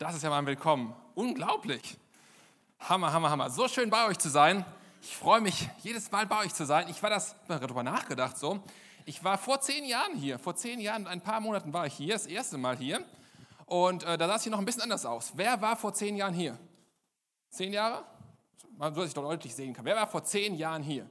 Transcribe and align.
Das 0.00 0.14
ist 0.14 0.22
ja 0.22 0.30
mal 0.30 0.38
ein 0.38 0.46
Willkommen. 0.46 0.96
Unglaublich. 1.14 1.98
Hammer, 2.78 3.12
Hammer, 3.12 3.28
Hammer. 3.28 3.50
So 3.50 3.68
schön 3.68 3.90
bei 3.90 4.06
euch 4.06 4.18
zu 4.18 4.30
sein. 4.30 4.64
Ich 5.02 5.14
freue 5.14 5.42
mich 5.42 5.68
jedes 5.82 6.10
Mal 6.10 6.24
bei 6.24 6.38
euch 6.38 6.54
zu 6.54 6.64
sein. 6.64 6.88
Ich 6.88 7.02
war 7.02 7.10
das, 7.10 7.36
darüber 7.48 7.82
nachgedacht 7.82 8.38
so. 8.38 8.62
Ich 9.04 9.22
war 9.22 9.36
vor 9.36 9.60
zehn 9.60 9.84
Jahren 9.84 10.16
hier. 10.16 10.38
Vor 10.38 10.56
zehn 10.56 10.80
Jahren, 10.80 11.06
ein 11.06 11.20
paar 11.20 11.42
Monaten 11.42 11.74
war 11.74 11.84
ich 11.84 11.92
hier, 11.92 12.14
das 12.14 12.24
erste 12.24 12.56
Mal 12.56 12.78
hier. 12.78 13.04
Und 13.66 14.02
äh, 14.04 14.16
da 14.16 14.26
sah 14.26 14.36
es 14.36 14.42
hier 14.42 14.52
noch 14.52 14.58
ein 14.58 14.64
bisschen 14.64 14.80
anders 14.80 15.04
aus. 15.04 15.32
Wer 15.34 15.60
war 15.60 15.76
vor 15.76 15.92
zehn 15.92 16.16
Jahren 16.16 16.32
hier? 16.32 16.58
Zehn 17.50 17.70
Jahre? 17.70 18.02
Man 18.78 18.94
soll 18.94 19.04
sich 19.04 19.12
doch 19.12 19.24
deutlich 19.24 19.54
sehen 19.54 19.74
kann. 19.74 19.84
Wer 19.84 19.96
war 19.96 20.06
vor 20.06 20.24
zehn 20.24 20.54
Jahren 20.54 20.82
hier? 20.82 21.10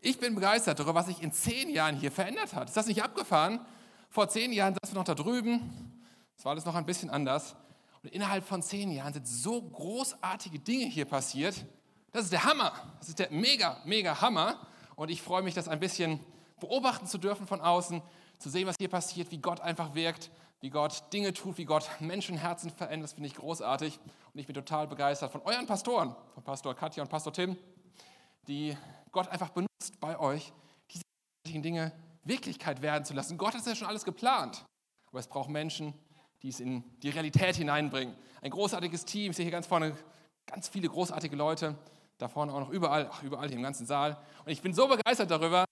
Ich 0.00 0.18
bin 0.18 0.34
begeistert 0.34 0.80
darüber, 0.80 0.96
was 0.96 1.06
sich 1.06 1.22
in 1.22 1.30
zehn 1.30 1.70
Jahren 1.70 1.94
hier 1.94 2.10
verändert 2.10 2.54
hat. 2.54 2.66
Ist 2.66 2.76
das 2.76 2.86
nicht 2.86 3.04
abgefahren? 3.04 3.64
Vor 4.10 4.28
zehn 4.28 4.52
Jahren 4.52 4.74
saßen 4.82 4.96
wir 4.96 4.98
noch 4.98 5.04
da 5.04 5.14
drüben. 5.14 5.91
Es 6.36 6.44
war 6.44 6.52
alles 6.52 6.64
noch 6.64 6.74
ein 6.74 6.86
bisschen 6.86 7.10
anders. 7.10 7.56
Und 8.02 8.10
innerhalb 8.10 8.44
von 8.44 8.62
zehn 8.62 8.90
Jahren 8.90 9.12
sind 9.12 9.28
so 9.28 9.62
großartige 9.62 10.58
Dinge 10.58 10.86
hier 10.86 11.04
passiert. 11.04 11.64
Das 12.10 12.24
ist 12.24 12.32
der 12.32 12.44
Hammer. 12.44 12.72
Das 12.98 13.08
ist 13.08 13.18
der 13.18 13.30
mega, 13.30 13.80
mega 13.84 14.20
Hammer. 14.20 14.66
Und 14.96 15.10
ich 15.10 15.22
freue 15.22 15.42
mich, 15.42 15.54
das 15.54 15.68
ein 15.68 15.80
bisschen 15.80 16.20
beobachten 16.60 17.06
zu 17.06 17.18
dürfen 17.18 17.46
von 17.46 17.60
außen, 17.60 18.02
zu 18.38 18.50
sehen, 18.50 18.66
was 18.66 18.76
hier 18.78 18.88
passiert, 18.88 19.30
wie 19.30 19.38
Gott 19.38 19.60
einfach 19.60 19.94
wirkt, 19.94 20.30
wie 20.60 20.70
Gott 20.70 21.12
Dinge 21.12 21.32
tut, 21.32 21.58
wie 21.58 21.64
Gott 21.64 21.88
Menschenherzen 22.00 22.70
verändert. 22.70 23.10
Das 23.10 23.14
finde 23.14 23.28
ich 23.28 23.34
großartig. 23.34 23.98
Und 24.32 24.40
ich 24.40 24.46
bin 24.46 24.54
total 24.54 24.86
begeistert 24.86 25.32
von 25.32 25.42
euren 25.42 25.66
Pastoren, 25.66 26.14
von 26.34 26.42
Pastor 26.42 26.74
Katja 26.74 27.02
und 27.02 27.08
Pastor 27.08 27.32
Tim, 27.32 27.56
die 28.46 28.76
Gott 29.10 29.28
einfach 29.28 29.50
benutzt 29.50 29.98
bei 30.00 30.18
euch, 30.18 30.52
diese 30.90 31.04
Dinge 31.44 31.92
Wirklichkeit 32.24 32.82
werden 32.82 33.04
zu 33.04 33.14
lassen. 33.14 33.38
Gott 33.38 33.54
hat 33.54 33.66
ja 33.66 33.74
schon 33.74 33.88
alles 33.88 34.04
geplant. 34.04 34.64
Aber 35.08 35.18
es 35.18 35.26
braucht 35.26 35.50
Menschen, 35.50 35.94
die 36.42 36.48
es 36.48 36.60
in 36.60 36.84
die 37.02 37.10
Realität 37.10 37.56
hineinbringen. 37.56 38.16
Ein 38.40 38.50
großartiges 38.50 39.04
Team, 39.04 39.30
ich 39.30 39.36
sehe 39.36 39.44
hier 39.44 39.52
ganz 39.52 39.66
vorne 39.66 39.96
ganz 40.46 40.68
viele 40.68 40.88
großartige 40.88 41.36
Leute, 41.36 41.76
da 42.18 42.28
vorne 42.28 42.52
auch 42.52 42.60
noch 42.60 42.70
überall, 42.70 43.08
ach, 43.10 43.22
überall 43.22 43.48
hier 43.48 43.56
im 43.56 43.62
ganzen 43.62 43.86
Saal. 43.86 44.16
Und 44.44 44.50
ich 44.52 44.60
bin 44.60 44.74
so 44.74 44.88
begeistert 44.88 45.30
darüber, 45.30 45.64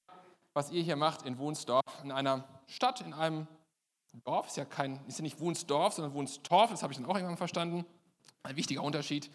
was 0.55 0.71
ihr 0.71 0.83
hier 0.83 0.97
macht 0.97 1.23
in 1.23 1.39
Wunsdorf, 1.39 1.85
in 2.03 2.13
einer 2.13 2.45
Stadt, 2.67 3.01
in 3.01 3.13
einem 3.13 3.47
Dorf, 4.25 4.49
ist 4.49 4.57
ja, 4.57 4.65
kein, 4.65 4.99
ist 5.07 5.19
ja 5.19 5.23
nicht 5.23 5.39
Wunsdorf, 5.39 5.95
sondern 5.95 6.15
Wunstorf, 6.15 6.71
das 6.71 6.83
habe 6.83 6.93
ich 6.93 6.99
dann 6.99 7.07
auch 7.07 7.15
irgendwann 7.15 7.37
verstanden. 7.37 7.85
Ein 8.43 8.57
wichtiger 8.57 8.83
Unterschied. 8.83 9.31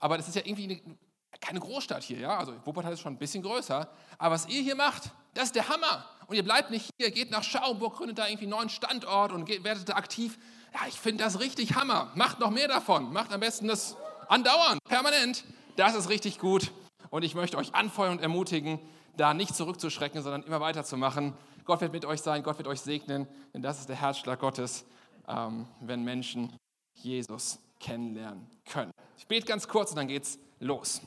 Aber 0.00 0.16
das 0.16 0.26
ist 0.28 0.34
ja 0.34 0.42
irgendwie 0.44 0.64
eine, 0.64 0.96
keine 1.40 1.60
Großstadt 1.60 2.02
hier, 2.02 2.18
ja. 2.18 2.36
Also 2.36 2.54
Wuppertal 2.64 2.92
ist 2.92 3.00
schon 3.00 3.12
ein 3.12 3.18
bisschen 3.18 3.42
größer. 3.42 3.88
Aber 4.16 4.34
was 4.34 4.48
ihr 4.48 4.62
hier 4.62 4.74
macht, 4.74 5.10
das 5.34 5.44
ist 5.44 5.54
der 5.54 5.68
Hammer. 5.68 6.04
Und 6.26 6.36
ihr 6.36 6.42
bleibt 6.42 6.70
nicht 6.70 6.90
hier, 6.98 7.10
geht 7.10 7.30
nach 7.30 7.44
Schaumburg, 7.44 7.96
gründet 7.96 8.18
da 8.18 8.26
irgendwie 8.26 8.44
einen 8.44 8.50
neuen 8.50 8.68
Standort 8.68 9.32
und 9.32 9.44
geht, 9.44 9.62
werdet 9.62 9.88
da 9.88 9.94
aktiv. 9.94 10.38
Ja, 10.74 10.80
ich 10.88 10.98
finde 10.98 11.24
das 11.24 11.40
richtig 11.40 11.74
Hammer. 11.74 12.10
Macht 12.14 12.40
noch 12.40 12.50
mehr 12.50 12.68
davon. 12.68 13.12
Macht 13.12 13.32
am 13.32 13.40
besten 13.40 13.68
das 13.68 13.96
andauernd, 14.28 14.82
permanent. 14.84 15.44
Das 15.76 15.94
ist 15.94 16.08
richtig 16.08 16.38
gut. 16.38 16.70
Und 17.10 17.22
ich 17.22 17.34
möchte 17.34 17.56
euch 17.56 17.74
anfeuern 17.74 18.12
und 18.12 18.20
ermutigen, 18.20 18.78
da 19.16 19.34
nicht 19.34 19.54
zurückzuschrecken, 19.54 20.22
sondern 20.22 20.42
immer 20.42 20.60
weiterzumachen. 20.60 21.34
Gott 21.64 21.80
wird 21.80 21.92
mit 21.92 22.04
euch 22.04 22.20
sein, 22.20 22.42
Gott 22.42 22.58
wird 22.58 22.68
euch 22.68 22.80
segnen, 22.80 23.26
denn 23.52 23.62
das 23.62 23.80
ist 23.80 23.88
der 23.88 23.96
Herzschlag 23.96 24.40
Gottes, 24.40 24.84
ähm, 25.26 25.66
wenn 25.80 26.04
Menschen 26.04 26.56
Jesus 26.94 27.58
kennenlernen 27.78 28.46
können. 28.64 28.90
Ich 29.16 29.26
bete 29.26 29.46
ganz 29.46 29.68
kurz 29.68 29.90
und 29.90 29.96
dann 29.96 30.08
geht's 30.08 30.38
los. 30.60 31.00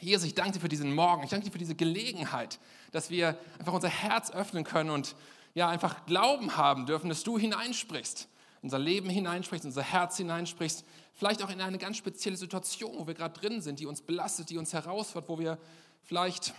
Jesus, 0.00 0.26
ich 0.26 0.34
danke 0.34 0.52
dir 0.52 0.60
für 0.60 0.68
diesen 0.68 0.94
Morgen, 0.94 1.22
ich 1.22 1.30
danke 1.30 1.46
dir 1.46 1.52
für 1.52 1.58
diese 1.58 1.74
Gelegenheit, 1.74 2.58
dass 2.90 3.10
wir 3.10 3.38
einfach 3.58 3.72
unser 3.72 3.88
Herz 3.88 4.30
öffnen 4.30 4.64
können 4.64 4.90
und 4.90 5.14
ja, 5.54 5.68
einfach 5.68 6.06
Glauben 6.06 6.56
haben 6.56 6.86
dürfen, 6.86 7.08
dass 7.08 7.22
du 7.22 7.38
hineinsprichst, 7.38 8.28
unser 8.62 8.78
Leben 8.78 9.10
hineinsprichst, 9.10 9.66
unser 9.66 9.82
Herz 9.82 10.16
hineinsprichst, 10.16 10.84
vielleicht 11.14 11.42
auch 11.42 11.50
in 11.50 11.60
eine 11.60 11.78
ganz 11.78 11.96
spezielle 11.96 12.36
Situation, 12.36 12.96
wo 12.96 13.06
wir 13.06 13.14
gerade 13.14 13.38
drin 13.38 13.60
sind, 13.60 13.80
die 13.80 13.86
uns 13.86 14.02
belastet, 14.02 14.50
die 14.50 14.58
uns 14.58 14.72
herausfordert, 14.72 15.28
wo 15.28 15.38
wir 15.38 15.58
vielleicht 16.04 16.54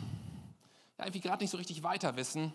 ja, 0.98 1.06
irgendwie 1.06 1.22
gerade 1.22 1.44
nicht 1.44 1.52
so 1.52 1.58
richtig 1.58 1.84
weiter 1.84 2.16
wissen, 2.18 2.52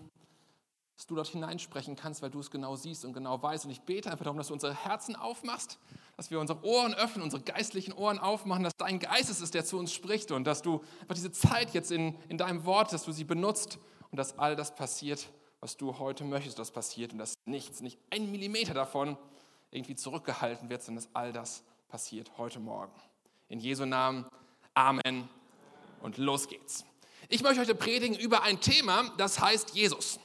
dass 0.97 1.07
du 1.07 1.15
dort 1.15 1.29
hineinsprechen 1.29 1.97
kannst, 1.97 2.23
weil 2.23 2.31
du 2.31 2.41
es 2.41 2.51
genau 2.51 2.77
siehst 2.77 3.05
und 3.05 3.13
genau 3.13 3.41
weißt. 3.41 3.65
Und 3.65 3.71
ich 3.71 3.83
bete 3.83 4.11
einfach 4.11 4.25
darum, 4.25 4.37
dass 4.37 4.49
du 4.49 4.53
unsere 4.53 4.75
Herzen 4.75 5.17
aufmachst, 5.17 5.79
dass 6.17 6.31
wir 6.31 6.41
unsere 6.41 6.63
Ohren 6.65 6.93
öffnen, 6.93 7.23
unsere 7.23 7.43
geistlichen 7.43 7.93
Ohren 7.93 8.19
aufmachen, 8.19 8.65
dass 8.65 8.75
dein 8.77 8.99
Geist 8.99 9.31
es 9.31 9.41
ist, 9.41 9.55
der 9.55 9.65
zu 9.65 9.79
uns 9.79 9.93
spricht 9.93 10.33
und 10.33 10.45
dass 10.45 10.61
du 10.61 10.83
einfach 11.01 11.15
diese 11.15 11.31
Zeit 11.31 11.73
jetzt 11.73 11.93
in, 11.93 12.17
in 12.29 12.37
deinem 12.37 12.65
Wort, 12.65 12.93
dass 12.93 13.05
du 13.05 13.13
sie 13.13 13.25
benutzt 13.25 13.79
und 14.11 14.17
dass 14.17 14.39
all 14.39 14.57
das 14.57 14.75
passiert, 14.75 15.29
was 15.61 15.77
du 15.77 15.99
heute 15.99 16.25
möchtest, 16.25 16.59
dass 16.59 16.73
passiert 16.73 17.13
und 17.13 17.19
dass 17.19 17.35
nichts, 17.45 17.81
nicht 17.81 17.99
ein 18.11 18.31
Millimeter 18.31 18.75
davon 18.75 19.17
irgendwie 19.71 19.97
zurückgehalten 19.97 20.69
wird, 20.69 20.83
sondern 20.83 21.05
dass 21.05 21.15
all 21.15 21.33
das 21.33 21.65
passiert 21.89 22.31
heute 22.39 22.61
Morgen. 22.61 22.93
In 23.49 23.61
Jesu 23.61 23.85
Namen, 23.87 24.27
Amen 24.75 25.29
und 26.01 26.19
los 26.19 26.49
geht's. 26.49 26.85
Ich 27.29 27.43
möchte 27.43 27.61
heute 27.61 27.75
predigen 27.75 28.17
über 28.17 28.43
ein 28.43 28.61
Thema, 28.61 29.11
das 29.17 29.41
heißt 29.41 29.75
Jesus. 29.75 30.19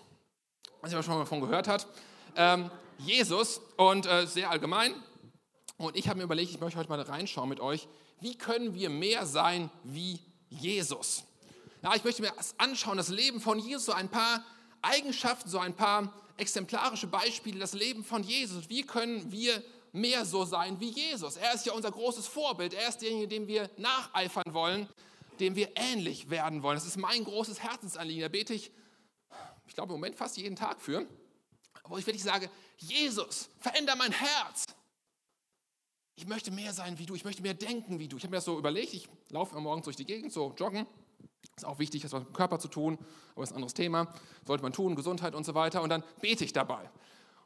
Was 0.82 0.92
ihr 0.92 1.02
schon 1.04 1.16
mal 1.16 1.22
davon 1.22 1.42
gehört 1.42 1.68
hat. 1.68 1.88
Ähm, 2.36 2.70
Jesus 2.98 3.62
und 3.78 4.06
äh, 4.06 4.26
sehr 4.28 4.50
allgemein, 4.50 4.94
und 5.78 5.98
ich 5.98 6.08
habe 6.08 6.18
mir 6.18 6.24
überlegt, 6.24 6.52
ich 6.52 6.60
möchte 6.60 6.80
heute 6.80 6.90
mal 6.90 7.02
reinschauen 7.02 7.50
mit 7.50 7.60
euch, 7.60 7.88
wie 8.20 8.38
können 8.38 8.74
wir 8.74 8.90
mehr 8.90 9.26
sein 9.26 9.70
wie 9.84 10.20
Jesus? 10.50 11.24
Ja, 11.82 11.94
ich 11.96 12.04
möchte 12.04 12.22
mir 12.22 12.32
anschauen, 12.58 12.96
das 12.98 13.10
Leben 13.10 13.42
von 13.42 13.60
Jesus, 13.60 13.86
so 13.86 13.92
ein 13.92 14.08
paar 14.08 14.46
Eigenschaften, 14.82 15.50
so 15.50 15.60
ein 15.60 15.74
paar 15.74 16.14
exemplarische 16.38 17.08
Beispiele, 17.08 17.60
das 17.60 17.74
Leben 17.74 18.04
von 18.04 18.24
Jesus. 18.24 18.70
Wie 18.70 18.84
können 18.84 19.32
wir 19.32 19.64
mehr 19.92 20.26
so 20.26 20.46
sein 20.46 20.80
wie 20.80 20.90
Jesus? 20.90 21.38
Er 21.38 21.54
ist 21.54 21.66
ja 21.66 21.74
unser 21.74 21.92
großes 21.92 22.28
Vorbild. 22.28 22.74
Er 22.74 22.90
ist 22.90 23.00
derjenige, 23.00 23.28
dem 23.28 23.48
wir 23.48 23.70
nacheifern 23.78 24.54
wollen, 24.54 24.88
dem 25.40 25.56
wir 25.56 25.72
ähnlich 25.76 26.30
werden 26.30 26.64
wollen. 26.64 26.76
Das 26.76 26.86
ist 26.86 26.98
mein 26.98 27.24
großes 27.24 27.62
Herzensanliegen. 27.62 28.22
Da 28.22 28.30
bete 28.30 28.54
ich, 28.54 28.72
ich 29.68 29.74
glaube 29.74 29.94
im 29.94 30.00
Moment 30.00 30.16
fast 30.16 30.38
jeden 30.38 30.56
Tag 30.56 30.82
für. 30.82 31.06
Wo 31.86 31.98
ich 31.98 32.06
wirklich 32.08 32.24
sage, 32.24 32.50
Jesus, 32.78 33.50
veränder 33.60 33.96
mein 33.96 34.12
Herz 34.12 34.66
ich 36.16 36.28
möchte 36.28 36.52
mehr 36.52 36.74
sein 36.74 37.00
wie 37.00 37.06
du, 37.06 37.16
ich 37.16 37.24
möchte 37.24 37.42
mehr 37.42 37.54
denken 37.54 38.00
wie 38.00 38.08
du. 38.08 38.18
Ich 38.18 38.24
habe 38.24 38.32
mir 38.32 38.38
das 38.38 38.46
so 38.46 38.58
überlegt, 38.58 38.94
ich 38.94 39.10
laufe 39.30 39.60
morgens 39.60 39.86
durch 39.86 39.96
die 39.96 40.06
Gegend, 40.06 40.32
so 40.32 40.54
joggen. 40.58 40.86
Ist 41.56 41.66
auch 41.66 41.80
wichtig, 41.80 42.02
das 42.02 42.12
was 42.14 42.22
mit 42.22 42.30
dem 42.30 42.34
Körper 42.34 42.60
zu 42.60 42.68
tun, 42.68 42.98
aber 43.34 43.44
ist 43.44 43.52
ein 43.52 43.56
anderes 43.56 43.74
Thema. 43.74 44.14
Sollte 44.46 44.64
man 44.64 44.74
tun, 44.74 44.96
Gesundheit 44.96 45.36
und 45.36 45.46
so 45.46 45.54
weiter. 45.54 45.82
Und 45.82 45.90
dann 45.90 46.04
bete 46.22 46.44
ich 46.44 46.54
dabei. 46.54 46.90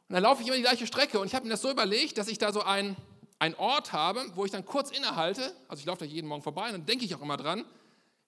Und 0.08 0.14
dann 0.14 0.22
laufe 0.22 0.40
ich 0.40 0.48
immer 0.48 0.56
die 0.56 0.62
gleiche 0.62 0.86
Strecke 0.86 1.20
und 1.20 1.26
ich 1.26 1.34
habe 1.34 1.44
mir 1.44 1.50
das 1.50 1.60
so 1.60 1.70
überlegt, 1.70 2.16
dass 2.16 2.28
ich 2.28 2.38
da 2.38 2.50
so 2.50 2.62
einen, 2.62 2.96
einen 3.38 3.54
Ort 3.56 3.92
habe, 3.92 4.24
wo 4.34 4.46
ich 4.46 4.50
dann 4.50 4.64
kurz 4.64 4.90
innehalte. 4.90 5.54
Also 5.68 5.80
ich 5.80 5.86
laufe 5.86 6.00
da 6.00 6.04
jeden 6.06 6.26
Morgen 6.26 6.42
vorbei 6.42 6.66
und 6.66 6.72
dann 6.72 6.86
denke 6.86 7.04
ich 7.04 7.14
auch 7.14 7.20
immer 7.20 7.36
dran, 7.36 7.66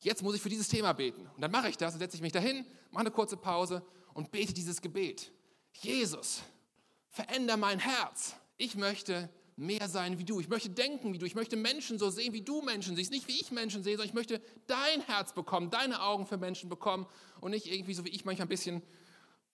jetzt 0.00 0.22
muss 0.22 0.34
ich 0.34 0.42
für 0.42 0.50
dieses 0.50 0.68
Thema 0.68 0.92
beten. 0.92 1.26
Und 1.34 1.40
dann 1.40 1.50
mache 1.50 1.70
ich 1.70 1.78
das 1.78 1.94
und 1.94 2.00
setze 2.00 2.16
ich 2.16 2.22
mich 2.22 2.32
dahin, 2.32 2.66
mache 2.90 3.00
eine 3.00 3.10
kurze 3.10 3.38
Pause 3.38 3.82
und 4.12 4.30
bete 4.30 4.52
dieses 4.52 4.82
Gebet. 4.82 5.32
Jesus, 5.72 6.42
veränder 7.08 7.56
mein 7.56 7.78
Herz. 7.78 8.34
Ich 8.58 8.74
möchte 8.74 9.30
mehr 9.56 9.88
sein 9.88 10.18
wie 10.18 10.24
du. 10.24 10.40
Ich 10.40 10.48
möchte 10.48 10.70
denken 10.70 11.12
wie 11.12 11.18
du. 11.18 11.26
Ich 11.26 11.34
möchte 11.34 11.56
Menschen 11.56 11.98
so 11.98 12.10
sehen, 12.10 12.32
wie 12.32 12.42
du 12.42 12.62
Menschen 12.62 12.96
siehst. 12.96 13.10
Nicht 13.10 13.28
wie 13.28 13.40
ich 13.40 13.50
Menschen 13.50 13.82
sehe, 13.82 13.94
sondern 13.94 14.08
ich 14.08 14.14
möchte 14.14 14.40
dein 14.66 15.00
Herz 15.02 15.32
bekommen, 15.32 15.70
deine 15.70 16.02
Augen 16.02 16.26
für 16.26 16.38
Menschen 16.38 16.68
bekommen 16.68 17.06
und 17.40 17.50
nicht 17.50 17.66
irgendwie 17.66 17.94
so 17.94 18.04
wie 18.04 18.10
ich 18.10 18.24
manchmal 18.24 18.46
ein 18.46 18.50
bisschen 18.50 18.82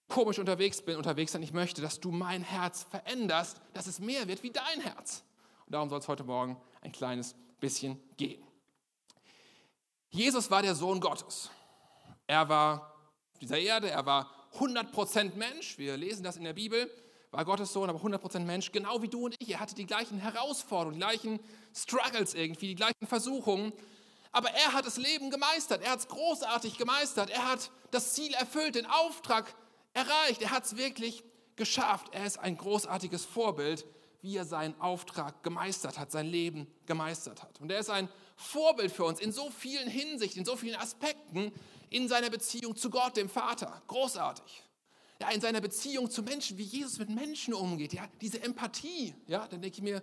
komisch 0.09 0.39
unterwegs 0.39 0.83
bin, 0.83 0.97
unterwegs 0.97 1.33
sein. 1.33 1.43
Ich 1.43 1.53
möchte, 1.53 1.83
dass 1.83 2.01
du 2.01 2.11
mein 2.11 2.43
Herz 2.43 2.85
veränderst, 2.85 3.61
dass 3.73 3.87
es 3.87 3.99
mehr 3.99 4.29
wird 4.29 4.43
wie 4.43 4.51
dein 4.51 4.81
Herz. 4.81 5.25
Und 5.67 5.73
darum 5.73 5.89
soll 5.89 5.99
es 5.99 6.09
heute 6.09 6.25
Morgen 6.25 6.57
ein 6.81 6.93
kleines 6.93 7.35
bisschen 7.61 8.01
gehen. 8.17 8.43
Jesus 10.11 10.51
war 10.51 10.63
der 10.63 10.75
Sohn 10.75 11.01
Gottes. 11.01 11.51
Er 12.27 12.49
war 12.49 13.11
dieser 13.41 13.59
Erde, 13.59 13.91
er 13.91 14.07
war 14.07 14.31
100% 14.59 15.35
Mensch. 15.35 15.79
Wir 15.79 15.97
lesen 15.97 16.23
das 16.23 16.37
in 16.37 16.45
der 16.45 16.55
Bibel 16.55 16.91
war 17.31 17.45
Gottes 17.45 17.73
Sohn, 17.73 17.89
aber 17.89 18.01
100% 18.01 18.41
Mensch, 18.41 18.73
genau 18.73 19.03
wie 19.03 19.09
du 19.09 19.27
und 19.27 19.35
ich. 19.39 19.51
Er 19.51 19.61
hatte 19.61 19.75
die 19.75 19.87
gleichen 19.87 20.19
Herausforderungen, 20.19 20.95
die 20.95 21.01
gleichen 21.01 21.41
Struggles 21.75 22.35
irgendwie, 22.35 22.69
die 22.69 22.75
gleichen 22.75 23.07
Versuchungen. 23.07 23.73
Aber 24.33 24.51
er 24.51 24.73
hat 24.73 24.87
das 24.87 24.97
Leben 24.97 25.31
gemeistert. 25.31 25.83
Er 25.83 25.93
hat 25.93 26.01
es 26.01 26.09
großartig 26.09 26.79
gemeistert. 26.79 27.31
Er 27.31 27.51
hat 27.51 27.71
das 27.91 28.15
Ziel 28.15 28.33
erfüllt, 28.35 28.75
den 28.75 28.87
Auftrag 28.87 29.55
erreicht. 29.95 30.43
Er 30.43 30.51
hat 30.51 30.65
es 30.65 30.77
wirklich 30.77 31.25
geschafft. 31.57 32.09
Er 32.13 32.27
ist 32.27 32.39
ein 32.39 32.57
großartiges 32.57 33.25
Vorbild, 33.25 33.87
wie 34.21 34.37
er 34.37 34.45
seinen 34.45 34.79
Auftrag 34.81 35.43
gemeistert 35.43 35.99
hat, 35.99 36.11
sein 36.11 36.27
Leben 36.27 36.67
gemeistert 36.87 37.43
hat. 37.43 37.61
Und 37.61 37.71
er 37.71 37.79
ist 37.79 37.91
ein 37.91 38.09
Vorbild 38.37 38.93
für 38.93 39.05
uns 39.05 39.21
in 39.21 39.33
so 39.33 39.51
vielen 39.51 39.89
Hinsichten, 39.89 40.41
in 40.41 40.45
so 40.45 40.57
vielen 40.57 40.77
Aspekten 40.77 41.53
in 41.91 42.09
seiner 42.09 42.29
Beziehung 42.31 42.77
zu 42.77 42.91
Gott, 42.91 43.17
dem 43.17 43.29
Vater. 43.29 43.83
Großartig 43.87 44.66
ja, 45.21 45.31
in 45.31 45.41
seiner 45.41 45.61
Beziehung 45.61 46.11
zu 46.11 46.23
Menschen, 46.23 46.59
wie 46.59 46.63
Jesus 46.63 46.99
mit 46.99 47.09
Menschen 47.09 47.55
umgeht, 47.55 47.93
ja, 47.93 48.07
diese 48.21 48.43
Empathie, 48.43 49.15
ja, 49.27 49.47
dann 49.49 49.63
denke 49.63 49.79
ich 49.79 49.83
mir, 49.83 50.03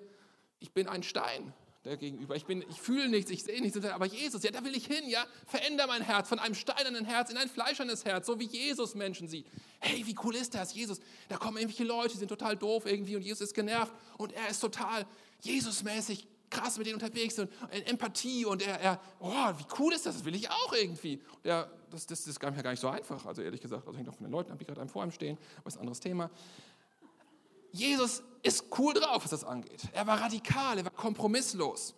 ich 0.60 0.72
bin 0.72 0.88
ein 0.88 1.04
Stein, 1.04 1.54
der 1.86 1.98
Gegenüber. 1.98 2.36
Ich, 2.36 2.48
ich 2.48 2.80
fühle 2.80 3.10
nichts, 3.10 3.30
ich 3.30 3.44
sehe 3.44 3.62
nichts. 3.62 3.78
Aber 3.86 4.06
Jesus, 4.06 4.44
ja, 4.44 4.52
da 4.52 4.64
will 4.64 4.76
ich 4.76 4.86
hin, 4.86 5.10
ja. 5.10 5.26
Veränder 5.46 5.88
mein 5.88 6.02
Herz 6.02 6.30
von 6.30 6.40
einem 6.40 6.56
steinernen 6.56 7.06
Herz 7.06 7.30
in 7.30 7.38
ein 7.38 7.50
fleischernes 7.50 8.06
Herz, 8.06 8.26
so 8.26 8.40
wie 8.40 8.46
Jesus 8.46 8.96
Menschen 8.96 9.28
sieht. 9.28 9.46
Hey, 9.80 10.06
wie 10.06 10.16
cool 10.24 10.36
ist 10.36 10.56
das, 10.56 10.74
Jesus? 10.74 11.00
Da 11.28 11.38
kommen 11.38 11.58
irgendwelche 11.58 11.84
Leute, 11.84 12.14
die 12.14 12.20
sind 12.20 12.30
total 12.30 12.56
doof 12.56 12.86
irgendwie 12.86 13.16
und 13.18 13.22
Jesus 13.22 13.42
ist 13.42 13.54
genervt 13.54 13.94
und 14.18 14.32
er 14.32 14.48
ist 14.48 14.60
total 14.62 15.06
Jesusmäßig 15.42 16.26
krass 16.54 16.78
mit 16.78 16.88
denen 16.88 16.96
unterwegs 16.96 17.38
und 17.40 17.50
Empathie 17.86 18.46
und 18.46 18.62
er, 18.62 18.80
er 18.80 19.02
oh, 19.20 19.54
wie 19.58 19.66
cool 19.80 19.94
ist 19.94 20.06
das? 20.06 20.16
Das 20.16 20.26
will 20.26 20.36
ich 20.36 20.50
auch 20.50 20.74
irgendwie. 20.74 21.22
Der, 21.44 21.70
das, 21.90 22.06
das, 22.06 22.20
das 22.20 22.28
ist 22.28 22.40
gar 22.40 22.52
nicht 22.52 22.80
so 22.80 22.90
einfach, 22.90 23.26
also 23.26 23.42
ehrlich 23.42 23.62
gesagt. 23.62 23.88
Also 23.88 23.98
hängt 23.98 24.10
auch 24.10 24.16
von 24.16 24.26
den 24.26 24.32
Leuten 24.32 24.52
ab, 24.52 24.60
die 24.60 24.66
gerade 24.66 24.82
einem 24.82 24.90
vor 24.90 25.04
ihm 25.04 25.12
stehen, 25.12 25.38
ist 25.66 25.76
ein 25.76 25.82
anderes 25.82 26.00
Thema. 26.00 26.30
Jesus 27.72 28.24
ist 28.44 28.66
cool 28.78 28.94
drauf, 28.94 29.24
was 29.24 29.32
das 29.32 29.44
angeht. 29.44 29.82
Er 29.94 30.06
war 30.06 30.22
radikal, 30.22 30.78
er 30.78 30.86
war 30.86 30.92
kompromisslos. 30.92 31.96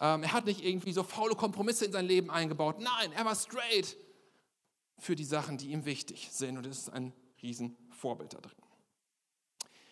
Ähm, 0.00 0.22
er 0.22 0.32
hat 0.32 0.46
nicht 0.46 0.64
irgendwie 0.64 0.92
so 0.92 1.02
faule 1.02 1.34
Kompromisse 1.34 1.84
in 1.84 1.92
sein 1.92 2.06
Leben 2.06 2.30
eingebaut. 2.30 2.76
Nein, 2.78 3.12
er 3.12 3.24
war 3.24 3.34
straight 3.34 3.96
für 4.98 5.16
die 5.16 5.24
Sachen, 5.24 5.58
die 5.58 5.70
ihm 5.70 5.84
wichtig 5.84 6.30
sind. 6.32 6.56
Und 6.56 6.66
das 6.66 6.78
ist 6.78 6.90
ein 6.90 7.12
Riesenvorbild 7.42 8.34
da 8.34 8.38
drin. 8.38 8.52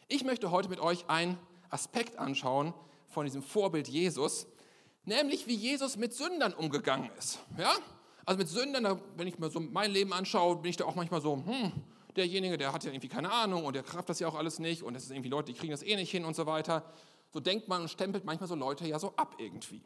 Ich 0.08 0.24
möchte 0.24 0.50
heute 0.50 0.68
mit 0.68 0.80
euch 0.80 1.08
einen 1.08 1.38
Aspekt 1.68 2.18
anschauen 2.18 2.72
von 3.16 3.24
diesem 3.24 3.42
Vorbild 3.42 3.88
Jesus, 3.88 4.46
nämlich 5.06 5.46
wie 5.46 5.54
Jesus 5.54 5.96
mit 5.96 6.12
Sündern 6.12 6.52
umgegangen 6.52 7.08
ist. 7.18 7.38
Ja? 7.56 7.72
Also 8.26 8.36
mit 8.36 8.46
Sündern, 8.46 9.00
wenn 9.16 9.26
ich 9.26 9.38
mir 9.38 9.48
so 9.48 9.58
mein 9.58 9.90
Leben 9.90 10.12
anschaue, 10.12 10.56
bin 10.56 10.68
ich 10.68 10.76
da 10.76 10.84
auch 10.84 10.94
manchmal 10.94 11.22
so, 11.22 11.32
hm, 11.32 11.72
derjenige, 12.14 12.58
der 12.58 12.74
hat 12.74 12.84
ja 12.84 12.90
irgendwie 12.90 13.08
keine 13.08 13.32
Ahnung 13.32 13.64
und 13.64 13.74
der 13.74 13.82
kraft 13.82 14.10
das 14.10 14.20
ja 14.20 14.28
auch 14.28 14.34
alles 14.34 14.58
nicht 14.58 14.82
und 14.82 14.94
es 14.94 15.04
ist 15.04 15.12
irgendwie 15.12 15.30
Leute, 15.30 15.50
die 15.50 15.58
kriegen 15.58 15.70
das 15.70 15.82
eh 15.82 15.96
nicht 15.96 16.10
hin 16.10 16.26
und 16.26 16.36
so 16.36 16.44
weiter. 16.44 16.84
So 17.32 17.40
denkt 17.40 17.68
man 17.68 17.80
und 17.80 17.88
stempelt 17.88 18.26
manchmal 18.26 18.48
so 18.48 18.54
Leute 18.54 18.86
ja 18.86 18.98
so 18.98 19.14
ab 19.16 19.36
irgendwie. 19.38 19.82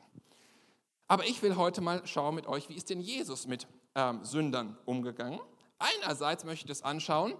Aber 1.06 1.25
ich 1.25 1.41
will 1.41 1.55
heute 1.55 1.82
mal 1.82 2.05
schauen 2.09 2.35
mit 2.35 2.49
euch, 2.49 2.69
wie 2.69 2.75
ist 2.75 2.91
denn 2.91 3.00
Jesus 3.00 3.47
mit 3.47 3.69
ähm, 3.94 4.25
Sündern 4.25 4.77
umgegangen? 4.87 5.38
Einerseits 5.79 6.43
möchte 6.43 6.65
ich 6.65 6.69
das 6.69 6.82
anschauen, 6.82 7.35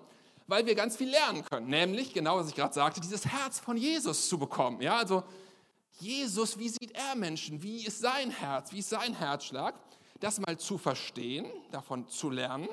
weil 0.46 0.66
wir 0.66 0.76
ganz 0.76 0.96
viel 0.96 1.10
lernen 1.10 1.44
können, 1.44 1.66
nämlich 1.66 2.14
genau, 2.14 2.37
was 2.37 2.48
ich 2.48 2.54
gerade 2.54 2.75
sagte, 2.75 3.00
dieses 3.00 3.26
Herz 3.26 3.58
von 3.58 3.76
Jesus 3.76 4.28
zu 4.28 4.38
bekommen. 4.38 4.81
Ja, 4.81 4.96
also 4.98 5.25
Jesus, 6.00 6.58
wie 6.58 6.69
sieht 6.69 6.93
er 6.93 7.14
Menschen? 7.14 7.62
Wie 7.62 7.87
ist 7.87 8.00
sein 8.00 8.31
Herz? 8.31 8.73
Wie 8.73 8.79
ist 8.79 8.91
sein 8.91 9.14
Herzschlag? 9.14 9.75
Das 10.20 10.41
mal 10.41 10.58
zu 10.58 10.79
verstehen, 10.79 11.47
davon 11.70 12.08
zu 12.08 12.31
lernen 12.31 12.69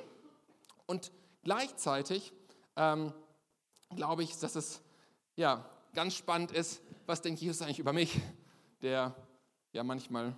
und 0.85 1.11
Gleichzeitig 1.47 2.33
ähm, 2.75 3.13
glaube 3.95 4.21
ich, 4.21 4.37
dass 4.37 4.57
es 4.57 4.81
ja, 5.37 5.65
ganz 5.93 6.13
spannend 6.13 6.51
ist, 6.51 6.81
was 7.05 7.21
denkt 7.21 7.39
Jesus 7.39 7.61
eigentlich 7.61 7.79
über 7.79 7.93
mich, 7.93 8.19
der 8.81 9.15
ja 9.71 9.81
manchmal 9.85 10.35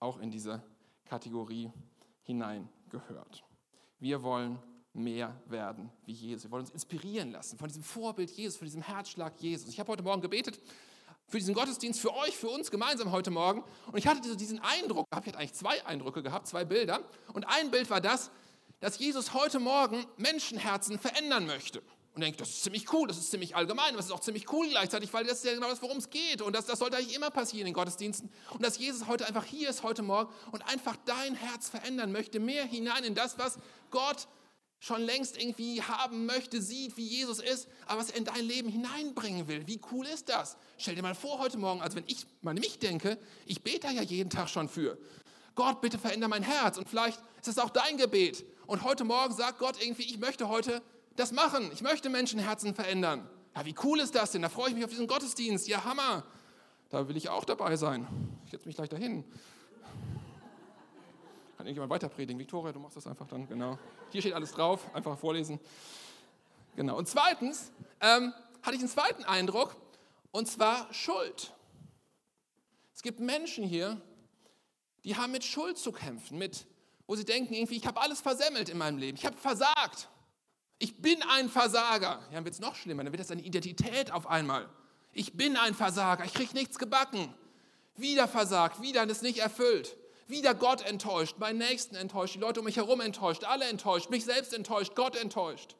auch 0.00 0.18
in 0.18 0.30
diese 0.30 0.62
Kategorie 1.06 1.72
hineingehört. 2.24 3.42
Wir 4.00 4.22
wollen 4.22 4.58
mehr 4.92 5.34
werden 5.46 5.90
wie 6.04 6.12
Jesus. 6.12 6.44
Wir 6.44 6.50
wollen 6.50 6.64
uns 6.64 6.72
inspirieren 6.72 7.32
lassen 7.32 7.56
von 7.56 7.68
diesem 7.68 7.82
Vorbild 7.82 8.30
Jesus, 8.30 8.58
von 8.58 8.66
diesem 8.66 8.82
Herzschlag 8.82 9.40
Jesus. 9.40 9.70
Ich 9.70 9.80
habe 9.80 9.92
heute 9.92 10.02
Morgen 10.02 10.20
gebetet 10.20 10.60
für 11.30 11.38
diesen 11.38 11.54
Gottesdienst, 11.54 12.00
für 12.00 12.14
euch, 12.16 12.36
für 12.36 12.48
uns 12.48 12.70
gemeinsam 12.70 13.12
heute 13.12 13.30
Morgen. 13.30 13.62
Und 13.86 13.96
ich 13.96 14.06
hatte 14.08 14.36
diesen 14.36 14.58
Eindruck, 14.58 15.06
ich 15.10 15.16
hatte 15.16 15.38
eigentlich 15.38 15.54
zwei 15.54 15.86
Eindrücke 15.86 16.22
gehabt, 16.22 16.48
zwei 16.48 16.64
Bilder. 16.64 17.00
Und 17.32 17.44
ein 17.44 17.70
Bild 17.70 17.88
war 17.88 18.00
das, 18.00 18.30
dass 18.80 18.98
Jesus 18.98 19.32
heute 19.32 19.60
Morgen 19.60 20.04
Menschenherzen 20.16 20.98
verändern 20.98 21.46
möchte. 21.46 21.82
Und 22.14 22.22
denkt, 22.22 22.40
das 22.40 22.48
ist 22.48 22.64
ziemlich 22.64 22.92
cool, 22.92 23.06
das 23.06 23.18
ist 23.18 23.30
ziemlich 23.30 23.54
allgemein, 23.54 23.94
das 23.94 24.06
ist 24.06 24.10
auch 24.10 24.18
ziemlich 24.18 24.52
cool 24.52 24.68
gleichzeitig, 24.68 25.12
weil 25.12 25.24
das 25.24 25.38
ist 25.38 25.44
ja 25.44 25.54
genau 25.54 25.70
das, 25.70 25.80
worum 25.80 25.98
es 25.98 26.10
geht. 26.10 26.42
Und 26.42 26.56
das, 26.56 26.66
das 26.66 26.80
sollte 26.80 26.96
eigentlich 26.96 27.14
immer 27.14 27.30
passieren 27.30 27.68
in 27.68 27.74
Gottesdiensten. 27.74 28.28
Und 28.50 28.64
dass 28.64 28.78
Jesus 28.78 29.06
heute 29.06 29.26
einfach 29.26 29.44
hier 29.44 29.70
ist, 29.70 29.84
heute 29.84 30.02
Morgen, 30.02 30.32
und 30.50 30.62
einfach 30.68 30.96
dein 31.04 31.36
Herz 31.36 31.68
verändern 31.68 32.10
möchte, 32.10 32.40
mehr 32.40 32.64
hinein 32.64 33.04
in 33.04 33.14
das, 33.14 33.38
was 33.38 33.58
Gott 33.92 34.26
schon 34.80 35.02
längst 35.02 35.40
irgendwie 35.40 35.82
haben 35.82 36.26
möchte, 36.26 36.60
sieht, 36.60 36.96
wie 36.96 37.06
Jesus 37.06 37.38
ist, 37.38 37.68
aber 37.86 38.00
was 38.00 38.10
er 38.10 38.16
in 38.16 38.24
dein 38.24 38.44
Leben 38.44 38.68
hineinbringen 38.68 39.46
will. 39.46 39.66
Wie 39.66 39.80
cool 39.92 40.06
ist 40.06 40.30
das? 40.30 40.56
Stell 40.78 40.94
dir 40.94 41.02
mal 41.02 41.14
vor 41.14 41.38
heute 41.38 41.58
Morgen, 41.58 41.82
also 41.82 41.96
wenn 41.96 42.04
ich 42.06 42.26
mal 42.40 42.52
an 42.52 42.56
mich 42.56 42.78
denke, 42.78 43.18
ich 43.44 43.62
bete 43.62 43.88
ja 43.88 44.02
jeden 44.02 44.30
Tag 44.30 44.48
schon 44.48 44.68
für. 44.68 44.98
Gott, 45.54 45.82
bitte 45.82 45.98
veränder 45.98 46.28
mein 46.28 46.42
Herz. 46.42 46.78
Und 46.78 46.88
vielleicht 46.88 47.20
ist 47.36 47.48
das 47.48 47.58
auch 47.58 47.70
dein 47.70 47.98
Gebet. 47.98 48.46
Und 48.66 48.82
heute 48.82 49.04
Morgen 49.04 49.34
sagt 49.34 49.58
Gott 49.58 49.76
irgendwie, 49.82 50.04
ich 50.04 50.18
möchte 50.18 50.48
heute 50.48 50.80
das 51.16 51.32
machen. 51.32 51.70
Ich 51.74 51.82
möchte 51.82 52.08
Menschenherzen 52.08 52.74
verändern. 52.74 53.28
Ja, 53.54 53.66
wie 53.66 53.74
cool 53.84 54.00
ist 54.00 54.14
das 54.14 54.32
denn? 54.32 54.42
Da 54.42 54.48
freue 54.48 54.70
ich 54.70 54.74
mich 54.74 54.84
auf 54.84 54.90
diesen 54.90 55.06
Gottesdienst. 55.06 55.68
Ja, 55.68 55.84
Hammer. 55.84 56.24
Da 56.88 57.06
will 57.08 57.16
ich 57.16 57.28
auch 57.28 57.44
dabei 57.44 57.76
sein. 57.76 58.06
Ich 58.46 58.52
setze 58.52 58.66
mich 58.66 58.76
gleich 58.76 58.88
dahin. 58.88 59.24
Kann 61.60 61.66
irgendjemand 61.66 61.90
weiter 61.90 62.08
predigen? 62.08 62.38
Viktoria, 62.38 62.72
du 62.72 62.80
machst 62.80 62.96
das 62.96 63.06
einfach 63.06 63.26
dann, 63.26 63.46
genau. 63.46 63.78
Hier 64.08 64.22
steht 64.22 64.32
alles 64.32 64.52
drauf, 64.52 64.88
einfach 64.94 65.18
vorlesen. 65.18 65.60
Genau. 66.74 66.96
Und 66.96 67.06
zweitens 67.06 67.70
ähm, 68.00 68.32
hatte 68.62 68.76
ich 68.76 68.80
einen 68.80 68.88
zweiten 68.88 69.24
Eindruck, 69.24 69.76
und 70.30 70.48
zwar 70.48 70.90
Schuld. 70.94 71.52
Es 72.94 73.02
gibt 73.02 73.20
Menschen 73.20 73.62
hier, 73.62 74.00
die 75.04 75.16
haben 75.16 75.32
mit 75.32 75.44
Schuld 75.44 75.76
zu 75.76 75.92
kämpfen, 75.92 76.38
mit 76.38 76.66
wo 77.06 77.14
sie 77.14 77.26
denken, 77.26 77.52
irgendwie, 77.52 77.76
ich 77.76 77.86
habe 77.86 78.00
alles 78.00 78.22
versemmelt 78.22 78.70
in 78.70 78.78
meinem 78.78 78.96
Leben, 78.96 79.18
ich 79.18 79.26
habe 79.26 79.36
versagt. 79.36 80.08
Ich 80.78 81.02
bin 81.02 81.22
ein 81.24 81.50
Versager. 81.50 82.20
Ja, 82.30 82.36
dann 82.36 82.44
wird 82.46 82.54
es 82.54 82.60
noch 82.60 82.74
schlimmer, 82.74 83.04
dann 83.04 83.12
wird 83.12 83.20
das 83.20 83.30
eine 83.30 83.42
Identität 83.42 84.12
auf 84.12 84.26
einmal. 84.26 84.66
Ich 85.12 85.34
bin 85.34 85.58
ein 85.58 85.74
Versager, 85.74 86.24
ich 86.24 86.32
kriege 86.32 86.54
nichts 86.54 86.78
gebacken. 86.78 87.34
Wieder 87.96 88.28
versagt, 88.28 88.80
wieder 88.80 89.06
ist 89.10 89.22
nicht 89.22 89.40
erfüllt. 89.40 89.98
Wieder 90.30 90.54
Gott 90.54 90.82
enttäuscht, 90.82 91.38
meinen 91.38 91.58
Nächsten 91.58 91.96
enttäuscht, 91.96 92.36
die 92.36 92.38
Leute 92.38 92.60
um 92.60 92.66
mich 92.66 92.76
herum 92.76 93.00
enttäuscht, 93.00 93.44
alle 93.44 93.68
enttäuscht, 93.68 94.10
mich 94.10 94.24
selbst 94.24 94.54
enttäuscht, 94.54 94.94
Gott 94.94 95.16
enttäuscht. 95.16 95.76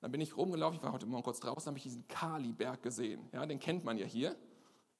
Dann 0.00 0.10
bin 0.10 0.22
ich 0.22 0.36
rumgelaufen, 0.36 0.78
ich 0.78 0.82
war 0.82 0.92
heute 0.92 1.04
Morgen 1.04 1.22
kurz 1.22 1.40
draußen, 1.40 1.66
habe 1.66 1.76
ich 1.76 1.82
diesen 1.82 2.08
Kaliberg 2.08 2.82
gesehen. 2.82 3.28
Ja, 3.32 3.44
den 3.44 3.60
kennt 3.60 3.84
man 3.84 3.98
ja 3.98 4.06
hier. 4.06 4.34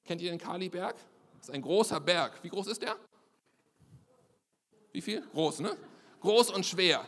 Kennt 0.05 0.21
ihr 0.21 0.29
den 0.29 0.39
Kaliberg? 0.39 0.95
Das 1.39 1.49
ist 1.49 1.55
ein 1.55 1.63
großer 1.63 1.99
Berg. 1.99 2.43
Wie 2.43 2.49
groß 2.49 2.67
ist 2.67 2.83
der? 2.83 2.95
Wie 4.91 5.01
viel? 5.01 5.27
Groß, 5.29 5.61
ne? 5.61 5.75
Groß 6.19 6.51
und 6.51 6.63
schwer. 6.63 7.07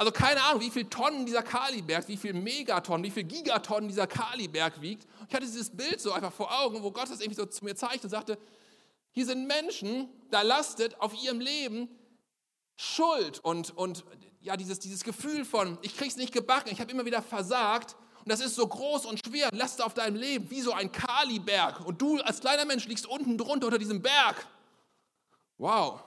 Also 0.00 0.12
keine 0.12 0.42
Ahnung, 0.44 0.62
wie 0.62 0.70
viel 0.70 0.86
Tonnen 0.86 1.26
dieser 1.26 1.42
Kaliberg, 1.42 2.08
wie 2.08 2.16
viel 2.16 2.32
Megatonnen, 2.32 3.04
wie 3.04 3.10
viel 3.10 3.24
Gigatonnen 3.24 3.86
dieser 3.86 4.06
Kaliberg 4.06 4.80
wiegt. 4.80 5.06
Ich 5.28 5.34
hatte 5.34 5.44
dieses 5.44 5.68
Bild 5.68 6.00
so 6.00 6.12
einfach 6.12 6.32
vor 6.32 6.50
Augen, 6.58 6.82
wo 6.82 6.90
Gott 6.90 7.10
das 7.10 7.20
irgendwie 7.20 7.34
so 7.34 7.44
zu 7.44 7.66
mir 7.66 7.76
zeigte 7.76 8.04
und 8.04 8.08
sagte, 8.08 8.38
hier 9.10 9.26
sind 9.26 9.46
Menschen, 9.46 10.08
da 10.30 10.40
lastet 10.40 10.98
auf 11.02 11.12
ihrem 11.22 11.38
Leben 11.38 11.86
Schuld 12.76 13.40
und, 13.40 13.76
und 13.76 14.06
ja, 14.40 14.56
dieses, 14.56 14.78
dieses 14.78 15.04
Gefühl 15.04 15.44
von, 15.44 15.76
ich 15.82 15.94
krieg's 15.94 16.16
nicht 16.16 16.32
gebacken, 16.32 16.70
ich 16.72 16.80
habe 16.80 16.90
immer 16.90 17.04
wieder 17.04 17.20
versagt 17.20 17.94
und 18.20 18.32
das 18.32 18.40
ist 18.40 18.54
so 18.54 18.66
groß 18.66 19.04
und 19.04 19.20
schwer, 19.22 19.50
Last 19.52 19.82
auf 19.82 19.92
deinem 19.92 20.16
Leben, 20.16 20.50
wie 20.50 20.62
so 20.62 20.72
ein 20.72 20.90
Kaliberg. 20.90 21.84
Und 21.84 22.00
du 22.00 22.16
als 22.22 22.40
kleiner 22.40 22.64
Mensch 22.64 22.86
liegst 22.86 23.04
unten 23.04 23.36
drunter 23.36 23.66
unter 23.66 23.78
diesem 23.78 24.00
Berg. 24.00 24.46
Wow, 25.58 26.00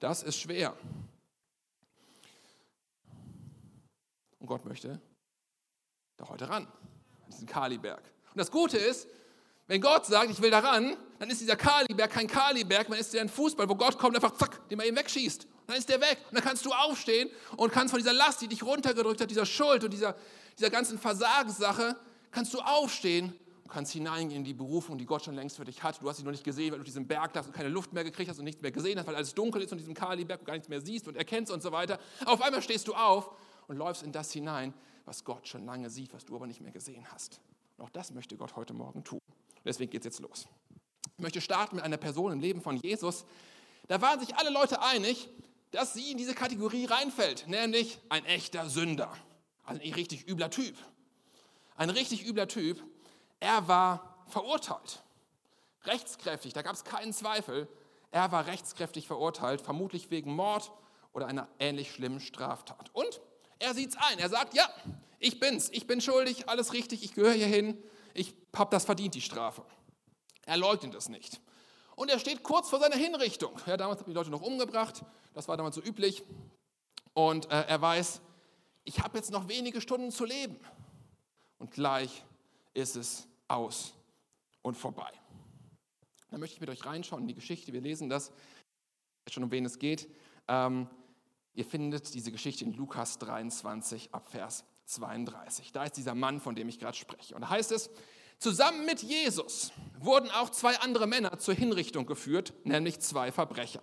das 0.00 0.22
ist 0.22 0.40
schwer. 0.40 0.74
Und 4.38 4.46
Gott 4.46 4.64
möchte 4.64 5.00
da 6.16 6.28
heute 6.28 6.48
ran, 6.48 6.66
an 6.66 7.30
diesen 7.30 7.46
Kaliberg. 7.46 8.02
Und 8.30 8.38
das 8.38 8.50
Gute 8.50 8.76
ist, 8.76 9.08
wenn 9.66 9.80
Gott 9.80 10.06
sagt, 10.06 10.30
ich 10.30 10.40
will 10.40 10.50
da 10.50 10.60
ran, 10.60 10.96
dann 11.18 11.30
ist 11.30 11.40
dieser 11.40 11.56
Kaliberg 11.56 12.10
kein 12.10 12.26
Kaliberg, 12.26 12.88
dann 12.88 12.98
ist 12.98 13.12
der 13.12 13.20
ein 13.20 13.28
Fußball, 13.28 13.68
wo 13.68 13.74
Gott 13.74 13.98
kommt 13.98 14.16
einfach 14.16 14.32
zack, 14.32 14.68
den 14.68 14.78
man 14.78 14.86
eben 14.86 14.96
wegschießt. 14.96 15.44
Und 15.44 15.68
dann 15.68 15.76
ist 15.76 15.88
der 15.88 16.00
weg. 16.00 16.18
Und 16.30 16.36
dann 16.36 16.44
kannst 16.44 16.64
du 16.64 16.72
aufstehen 16.72 17.28
und 17.56 17.70
kannst 17.70 17.92
von 17.92 18.00
dieser 18.00 18.14
Last, 18.14 18.40
die 18.40 18.48
dich 18.48 18.62
runtergedrückt 18.62 19.20
hat, 19.20 19.30
dieser 19.30 19.44
Schuld 19.44 19.84
und 19.84 19.92
dieser, 19.92 20.16
dieser 20.58 20.70
ganzen 20.70 20.98
Versagenssache, 20.98 21.96
kannst 22.30 22.54
du 22.54 22.60
aufstehen 22.60 23.34
und 23.62 23.70
kannst 23.70 23.92
hineingehen 23.92 24.38
in 24.38 24.44
die 24.44 24.54
Berufung, 24.54 24.96
die 24.96 25.04
Gott 25.04 25.24
schon 25.24 25.34
längst 25.34 25.56
für 25.58 25.64
dich 25.66 25.82
hat. 25.82 26.00
Du 26.00 26.08
hast 26.08 26.16
sie 26.16 26.22
noch 26.22 26.30
nicht 26.30 26.44
gesehen, 26.44 26.72
weil 26.72 26.78
du 26.78 26.84
diesen 26.84 27.06
Berg 27.06 27.34
da 27.34 27.40
und 27.40 27.52
keine 27.52 27.68
Luft 27.68 27.92
mehr 27.92 28.04
gekriegt 28.04 28.30
hast 28.30 28.38
und 28.38 28.46
nichts 28.46 28.62
mehr 28.62 28.72
gesehen 28.72 28.98
hast, 28.98 29.06
weil 29.06 29.16
alles 29.16 29.34
dunkel 29.34 29.60
ist 29.60 29.72
und 29.72 29.78
diesem 29.78 29.94
Kaliberg 29.94 30.42
gar 30.46 30.54
nichts 30.54 30.70
mehr 30.70 30.80
siehst 30.80 31.06
und 31.06 31.16
erkennst 31.16 31.52
und 31.52 31.62
so 31.62 31.70
weiter. 31.72 31.98
Auf 32.24 32.40
einmal 32.40 32.62
stehst 32.62 32.88
du 32.88 32.94
auf 32.94 33.30
und 33.68 33.76
läufst 33.76 34.02
in 34.02 34.12
das 34.12 34.32
hinein, 34.32 34.74
was 35.04 35.24
Gott 35.24 35.46
schon 35.46 35.64
lange 35.64 35.88
sieht, 35.90 36.12
was 36.12 36.24
du 36.24 36.34
aber 36.34 36.46
nicht 36.46 36.60
mehr 36.60 36.72
gesehen 36.72 37.06
hast. 37.12 37.40
Und 37.76 37.84
auch 37.84 37.90
das 37.90 38.10
möchte 38.10 38.36
Gott 38.36 38.56
heute 38.56 38.74
Morgen 38.74 39.04
tun. 39.04 39.20
Deswegen 39.64 39.90
geht 39.90 40.02
es 40.02 40.06
jetzt 40.06 40.20
los. 40.20 40.48
Ich 41.16 41.22
möchte 41.22 41.40
starten 41.40 41.76
mit 41.76 41.84
einer 41.84 41.96
Person 41.96 42.32
im 42.32 42.40
Leben 42.40 42.60
von 42.60 42.76
Jesus. 42.76 43.24
Da 43.86 44.00
waren 44.00 44.20
sich 44.20 44.36
alle 44.36 44.50
Leute 44.50 44.82
einig, 44.82 45.28
dass 45.70 45.94
sie 45.94 46.10
in 46.10 46.18
diese 46.18 46.34
Kategorie 46.34 46.86
reinfällt, 46.86 47.46
nämlich 47.48 47.98
ein 48.08 48.24
echter 48.24 48.68
Sünder. 48.68 49.12
Also 49.64 49.82
ein 49.82 49.92
richtig 49.92 50.28
übler 50.28 50.50
Typ. 50.50 50.76
Ein 51.76 51.90
richtig 51.90 52.26
übler 52.26 52.48
Typ. 52.48 52.82
Er 53.40 53.68
war 53.68 54.24
verurteilt. 54.26 55.02
Rechtskräftig, 55.84 56.52
da 56.52 56.62
gab 56.62 56.74
es 56.74 56.84
keinen 56.84 57.12
Zweifel. 57.12 57.68
Er 58.10 58.32
war 58.32 58.46
rechtskräftig 58.46 59.06
verurteilt, 59.06 59.60
vermutlich 59.60 60.10
wegen 60.10 60.34
Mord 60.34 60.72
oder 61.12 61.26
einer 61.26 61.48
ähnlich 61.58 61.92
schlimmen 61.92 62.20
Straftat. 62.20 62.90
Und 62.94 63.20
er 63.58 63.74
sieht 63.74 63.90
es 63.90 63.96
ein. 63.96 64.18
Er 64.18 64.28
sagt, 64.28 64.54
ja, 64.54 64.68
ich 65.18 65.40
bin's. 65.40 65.68
Ich 65.70 65.86
bin 65.86 66.00
schuldig, 66.00 66.48
alles 66.48 66.72
richtig, 66.72 67.02
ich 67.02 67.14
gehöre 67.14 67.32
hier 67.32 67.46
hin. 67.46 67.76
Ich 68.14 68.34
habe 68.54 68.70
das 68.70 68.84
verdient, 68.84 69.14
die 69.14 69.20
Strafe. 69.20 69.64
Er 70.46 70.56
leugnet 70.56 70.94
es 70.94 71.08
nicht. 71.08 71.40
Und 71.94 72.10
er 72.10 72.18
steht 72.18 72.42
kurz 72.42 72.70
vor 72.70 72.78
seiner 72.78 72.96
Hinrichtung. 72.96 73.52
Ja, 73.66 73.76
damals 73.76 74.00
haben 74.00 74.10
die 74.10 74.14
Leute 74.14 74.30
noch 74.30 74.42
umgebracht, 74.42 75.02
das 75.34 75.48
war 75.48 75.56
damals 75.56 75.74
so 75.74 75.82
üblich. 75.82 76.22
Und 77.12 77.50
äh, 77.50 77.64
er 77.66 77.80
weiß, 77.80 78.20
ich 78.84 79.00
habe 79.00 79.18
jetzt 79.18 79.30
noch 79.30 79.48
wenige 79.48 79.80
Stunden 79.80 80.10
zu 80.10 80.24
leben. 80.24 80.58
Und 81.58 81.72
gleich 81.72 82.24
ist 82.74 82.96
es 82.96 83.26
aus 83.48 83.92
und 84.62 84.76
vorbei. 84.76 85.10
Da 86.30 86.38
möchte 86.38 86.54
ich 86.54 86.60
mit 86.60 86.70
euch 86.70 86.84
reinschauen 86.84 87.22
in 87.22 87.28
die 87.28 87.34
Geschichte. 87.34 87.72
Wir 87.72 87.80
lesen 87.80 88.08
das, 88.08 88.32
schon 89.28 89.42
um 89.42 89.50
wen 89.50 89.64
es 89.64 89.78
geht. 89.78 90.08
Ähm, 90.46 90.88
ihr 91.54 91.64
findet 91.64 92.14
diese 92.14 92.32
Geschichte 92.32 92.64
in 92.64 92.72
Lukas 92.74 93.18
23 93.18 94.14
ab 94.14 94.30
Vers 94.30 94.64
32. 94.86 95.72
Da 95.72 95.84
ist 95.84 95.96
dieser 95.96 96.14
Mann, 96.14 96.40
von 96.40 96.54
dem 96.54 96.68
ich 96.68 96.78
gerade 96.78 96.96
spreche. 96.96 97.34
Und 97.34 97.42
da 97.42 97.50
heißt 97.50 97.72
es, 97.72 97.90
zusammen 98.38 98.86
mit 98.86 99.02
Jesus 99.02 99.72
wurden 99.98 100.30
auch 100.30 100.50
zwei 100.50 100.78
andere 100.80 101.06
Männer 101.06 101.38
zur 101.38 101.54
Hinrichtung 101.54 102.06
geführt, 102.06 102.52
nämlich 102.64 103.00
zwei 103.00 103.32
Verbrecher. 103.32 103.82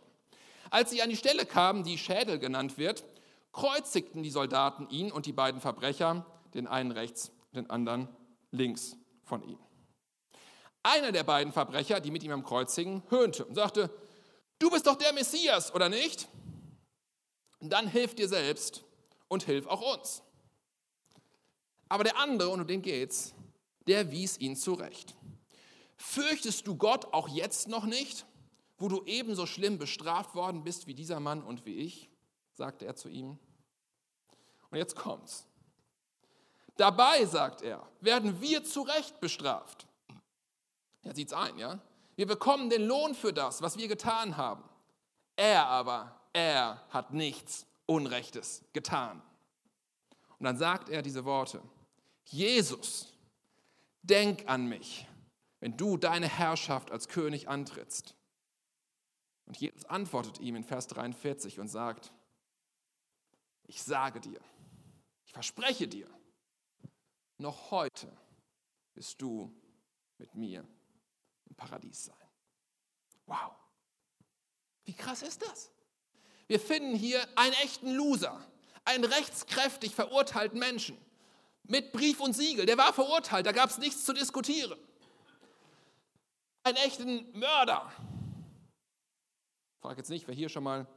Als 0.72 0.90
sie 0.90 1.02
an 1.02 1.10
die 1.10 1.18
Stelle 1.18 1.46
kamen, 1.46 1.84
die 1.84 1.98
Schädel 1.98 2.40
genannt 2.40 2.78
wird, 2.78 3.06
kreuzigten 3.52 4.24
die 4.24 4.32
Soldaten 4.32 4.90
ihn 4.90 5.12
und 5.12 5.26
die 5.26 5.32
beiden 5.32 5.62
Verbrecher, 5.62 6.26
den 6.54 6.68
einen 6.68 6.92
rechts, 6.92 7.32
den 7.54 7.70
anderen 7.70 8.10
links 8.52 8.98
von 9.24 9.44
ihm. 9.44 9.60
Einer 10.84 11.12
der 11.12 11.24
beiden 11.24 11.54
Verbrecher, 11.54 12.00
die 12.00 12.12
mit 12.12 12.24
ihm 12.24 12.32
am 12.32 12.44
Kreuz 12.44 12.76
hingen, 12.76 13.04
höhnte 13.10 13.46
und 13.46 13.56
sagte, 13.56 13.90
du 14.60 14.70
bist 14.70 14.86
doch 14.88 14.96
der 14.96 15.14
Messias, 15.14 15.74
oder 15.74 15.90
nicht? 15.90 16.28
Dann 17.70 17.88
hilf 17.88 18.16
dir 18.16 18.28
selbst 18.28 18.84
und 19.28 19.44
hilf 19.44 19.68
auch 19.68 19.96
uns. 19.96 20.22
Aber 21.90 22.04
der 22.04 22.18
andere, 22.18 22.50
und 22.50 22.62
um 22.62 22.68
den 22.68 22.82
geht's, 22.82 23.34
der 23.88 24.12
wies 24.12 24.38
ihn 24.40 24.56
zurecht. 24.56 25.16
Fürchtest 25.98 26.68
du 26.68 26.76
Gott 26.76 27.14
auch 27.14 27.28
jetzt 27.30 27.68
noch 27.68 27.86
nicht, 27.86 28.26
wo 28.78 28.88
du 28.88 29.04
ebenso 29.06 29.46
schlimm 29.46 29.78
bestraft 29.78 30.36
worden 30.36 30.64
bist 30.64 30.88
wie 30.88 30.94
dieser 30.94 31.20
Mann 31.20 31.44
und 31.44 31.66
wie 31.66 31.76
ich? 31.76 32.10
sagte 32.54 32.86
er 32.86 32.96
zu 32.96 33.10
ihm. 33.10 33.38
Und 34.72 34.78
jetzt 34.78 34.96
kommt's. 34.96 35.46
Dabei, 36.78 37.26
sagt 37.26 37.62
er, 37.62 37.88
werden 38.02 38.42
wir 38.42 38.64
zu 38.64 38.82
Recht 38.82 39.20
bestraft. 39.20 39.88
Er 41.04 41.16
sieht's 41.16 41.34
ein, 41.34 41.58
ja? 41.58 41.80
Wir 42.16 42.26
bekommen 42.26 42.70
den 42.70 42.86
Lohn 42.86 43.14
für 43.14 43.34
das, 43.34 43.62
was 43.62 43.78
wir 43.78 43.88
getan 43.88 44.38
haben. 44.38 44.64
Er 45.36 45.68
aber, 45.68 46.20
er 46.36 46.84
hat 46.90 47.14
nichts 47.14 47.66
Unrechtes 47.86 48.66
getan. 48.74 49.22
Und 50.38 50.44
dann 50.44 50.58
sagt 50.58 50.90
er 50.90 51.02
diese 51.02 51.24
Worte. 51.24 51.62
Jesus, 52.26 53.14
denk 54.02 54.48
an 54.50 54.68
mich, 54.68 55.08
wenn 55.62 55.78
du 55.78 55.96
deine 55.96 56.28
Herrschaft 56.28 56.92
als 56.92 57.08
König 57.08 57.48
antrittst. 57.48 58.16
Und 59.46 59.58
Jesus 59.58 59.86
antwortet 59.86 60.40
ihm 60.40 60.58
in 60.58 60.66
Vers 60.66 60.88
43 60.88 61.60
und 61.60 61.70
sagt, 61.70 62.12
ich 63.64 63.82
sage 63.82 64.20
dir, 64.20 64.42
ich 65.24 65.32
verspreche 65.32 65.88
dir, 65.88 66.10
noch 67.38 67.72
heute 67.72 68.12
wirst 68.94 69.22
du 69.22 69.56
mit 70.18 70.36
mir 70.36 70.68
im 71.46 71.56
Paradies 71.56 72.06
sein. 72.06 72.30
Wow. 73.26 73.54
Wie 74.84 74.94
krass 74.94 75.22
ist 75.22 75.42
das? 75.42 75.72
Wir 76.48 76.60
finden 76.60 76.96
hier 76.96 77.26
einen 77.36 77.54
echten 77.54 77.94
Loser, 77.94 78.40
einen 78.84 79.04
rechtskräftig 79.04 79.96
verurteilten 79.96 80.60
Menschen 80.60 80.98
mit 81.64 81.92
Brief 81.92 82.20
und 82.20 82.34
Siegel. 82.34 82.66
Der 82.66 82.78
war 82.78 82.94
verurteilt, 82.94 83.46
da 83.46 83.52
gab 83.52 83.70
es 83.70 83.78
nichts 83.78 84.06
zu 84.06 84.14
diskutieren. 84.14 84.78
Einen 86.64 86.78
echten 86.78 87.32
Mörder. 87.38 87.92
Ich 89.76 89.82
frage 89.82 89.98
jetzt 89.98 90.10
nicht, 90.10 90.28
wer 90.28 90.36
hier 90.36 90.50
schon 90.50 90.64
mal 90.64 90.88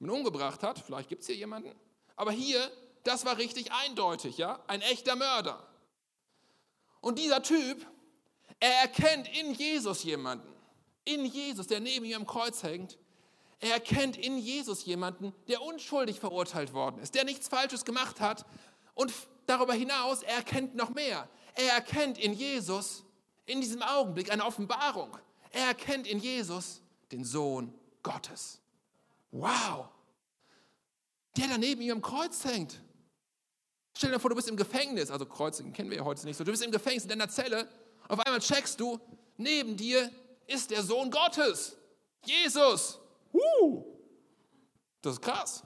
einen 0.00 0.10
umgebracht 0.10 0.62
hat. 0.62 0.78
Vielleicht 0.78 1.08
gibt 1.08 1.22
es 1.22 1.26
hier 1.26 1.36
jemanden. 1.36 1.74
Aber 2.16 2.32
hier, 2.32 2.70
das 3.04 3.24
war 3.24 3.38
richtig 3.38 3.72
eindeutig, 3.72 4.38
ja? 4.38 4.62
Ein 4.66 4.80
echter 4.80 5.16
Mörder. 5.16 5.66
Und 7.00 7.18
dieser 7.18 7.42
Typ, 7.42 7.86
er 8.60 8.72
erkennt 8.80 9.28
in 9.36 9.54
Jesus 9.54 10.04
jemanden. 10.04 10.48
In 11.04 11.24
Jesus, 11.24 11.66
der 11.66 11.80
neben 11.80 12.04
ihm 12.04 12.16
am 12.16 12.26
Kreuz 12.26 12.62
hängt. 12.62 12.98
Er 13.62 13.74
erkennt 13.74 14.16
in 14.16 14.38
Jesus 14.38 14.84
jemanden, 14.84 15.32
der 15.46 15.62
unschuldig 15.62 16.18
verurteilt 16.18 16.72
worden 16.72 17.00
ist, 17.00 17.14
der 17.14 17.22
nichts 17.22 17.46
Falsches 17.46 17.84
gemacht 17.84 18.18
hat. 18.20 18.44
Und 18.94 19.12
darüber 19.46 19.72
hinaus, 19.72 20.24
er 20.24 20.34
erkennt 20.34 20.74
noch 20.74 20.90
mehr. 20.90 21.28
Er 21.54 21.74
erkennt 21.74 22.18
in 22.18 22.32
Jesus, 22.32 23.04
in 23.46 23.60
diesem 23.60 23.80
Augenblick, 23.80 24.32
eine 24.32 24.44
Offenbarung. 24.44 25.16
Er 25.52 25.68
erkennt 25.68 26.08
in 26.08 26.18
Jesus 26.18 26.82
den 27.12 27.24
Sohn 27.24 27.72
Gottes. 28.02 28.60
Wow! 29.30 29.86
Der 31.36 31.46
da 31.46 31.56
neben 31.56 31.82
ihm 31.82 31.92
am 31.92 32.02
Kreuz 32.02 32.44
hängt. 32.44 32.80
Stell 33.96 34.10
dir 34.10 34.18
vor, 34.18 34.30
du 34.30 34.34
bist 34.34 34.48
im 34.48 34.56
Gefängnis, 34.56 35.08
also 35.08 35.24
Kreuzigen 35.24 35.72
kennen 35.72 35.90
wir 35.90 35.98
ja 35.98 36.04
heute 36.04 36.24
nicht 36.26 36.36
so. 36.36 36.42
Du 36.42 36.50
bist 36.50 36.64
im 36.64 36.72
Gefängnis 36.72 37.04
in 37.04 37.10
deiner 37.10 37.28
Zelle, 37.28 37.68
auf 38.08 38.18
einmal 38.18 38.40
checkst 38.40 38.80
du, 38.80 38.98
neben 39.36 39.76
dir 39.76 40.10
ist 40.48 40.72
der 40.72 40.82
Sohn 40.82 41.12
Gottes, 41.12 41.76
Jesus. 42.24 42.98
Uh, 43.32 43.84
das 45.00 45.14
ist 45.14 45.22
krass. 45.22 45.62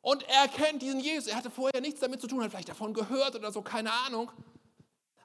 Und 0.00 0.22
er 0.28 0.48
kennt 0.48 0.80
diesen 0.80 1.00
Jesus. 1.00 1.28
Er 1.28 1.36
hatte 1.36 1.50
vorher 1.50 1.80
nichts 1.80 2.00
damit 2.00 2.20
zu 2.20 2.26
tun, 2.26 2.42
hat 2.42 2.50
vielleicht 2.50 2.68
davon 2.68 2.94
gehört 2.94 3.34
oder 3.36 3.52
so, 3.52 3.62
keine 3.62 3.92
Ahnung. 3.92 4.30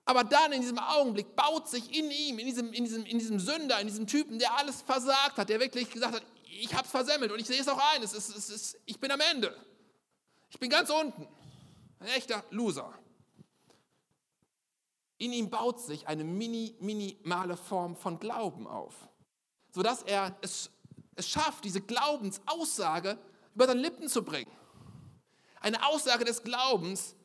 Aber 0.05 0.23
dann 0.23 0.51
in 0.51 0.61
diesem 0.61 0.79
Augenblick 0.79 1.35
baut 1.35 1.69
sich 1.69 1.97
in 1.97 2.11
ihm, 2.11 2.39
in 2.39 2.45
diesem, 2.45 2.73
in 2.73 2.83
diesem, 2.83 3.05
in 3.05 3.19
diesem 3.19 3.39
Sünder, 3.39 3.79
in 3.79 3.87
diesem 3.87 4.07
Typen, 4.07 4.39
der 4.39 4.57
alles 4.57 4.81
versagt 4.81 5.37
hat, 5.37 5.47
der 5.47 5.59
wirklich 5.59 5.89
gesagt 5.89 6.15
hat, 6.15 6.23
ich 6.43 6.73
habe 6.73 6.83
es 6.83 6.91
versemmelt 6.91 7.31
und 7.31 7.39
ich 7.39 7.47
sehe 7.47 7.59
es 7.59 7.67
auch 7.67 7.79
ein, 7.93 8.03
es 8.03 8.13
ist, 8.13 8.35
es 8.35 8.49
ist, 8.49 8.77
ich 8.85 8.99
bin 8.99 9.11
am 9.11 9.21
Ende. 9.21 9.55
Ich 10.49 10.59
bin 10.59 10.69
ganz 10.69 10.89
unten. 10.89 11.27
Ein 11.99 12.07
echter 12.07 12.43
Loser. 12.51 12.93
In 15.17 15.31
ihm 15.31 15.49
baut 15.49 15.79
sich 15.79 16.07
eine 16.07 16.25
mini, 16.25 16.75
minimale 16.81 17.55
Form 17.55 17.95
von 17.95 18.19
Glauben 18.19 18.67
auf, 18.67 18.93
sodass 19.73 20.03
er 20.03 20.35
es, 20.41 20.69
es 21.15 21.27
schafft, 21.27 21.65
diese 21.65 21.81
Glaubensaussage 21.81 23.17
über 23.55 23.67
seine 23.67 23.81
Lippen 23.81 24.07
zu 24.07 24.23
bringen. 24.23 24.51
Eine 25.59 25.85
Aussage 25.87 26.25
des 26.25 26.43
Glaubens, 26.43 27.15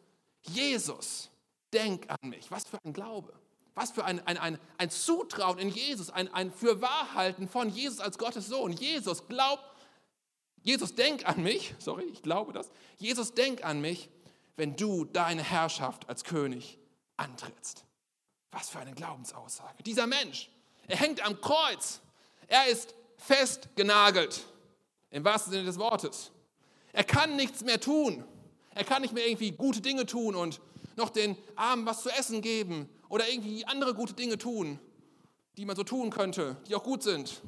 Jesus, 0.43 1.31
denk 1.73 2.09
an 2.09 2.29
mich. 2.29 2.51
Was 2.51 2.65
für 2.65 2.79
ein 2.85 2.93
Glaube. 2.93 3.33
Was 3.75 3.91
für 3.91 4.05
ein, 4.05 4.27
ein, 4.27 4.39
ein, 4.39 4.59
ein 4.77 4.91
Zutrauen 4.91 5.59
in 5.59 5.69
Jesus, 5.69 6.11
ein, 6.11 6.33
ein 6.35 6.51
Fürwahrhalten 6.51 7.49
von 7.49 7.69
Jesus 7.69 8.01
als 8.01 8.19
Gottes 8.19 8.49
Sohn. 8.49 8.73
Jesus, 8.73 9.27
glaub, 9.29 9.61
Jesus, 10.63 10.95
denk 10.95 11.27
an 11.29 11.43
mich, 11.43 11.75
sorry, 11.79 12.05
ich 12.05 12.23
glaube 12.23 12.53
das. 12.53 12.71
Jesus, 12.97 13.35
denk 13.35 13.65
an 13.65 13.81
mich, 13.81 14.09
wenn 14.57 14.75
du 14.75 15.05
deine 15.05 15.43
Herrschaft 15.43 16.09
als 16.09 16.25
König 16.25 16.79
antrittst. 17.17 17.85
Was 18.51 18.71
für 18.71 18.81
eine 18.81 18.95
Glaubensaussage. 18.95 19.83
Dieser 19.83 20.07
Mensch, 20.07 20.51
er 20.87 20.97
hängt 20.97 21.25
am 21.25 21.41
Kreuz. 21.41 22.01
Er 22.49 22.67
ist 22.67 22.95
festgenagelt, 23.19 24.41
im 25.11 25.25
wahrsten 25.25 25.53
Sinne 25.53 25.65
des 25.65 25.79
Wortes. 25.79 26.31
Er 26.93 27.05
kann 27.05 27.37
nichts 27.37 27.63
mehr 27.63 27.79
tun. 27.79 28.25
Er 28.75 28.85
kann 28.85 29.03
nicht 29.03 29.13
mehr 29.13 29.27
irgendwie 29.27 29.51
gute 29.51 29.81
Dinge 29.81 30.07
tun 30.07 30.35
und 30.35 30.61
noch 30.97 31.11
den 31.11 31.37
Armen 31.57 31.85
was 31.85 32.03
zu 32.03 32.11
essen 32.11 32.41
geben 32.41 32.89
oder 33.09 33.29
irgendwie 33.29 33.65
andere 33.67 33.95
gute 33.95 34.15
Dinge 34.15 34.39
tun, 34.39 34.79
die 35.57 35.65
man 35.65 35.77
so 35.77 35.85
tun 35.85 36.11
könnte, 36.11 36.57
die 36.67 36.75
auch 36.75 36.83
gut 36.83 37.03
sind. 37.03 37.43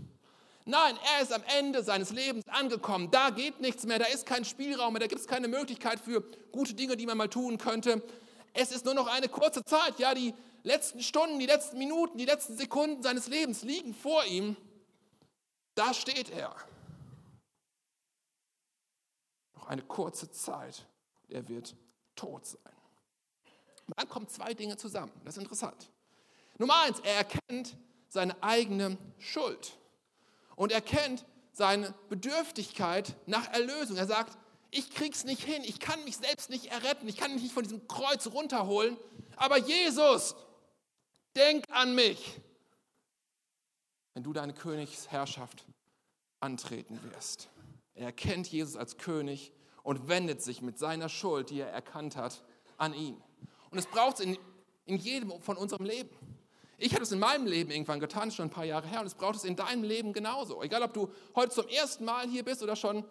Nein, 0.66 0.98
er 1.16 1.22
ist 1.22 1.32
am 1.32 1.42
Ende 1.58 1.82
seines 1.82 2.10
Lebens 2.10 2.46
angekommen. 2.48 3.10
Da 3.10 3.30
geht 3.30 3.60
nichts 3.60 3.86
mehr, 3.86 3.98
da 3.98 4.04
ist 4.06 4.26
kein 4.26 4.44
Spielraum 4.44 4.92
mehr, 4.92 5.00
da 5.00 5.06
gibt 5.06 5.20
es 5.20 5.26
keine 5.26 5.48
Möglichkeit 5.48 5.98
für 5.98 6.22
gute 6.52 6.74
Dinge, 6.74 6.96
die 6.96 7.06
man 7.06 7.16
mal 7.16 7.28
tun 7.28 7.56
könnte. 7.56 8.02
Es 8.52 8.70
ist 8.70 8.84
nur 8.84 8.94
noch 8.94 9.06
eine 9.06 9.28
kurze 9.28 9.64
Zeit, 9.64 9.98
ja, 9.98 10.14
die 10.14 10.34
letzten 10.62 11.00
Stunden, 11.00 11.38
die 11.38 11.46
letzten 11.46 11.78
Minuten, 11.78 12.18
die 12.18 12.26
letzten 12.26 12.56
Sekunden 12.56 13.02
seines 13.02 13.28
Lebens 13.28 13.62
liegen 13.62 13.94
vor 13.94 14.24
ihm. 14.26 14.56
Da 15.74 15.94
steht 15.94 16.30
er. 16.30 16.54
Noch 19.54 19.66
eine 19.66 19.82
kurze 19.82 20.30
Zeit, 20.30 20.86
er 21.28 21.48
wird 21.48 21.76
tot 22.16 22.46
sein. 22.46 22.72
Dann 23.96 24.08
kommen 24.08 24.28
zwei 24.28 24.54
Dinge 24.54 24.76
zusammen. 24.76 25.12
Das 25.24 25.36
ist 25.36 25.42
interessant. 25.42 25.90
Nummer 26.58 26.82
eins, 26.82 27.00
er 27.00 27.14
erkennt 27.16 27.76
seine 28.08 28.40
eigene 28.42 28.98
Schuld 29.18 29.76
und 30.56 30.72
erkennt 30.72 31.24
seine 31.52 31.94
Bedürftigkeit 32.08 33.16
nach 33.26 33.48
Erlösung. 33.52 33.96
Er 33.96 34.06
sagt, 34.06 34.36
ich 34.70 34.90
krieg's 34.90 35.24
nicht 35.24 35.42
hin, 35.42 35.62
ich 35.64 35.80
kann 35.80 36.04
mich 36.04 36.16
selbst 36.16 36.50
nicht 36.50 36.66
erretten, 36.66 37.08
ich 37.08 37.16
kann 37.16 37.32
mich 37.32 37.42
nicht 37.42 37.54
von 37.54 37.64
diesem 37.64 37.88
Kreuz 37.88 38.28
runterholen, 38.28 38.96
aber 39.36 39.58
Jesus, 39.58 40.36
denk 41.34 41.64
an 41.70 41.94
mich, 41.94 42.40
wenn 44.20 44.24
du 44.24 44.32
deine 44.34 44.52
Königsherrschaft 44.52 45.64
antreten 46.40 47.00
wirst. 47.04 47.48
Er 47.94 48.04
erkennt 48.04 48.48
Jesus 48.48 48.76
als 48.76 48.98
König 48.98 49.50
und 49.82 50.08
wendet 50.08 50.42
sich 50.42 50.60
mit 50.60 50.78
seiner 50.78 51.08
Schuld, 51.08 51.48
die 51.48 51.60
er 51.60 51.70
erkannt 51.70 52.16
hat, 52.16 52.42
an 52.76 52.92
ihn. 52.92 53.16
Und 53.70 53.78
es 53.78 53.86
braucht 53.86 54.20
in 54.20 54.36
In 54.84 54.98
jedem 54.98 55.40
von 55.40 55.56
unserem 55.56 55.86
Leben. 55.86 56.10
Ich 56.76 56.92
habe 56.92 57.02
es 57.02 57.12
in 57.12 57.18
meinem 57.18 57.46
Leben 57.46 57.70
irgendwann 57.70 57.98
getan, 57.98 58.30
schon 58.30 58.48
ein 58.48 58.50
paar 58.50 58.66
Jahre 58.66 58.86
her, 58.88 59.00
und 59.00 59.06
es 59.06 59.14
braucht 59.14 59.36
es 59.36 59.44
in 59.44 59.56
deinem 59.56 59.84
Leben 59.84 60.12
genauso. 60.12 60.62
Egal, 60.62 60.82
ob 60.82 60.92
du 60.92 61.10
heute 61.34 61.54
zum 61.54 61.68
ersten 61.68 62.04
Mal 62.04 62.28
hier 62.28 62.44
bist 62.44 62.62
oder 62.62 62.76
schon 62.76 63.02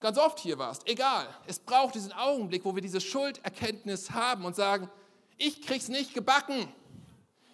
ganz 0.00 0.18
oft 0.18 0.40
hier 0.40 0.58
warst. 0.58 0.88
Egal. 0.88 1.28
Es 1.46 1.60
braucht 1.60 1.94
diesen 1.94 2.12
Augenblick, 2.12 2.64
wo 2.64 2.74
wir 2.74 2.82
diese 2.82 3.00
Schulderkenntnis 3.00 4.10
haben 4.10 4.44
und 4.44 4.56
sagen, 4.56 4.90
ich 5.38 5.62
krieg's 5.62 5.86
nicht 5.86 6.14
gebacken. 6.14 6.66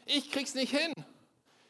Ich 0.07 0.31
krieg's 0.31 0.55
nicht 0.55 0.75
hin. 0.75 0.95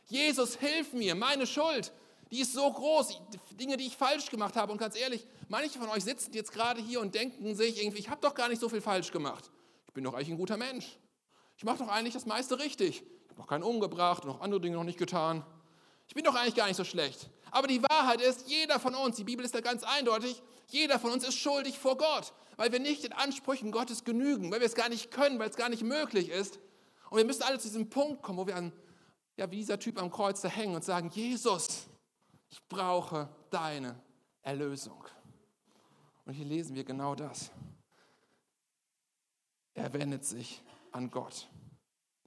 Jesus, 0.08 0.56
hilf 0.56 0.92
mir. 0.92 1.14
Meine 1.14 1.46
Schuld, 1.46 1.92
die 2.30 2.40
ist 2.40 2.52
so 2.52 2.70
groß. 2.70 3.20
Dinge, 3.52 3.76
die 3.76 3.86
ich 3.86 3.96
falsch 3.96 4.30
gemacht 4.30 4.56
habe. 4.56 4.72
Und 4.72 4.78
ganz 4.78 4.98
ehrlich, 4.98 5.26
manche 5.48 5.78
von 5.78 5.88
euch 5.88 6.04
sitzen 6.04 6.32
jetzt 6.32 6.52
gerade 6.52 6.80
hier 6.80 7.00
und 7.00 7.14
denken 7.14 7.54
sich 7.54 7.80
irgendwie, 7.82 7.98
ich 7.98 8.08
habe 8.08 8.20
doch 8.20 8.34
gar 8.34 8.48
nicht 8.48 8.60
so 8.60 8.68
viel 8.68 8.80
falsch 8.80 9.12
gemacht. 9.12 9.50
Ich 9.86 9.92
bin 9.94 10.04
doch 10.04 10.14
eigentlich 10.14 10.30
ein 10.30 10.38
guter 10.38 10.56
Mensch. 10.56 10.98
Ich 11.56 11.64
mache 11.64 11.78
doch 11.78 11.88
eigentlich 11.88 12.14
das 12.14 12.26
meiste 12.26 12.58
richtig. 12.58 13.02
Ich 13.02 13.30
habe 13.30 13.40
noch 13.40 13.46
keinen 13.46 13.62
umgebracht 13.62 14.24
noch 14.24 14.40
andere 14.40 14.60
Dinge 14.60 14.76
noch 14.76 14.84
nicht 14.84 14.98
getan. 14.98 15.44
Ich 16.06 16.14
bin 16.14 16.24
doch 16.24 16.34
eigentlich 16.34 16.54
gar 16.54 16.66
nicht 16.66 16.76
so 16.76 16.84
schlecht. 16.84 17.28
Aber 17.50 17.66
die 17.66 17.82
Wahrheit 17.82 18.20
ist, 18.20 18.48
jeder 18.48 18.80
von 18.80 18.94
uns, 18.94 19.16
die 19.16 19.24
Bibel 19.24 19.44
ist 19.44 19.54
da 19.54 19.60
ganz 19.60 19.82
eindeutig, 19.82 20.42
jeder 20.68 20.98
von 20.98 21.10
uns 21.10 21.26
ist 21.26 21.38
schuldig 21.38 21.78
vor 21.78 21.96
Gott, 21.96 22.32
weil 22.56 22.72
wir 22.72 22.78
nicht 22.78 23.04
den 23.04 23.12
Ansprüchen 23.12 23.72
Gottes 23.72 24.04
genügen, 24.04 24.50
weil 24.50 24.60
wir 24.60 24.66
es 24.66 24.74
gar 24.74 24.88
nicht 24.88 25.10
können, 25.10 25.38
weil 25.38 25.50
es 25.50 25.56
gar 25.56 25.68
nicht 25.68 25.82
möglich 25.82 26.30
ist. 26.30 26.58
Und 27.10 27.18
wir 27.18 27.24
müssen 27.24 27.42
alle 27.42 27.58
zu 27.58 27.68
diesem 27.68 27.88
Punkt 27.90 28.22
kommen, 28.22 28.38
wo 28.38 28.46
wir 28.46 28.56
an, 28.56 28.72
ja, 29.38 29.50
wie 29.50 29.56
dieser 29.56 29.78
Typ 29.78 30.02
am 30.02 30.10
Kreuz 30.10 30.40
da 30.40 30.48
hängen 30.48 30.74
und 30.74 30.84
sagen, 30.84 31.10
Jesus, 31.10 31.86
ich 32.50 32.60
brauche 32.68 33.28
deine 33.50 33.98
Erlösung. 34.42 35.04
Und 36.26 36.34
hier 36.34 36.44
lesen 36.44 36.74
wir 36.74 36.84
genau 36.84 37.14
das. 37.14 37.52
Er 39.74 39.92
wendet 39.92 40.24
sich 40.24 40.60
an 40.90 41.10
Gott. 41.10 41.46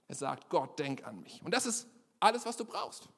Er 0.07 0.15
sagt, 0.15 0.49
Gott, 0.49 0.79
denk 0.79 1.05
an 1.05 1.19
mich. 1.21 1.41
Und 1.43 1.53
das 1.53 1.65
ist 1.65 1.87
alles, 2.21 2.45
was 2.45 2.55
du 2.55 2.63
brauchst. 2.63 3.09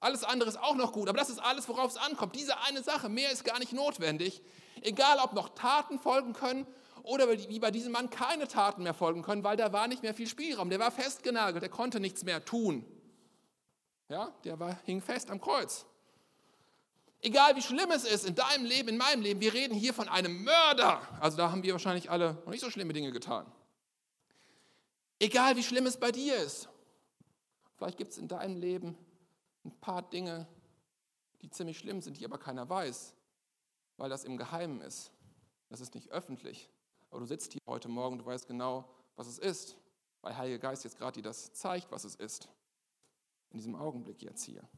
Alles 0.00 0.24
andere 0.24 0.48
ist 0.48 0.58
auch 0.58 0.74
noch 0.74 0.92
gut, 0.92 1.08
aber 1.08 1.18
das 1.18 1.28
ist 1.28 1.38
alles, 1.38 1.68
worauf 1.68 1.90
es 1.90 1.96
ankommt. 1.98 2.34
Diese 2.36 2.58
eine 2.62 2.82
Sache, 2.82 3.10
mehr 3.10 3.30
ist 3.30 3.44
gar 3.44 3.58
nicht 3.58 3.72
notwendig. 3.72 4.42
Egal, 4.80 5.18
ob 5.18 5.34
noch 5.34 5.50
Taten 5.50 5.98
folgen 5.98 6.32
können 6.32 6.66
oder 7.02 7.30
wie 7.30 7.58
bei 7.58 7.70
diesem 7.70 7.92
Mann 7.92 8.08
keine 8.08 8.48
Taten 8.48 8.82
mehr 8.82 8.94
folgen 8.94 9.22
können, 9.22 9.44
weil 9.44 9.58
da 9.58 9.72
war 9.72 9.86
nicht 9.86 10.02
mehr 10.02 10.14
viel 10.14 10.26
Spielraum. 10.26 10.70
Der 10.70 10.78
war 10.78 10.90
festgenagelt, 10.90 11.62
der 11.62 11.70
konnte 11.70 12.00
nichts 12.00 12.24
mehr 12.24 12.44
tun. 12.44 12.86
Ja, 14.14 14.32
der 14.44 14.60
war, 14.60 14.78
hing 14.84 15.00
fest 15.00 15.28
am 15.28 15.40
Kreuz. 15.40 15.84
Egal 17.20 17.56
wie 17.56 17.62
schlimm 17.62 17.90
es 17.90 18.04
ist 18.04 18.24
in 18.24 18.36
deinem 18.36 18.64
Leben, 18.64 18.90
in 18.90 18.96
meinem 18.96 19.22
Leben, 19.22 19.40
wir 19.40 19.52
reden 19.52 19.74
hier 19.74 19.92
von 19.92 20.08
einem 20.08 20.44
Mörder. 20.44 21.00
Also 21.20 21.36
da 21.36 21.50
haben 21.50 21.64
wir 21.64 21.72
wahrscheinlich 21.72 22.12
alle 22.12 22.34
noch 22.44 22.52
nicht 22.52 22.60
so 22.60 22.70
schlimme 22.70 22.92
Dinge 22.92 23.10
getan. 23.10 23.44
Egal 25.18 25.56
wie 25.56 25.64
schlimm 25.64 25.86
es 25.86 25.96
bei 25.96 26.12
dir 26.12 26.36
ist. 26.36 26.68
Vielleicht 27.76 27.98
gibt 27.98 28.12
es 28.12 28.18
in 28.18 28.28
deinem 28.28 28.56
Leben 28.56 28.96
ein 29.64 29.72
paar 29.80 30.02
Dinge, 30.02 30.46
die 31.42 31.50
ziemlich 31.50 31.78
schlimm 31.78 32.00
sind, 32.00 32.20
die 32.20 32.24
aber 32.24 32.38
keiner 32.38 32.68
weiß, 32.68 33.14
weil 33.96 34.10
das 34.10 34.22
im 34.22 34.36
Geheimen 34.36 34.80
ist. 34.80 35.10
Das 35.70 35.80
ist 35.80 35.92
nicht 35.96 36.12
öffentlich. 36.12 36.70
Aber 37.10 37.18
du 37.18 37.26
sitzt 37.26 37.52
hier 37.52 37.62
heute 37.66 37.88
Morgen, 37.88 38.18
du 38.20 38.26
weißt 38.26 38.46
genau, 38.46 38.88
was 39.16 39.26
es 39.26 39.40
ist, 39.40 39.76
weil 40.20 40.36
Heilige 40.36 40.60
Geist 40.60 40.84
jetzt 40.84 40.98
gerade 40.98 41.14
dir 41.14 41.24
das 41.24 41.52
zeigt, 41.52 41.90
was 41.90 42.04
es 42.04 42.14
ist. 42.14 42.48
In 43.54 43.58
diesem 43.58 43.76
Augenblick 43.76 44.20
jetzt 44.20 44.42
hier. 44.42 44.68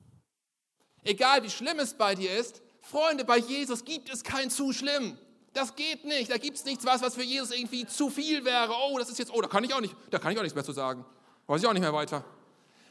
Egal 1.02 1.42
wie 1.42 1.49
schlimm 1.49 1.78
es 1.78 1.95
bei 1.95 2.14
dir 2.14 2.37
ist, 2.37 2.61
Freunde, 2.83 3.25
bei 3.25 3.38
Jesus 3.38 3.83
gibt 3.87 4.12
es 4.12 4.23
kein 4.23 4.50
zu 4.50 4.75
schlimm. 4.75 5.16
Das 5.54 5.75
geht 5.75 6.04
nicht. 6.04 6.30
Da 6.30 6.37
gibt 6.37 6.59
es 6.59 6.64
nichts 6.66 6.85
was, 6.85 7.00
was 7.00 7.14
für 7.14 7.23
Jesus 7.23 7.52
irgendwie 7.52 7.87
zu 7.87 8.11
viel 8.11 8.45
wäre. 8.45 8.71
Oh, 8.71 8.99
das 8.99 9.09
ist 9.09 9.18
jetzt, 9.18 9.33
oh, 9.33 9.40
da 9.40 9.49
kann 9.49 9.64
ich 9.64 9.73
auch 9.73 9.80
nicht, 9.80 9.97
da 10.11 10.18
kann 10.18 10.30
ich 10.30 10.37
auch 10.37 10.42
nichts 10.42 10.54
mehr 10.54 10.62
zu 10.62 10.73
sagen. 10.73 11.06
Weiß 11.47 11.62
ich 11.62 11.66
auch 11.66 11.73
nicht 11.73 11.80
mehr 11.80 11.95
weiter. 11.95 12.23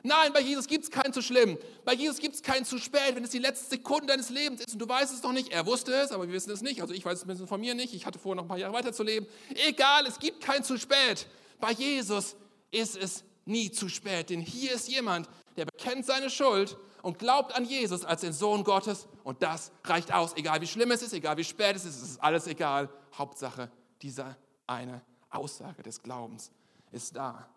Nein, 0.02 0.34
bei 0.34 0.40
Jesus 0.42 0.66
gibt 0.66 0.86
es 0.86 0.90
kein 0.90 1.14
zu 1.14 1.22
schlimm. 1.22 1.56
Bei 1.84 1.94
Jesus 1.94 2.18
gibt 2.18 2.34
es 2.34 2.42
kein 2.42 2.66
zu 2.66 2.80
spät, 2.80 3.14
wenn 3.14 3.24
es 3.24 3.30
die 3.30 3.38
letzte 3.38 3.70
Sekunde 3.70 4.08
deines 4.08 4.32
Lebens 4.32 4.62
ist 4.62 4.74
und 4.74 4.80
du 4.80 4.90
weißt 4.90 5.14
es 5.14 5.22
noch 5.22 5.34
nicht. 5.34 5.50
Er 5.50 5.68
wusste 5.68 5.94
es, 5.94 6.12
aber 6.12 6.26
wir 6.26 6.34
wissen 6.34 6.50
es 6.50 6.64
nicht. 6.64 6.82
Also 6.82 6.96
ich 6.96 7.06
weiß 7.06 7.20
es 7.20 7.26
ein 7.26 7.28
bisschen 7.28 7.46
von 7.46 7.62
mir 7.62 7.76
nicht. 7.76 7.94
Ich 7.94 8.08
hatte 8.08 8.18
vor, 8.18 8.34
noch 8.34 8.46
ein 8.46 8.48
paar 8.48 8.58
Jahre 8.58 8.74
weiterzuleben. 8.74 9.30
Egal, 9.68 10.08
es 10.08 10.18
gibt 10.18 10.42
kein 10.42 10.64
zu 10.64 10.80
spät. 10.80 11.28
Bei 11.60 11.74
Jesus 11.74 12.36
ist 12.72 12.98
es 12.98 13.24
nie 13.46 13.70
zu 13.70 13.88
spät, 13.88 14.32
denn 14.32 14.42
hier 14.42 14.74
ist 14.74 14.90
jemand, 14.90 15.30
der 15.56 15.66
bekennt 15.66 16.06
seine 16.06 16.30
Schuld 16.30 16.78
und 17.02 17.20
glaubt 17.20 17.56
an 17.56 17.66
Jesus 17.66 18.04
als 18.04 18.22
den 18.22 18.34
Sohn 18.34 18.64
Gottes 18.64 19.08
und 19.24 19.44
das 19.44 19.72
reicht 19.84 20.14
aus. 20.14 20.36
Egal 20.36 20.62
wie 20.62 20.68
schlimm 20.68 20.92
es 20.92 21.02
ist, 21.02 21.14
egal 21.14 21.38
wie 21.38 21.44
spät 21.44 21.76
es 21.76 21.86
ist, 21.86 22.02
es 22.02 22.10
ist 22.12 22.24
alles 22.24 22.48
egal. 22.48 22.90
Hauptsache, 23.14 23.72
diese 24.02 24.36
eine 24.68 25.02
Aussage 25.30 25.84
des 25.84 26.02
Glaubens 26.02 26.52
ist 26.92 27.16
da. 27.16 27.50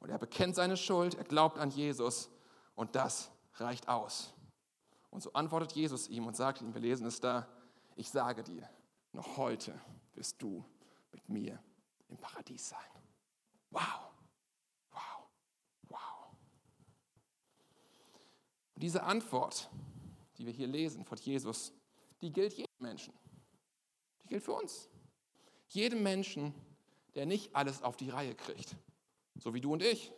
Und 0.00 0.10
er 0.10 0.18
bekennt 0.18 0.54
seine 0.54 0.76
Schuld, 0.76 1.14
er 1.14 1.24
glaubt 1.24 1.58
an 1.58 1.70
Jesus 1.70 2.30
und 2.74 2.94
das 2.94 3.30
reicht 3.54 3.88
aus. 3.88 4.32
Und 5.10 5.22
so 5.22 5.32
antwortet 5.32 5.72
Jesus 5.72 6.08
ihm 6.08 6.26
und 6.26 6.36
sagt 6.36 6.60
ihm, 6.60 6.74
wir 6.74 6.80
lesen 6.80 7.06
es 7.06 7.20
da, 7.20 7.48
ich 7.96 8.10
sage 8.10 8.42
dir, 8.42 8.68
noch 9.12 9.36
heute 9.36 9.80
wirst 10.14 10.40
du 10.42 10.64
mit 11.12 11.28
mir 11.28 11.58
im 12.08 12.16
Paradies 12.18 12.68
sein. 12.68 12.78
Wow, 13.70 13.80
wow. 14.92 15.28
Und 18.78 18.82
diese 18.84 19.02
Antwort, 19.02 19.68
die 20.36 20.46
wir 20.46 20.52
hier 20.52 20.68
lesen 20.68 21.04
von 21.04 21.18
Jesus, 21.18 21.72
die 22.20 22.30
gilt 22.30 22.52
jedem 22.52 22.70
Menschen. 22.78 23.12
Die 24.22 24.28
gilt 24.28 24.44
für 24.44 24.52
uns. 24.52 24.88
Jedem 25.66 26.04
Menschen, 26.04 26.54
der 27.16 27.26
nicht 27.26 27.56
alles 27.56 27.82
auf 27.82 27.96
die 27.96 28.10
Reihe 28.10 28.36
kriegt 28.36 28.76
so 29.40 29.54
wie 29.54 29.60
du 29.60 29.72
und 29.72 29.82
ich. 29.82 30.12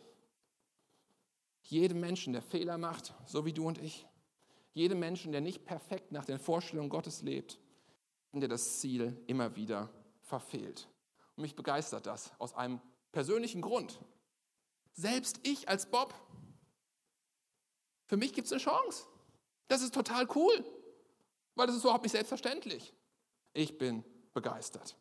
Jedem 1.63 1.99
Menschen, 1.99 2.33
der 2.33 2.41
Fehler 2.41 2.77
macht, 2.77 3.13
so 3.25 3.45
wie 3.45 3.53
du 3.53 3.67
und 3.67 3.77
ich. 3.77 4.05
Jedem 4.73 4.99
Menschen, 4.99 5.31
der 5.31 5.41
nicht 5.41 5.65
perfekt 5.65 6.11
nach 6.11 6.25
den 6.25 6.39
Vorstellungen 6.39 6.89
Gottes 6.89 7.21
lebt, 7.21 7.59
der 8.33 8.47
das 8.47 8.79
Ziel 8.79 9.21
immer 9.27 9.55
wieder 9.55 9.89
verfehlt. 10.21 10.87
Und 11.35 11.43
mich 11.43 11.55
begeistert 11.55 12.05
das 12.05 12.31
aus 12.39 12.53
einem 12.53 12.81
persönlichen 13.11 13.61
Grund. 13.61 13.99
Selbst 14.93 15.39
ich 15.43 15.69
als 15.69 15.89
Bob, 15.89 16.13
für 18.11 18.17
mich 18.17 18.33
gibt 18.33 18.47
es 18.47 18.51
eine 18.51 18.59
Chance. 18.59 19.05
Das 19.69 19.81
ist 19.81 19.93
total 19.93 20.27
cool, 20.35 20.65
weil 21.55 21.65
das 21.65 21.77
ist 21.77 21.83
überhaupt 21.83 22.03
nicht 22.03 22.11
selbstverständlich. 22.11 22.93
Ich 23.53 23.77
bin 23.77 24.03
begeistert. 24.33 24.97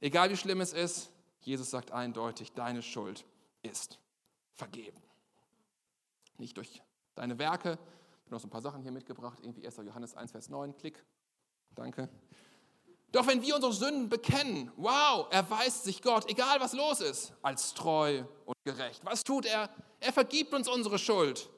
Egal 0.00 0.30
wie 0.30 0.38
schlimm 0.38 0.62
es 0.62 0.72
ist, 0.72 1.12
Jesus 1.42 1.68
sagt 1.68 1.90
eindeutig, 1.90 2.52
deine 2.52 2.80
Schuld 2.80 3.26
ist 3.60 3.98
vergeben. 4.54 4.98
Nicht 6.38 6.56
durch 6.56 6.80
deine 7.16 7.38
Werke. 7.38 7.72
Ich 7.72 8.24
habe 8.24 8.30
noch 8.30 8.40
so 8.40 8.46
ein 8.46 8.50
paar 8.50 8.62
Sachen 8.62 8.80
hier 8.80 8.92
mitgebracht. 8.92 9.38
Irgendwie 9.42 9.66
1. 9.66 9.76
Johannes 9.84 10.16
1, 10.16 10.32
Vers 10.32 10.48
9. 10.48 10.74
Klick. 10.78 11.04
Danke. 11.74 12.08
Doch 13.10 13.26
wenn 13.26 13.42
wir 13.42 13.56
unsere 13.56 13.74
Sünden 13.74 14.08
bekennen, 14.08 14.72
wow, 14.76 15.26
erweist 15.30 15.84
sich 15.84 16.00
Gott, 16.00 16.30
egal 16.30 16.60
was 16.60 16.72
los 16.72 17.02
ist, 17.02 17.34
als 17.42 17.74
treu 17.74 18.24
und 18.46 18.56
gerecht. 18.64 19.04
Was 19.04 19.22
tut 19.22 19.44
er? 19.44 19.68
Er 20.00 20.14
vergibt 20.14 20.54
uns 20.54 20.66
unsere 20.66 20.98
Schuld. 20.98 21.50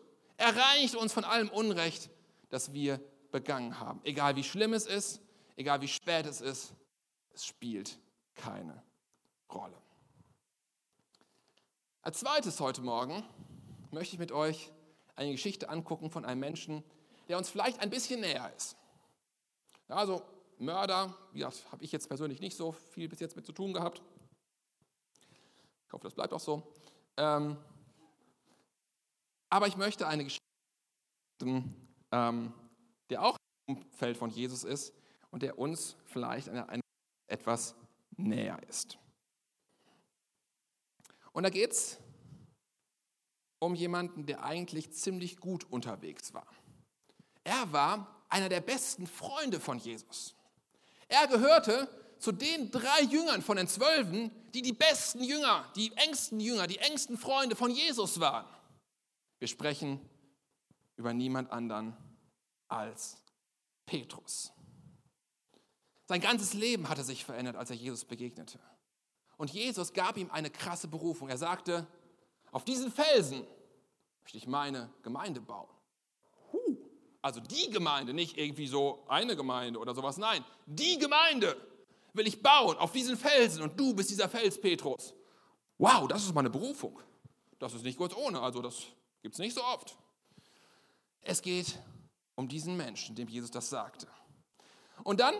Er 0.44 0.54
reinigt 0.54 0.94
uns 0.94 1.10
von 1.10 1.24
allem 1.24 1.48
Unrecht, 1.48 2.10
das 2.50 2.74
wir 2.74 3.00
begangen 3.32 3.80
haben. 3.80 4.02
Egal 4.04 4.36
wie 4.36 4.44
schlimm 4.44 4.74
es 4.74 4.84
ist, 4.84 5.22
egal 5.56 5.80
wie 5.80 5.88
spät 5.88 6.26
es 6.26 6.42
ist, 6.42 6.74
es 7.32 7.46
spielt 7.46 7.98
keine 8.34 8.82
Rolle. 9.50 9.80
Als 12.02 12.18
zweites 12.18 12.60
heute 12.60 12.82
Morgen 12.82 13.24
möchte 13.90 14.16
ich 14.16 14.18
mit 14.18 14.32
euch 14.32 14.70
eine 15.16 15.32
Geschichte 15.32 15.70
angucken 15.70 16.10
von 16.10 16.26
einem 16.26 16.40
Menschen, 16.40 16.84
der 17.30 17.38
uns 17.38 17.48
vielleicht 17.48 17.80
ein 17.80 17.88
bisschen 17.88 18.20
näher 18.20 18.52
ist. 18.54 18.76
Also 19.88 20.20
Mörder, 20.58 21.16
ja, 21.32 21.50
habe 21.72 21.82
ich 21.82 21.90
jetzt 21.90 22.08
persönlich 22.08 22.40
nicht 22.40 22.54
so 22.54 22.72
viel 22.72 23.08
bis 23.08 23.20
jetzt 23.20 23.34
mit 23.34 23.46
zu 23.46 23.52
tun 23.52 23.72
gehabt. 23.72 24.02
Ich 25.86 25.92
hoffe, 25.94 26.04
das 26.04 26.14
bleibt 26.14 26.34
auch 26.34 26.40
so. 26.40 26.70
Ähm, 27.16 27.56
aber 29.54 29.68
ich 29.68 29.76
möchte 29.76 30.08
eine 30.08 30.24
Geschichte, 30.24 30.42
ähm, 32.10 32.52
der 33.08 33.22
auch 33.22 33.36
im 33.68 33.76
Umfeld 33.76 34.16
von 34.16 34.28
Jesus 34.28 34.64
ist 34.64 34.92
und 35.30 35.44
der 35.44 35.60
uns 35.60 35.94
vielleicht 36.06 36.48
eine, 36.48 36.68
eine 36.68 36.82
etwas 37.28 37.76
näher 38.16 38.60
ist. 38.68 38.98
Und 41.30 41.44
da 41.44 41.50
geht 41.50 41.70
es 41.70 42.00
um 43.60 43.76
jemanden, 43.76 44.26
der 44.26 44.42
eigentlich 44.42 44.90
ziemlich 44.90 45.36
gut 45.36 45.70
unterwegs 45.70 46.34
war. 46.34 46.48
Er 47.44 47.72
war 47.72 48.24
einer 48.30 48.48
der 48.48 48.60
besten 48.60 49.06
Freunde 49.06 49.60
von 49.60 49.78
Jesus. 49.78 50.34
Er 51.06 51.28
gehörte 51.28 51.88
zu 52.18 52.32
den 52.32 52.72
drei 52.72 53.02
Jüngern 53.02 53.40
von 53.40 53.56
den 53.56 53.68
Zwölfen, 53.68 54.32
die 54.52 54.62
die 54.62 54.72
besten 54.72 55.22
Jünger, 55.22 55.70
die 55.76 55.92
engsten 55.92 56.40
Jünger, 56.40 56.66
die 56.66 56.78
engsten 56.78 57.16
Freunde 57.16 57.54
von 57.54 57.70
Jesus 57.70 58.18
waren. 58.18 58.46
Wir 59.44 59.48
sprechen 59.48 60.00
über 60.96 61.12
niemand 61.12 61.52
anderen 61.52 61.94
als 62.68 63.18
Petrus. 63.84 64.50
Sein 66.06 66.22
ganzes 66.22 66.54
Leben 66.54 66.88
hatte 66.88 67.04
sich 67.04 67.26
verändert, 67.26 67.54
als 67.54 67.68
er 67.68 67.76
Jesus 67.76 68.06
begegnete. 68.06 68.58
Und 69.36 69.50
Jesus 69.50 69.92
gab 69.92 70.16
ihm 70.16 70.30
eine 70.30 70.48
krasse 70.48 70.88
Berufung. 70.88 71.28
Er 71.28 71.36
sagte, 71.36 71.86
auf 72.52 72.64
diesen 72.64 72.90
Felsen 72.90 73.46
möchte 74.22 74.38
ich 74.38 74.46
meine 74.46 74.90
Gemeinde 75.02 75.42
bauen. 75.42 75.68
Also 77.20 77.40
die 77.40 77.68
Gemeinde, 77.68 78.14
nicht 78.14 78.38
irgendwie 78.38 78.66
so 78.66 79.04
eine 79.08 79.36
Gemeinde 79.36 79.78
oder 79.78 79.94
sowas. 79.94 80.16
Nein, 80.16 80.42
die 80.64 80.96
Gemeinde 80.96 81.54
will 82.14 82.26
ich 82.26 82.42
bauen 82.42 82.78
auf 82.78 82.92
diesen 82.92 83.18
Felsen 83.18 83.62
und 83.62 83.78
du 83.78 83.92
bist 83.92 84.08
dieser 84.08 84.30
Fels, 84.30 84.58
Petrus. 84.58 85.12
Wow, 85.76 86.08
das 86.08 86.24
ist 86.24 86.34
meine 86.34 86.48
Berufung. 86.48 86.98
Das 87.58 87.74
ist 87.74 87.84
nicht 87.84 87.98
kurz 87.98 88.14
ohne, 88.16 88.40
also 88.40 88.62
das 88.62 88.86
gibt 89.24 89.36
es 89.36 89.38
nicht 89.38 89.54
so 89.54 89.64
oft. 89.64 89.96
Es 91.22 91.40
geht 91.40 91.78
um 92.34 92.46
diesen 92.46 92.76
Menschen, 92.76 93.16
dem 93.16 93.26
Jesus 93.26 93.50
das 93.50 93.70
sagte. 93.70 94.06
Und 95.02 95.18
dann 95.18 95.34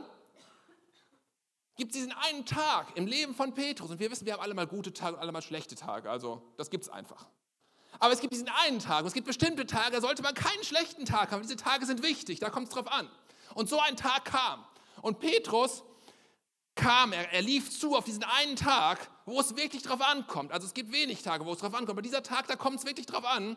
gibt 1.77 1.91
es 1.91 1.99
diesen 1.99 2.13
einen 2.13 2.47
Tag 2.47 2.97
im 2.97 3.07
Leben 3.07 3.35
von 3.35 3.53
Petrus. 3.53 3.91
Und 3.91 4.01
wir 4.01 4.11
wissen, 4.11 4.25
wir 4.25 4.33
haben 4.33 4.41
alle 4.41 4.55
mal 4.55 4.67
gute 4.67 4.95
Tage 4.95 5.17
und 5.17 5.21
alle 5.21 5.33
mal 5.33 5.43
schlechte 5.43 5.75
Tage. 5.75 6.11
Also 6.11 6.43
das 6.57 6.71
gibt 6.71 6.85
es 6.85 6.89
einfach. 6.89 7.27
Aber 7.99 8.15
es 8.15 8.21
gibt 8.21 8.33
diesen 8.33 8.49
einen 8.49 8.79
Tag 8.79 9.01
und 9.01 9.09
es 9.09 9.13
gibt 9.13 9.27
bestimmte 9.27 9.67
Tage, 9.67 9.91
da 9.91 10.01
sollte 10.01 10.23
man 10.23 10.33
keinen 10.33 10.65
schlechten 10.65 11.05
Tag 11.05 11.31
haben. 11.31 11.43
Diese 11.43 11.57
Tage 11.57 11.85
sind 11.85 12.03
wichtig, 12.03 12.41
da 12.41 12.49
kommt 12.49 12.69
es 12.69 12.73
drauf 12.73 12.91
an. 12.91 13.11
Und 13.55 13.69
so 13.69 13.79
ein 13.81 13.99
Tag 13.99 14.25
kam. 14.25 14.65
Und 15.03 15.21
Petrus 15.21 15.83
kam, 16.75 17.13
er, 17.13 17.33
er 17.33 17.43
lief 17.43 17.71
zu 17.71 17.97
auf 17.97 18.05
diesen 18.05 18.25
einen 18.25 18.57
Tag, 18.57 19.11
wo 19.27 19.41
es 19.41 19.57
wirklich 19.57 19.83
drauf 19.83 20.01
ankommt. 20.01 20.53
Also 20.53 20.67
es 20.67 20.75
gibt 20.75 20.93
wenig 20.93 21.23
Tage, 21.23 21.47
wo 21.47 21.53
es 21.53 21.59
drauf 21.59 21.75
ankommt, 21.75 21.91
aber 21.91 22.03
dieser 22.03 22.23
Tag, 22.23 22.47
da 22.49 22.57
kommt 22.57 22.79
es 22.79 22.85
wirklich 22.85 23.07
drauf 23.07 23.25
an. 23.25 23.57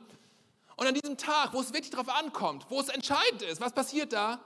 Und 0.76 0.86
an 0.86 0.94
diesem 0.94 1.18
Tag, 1.18 1.54
wo 1.54 1.60
es 1.60 1.74
wirklich 1.74 1.90
drauf 1.90 2.10
ankommt, 2.10 2.68
wo 2.70 2.80
es 2.80 2.90
entscheidend 2.90 3.42
ist, 3.42 3.60
was 3.60 3.74
passiert 3.74 4.14
da? 4.14 4.40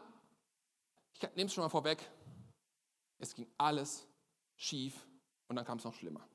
Ich 1.14 1.22
nehme 1.36 1.48
es 1.48 1.54
schon 1.54 1.64
mal 1.64 1.70
vorweg. 1.70 2.10
Es 3.20 3.36
ging 3.36 3.48
alles 3.58 4.08
schief 4.56 5.06
und 5.48 5.58
dann 5.58 5.66
kam 5.66 5.78
es 5.78 5.84
noch 5.84 5.94
schlimmer. 5.94 6.26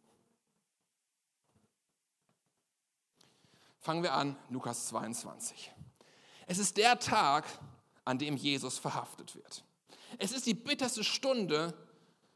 Fangen 3.81 4.03
wir 4.03 4.13
an, 4.13 4.37
Lukas 4.51 4.89
22. 4.89 5.73
Es 6.47 6.59
ist 6.59 6.77
der 6.77 6.99
Tag, 6.99 7.45
an 8.05 8.19
dem 8.19 8.37
Jesus 8.37 8.79
verhaftet 8.79 9.35
wird. 9.35 9.65
Es 10.19 10.33
ist 10.33 10.47
die 10.47 10.55
bitterste 10.55 11.03
Stunde 11.03 11.75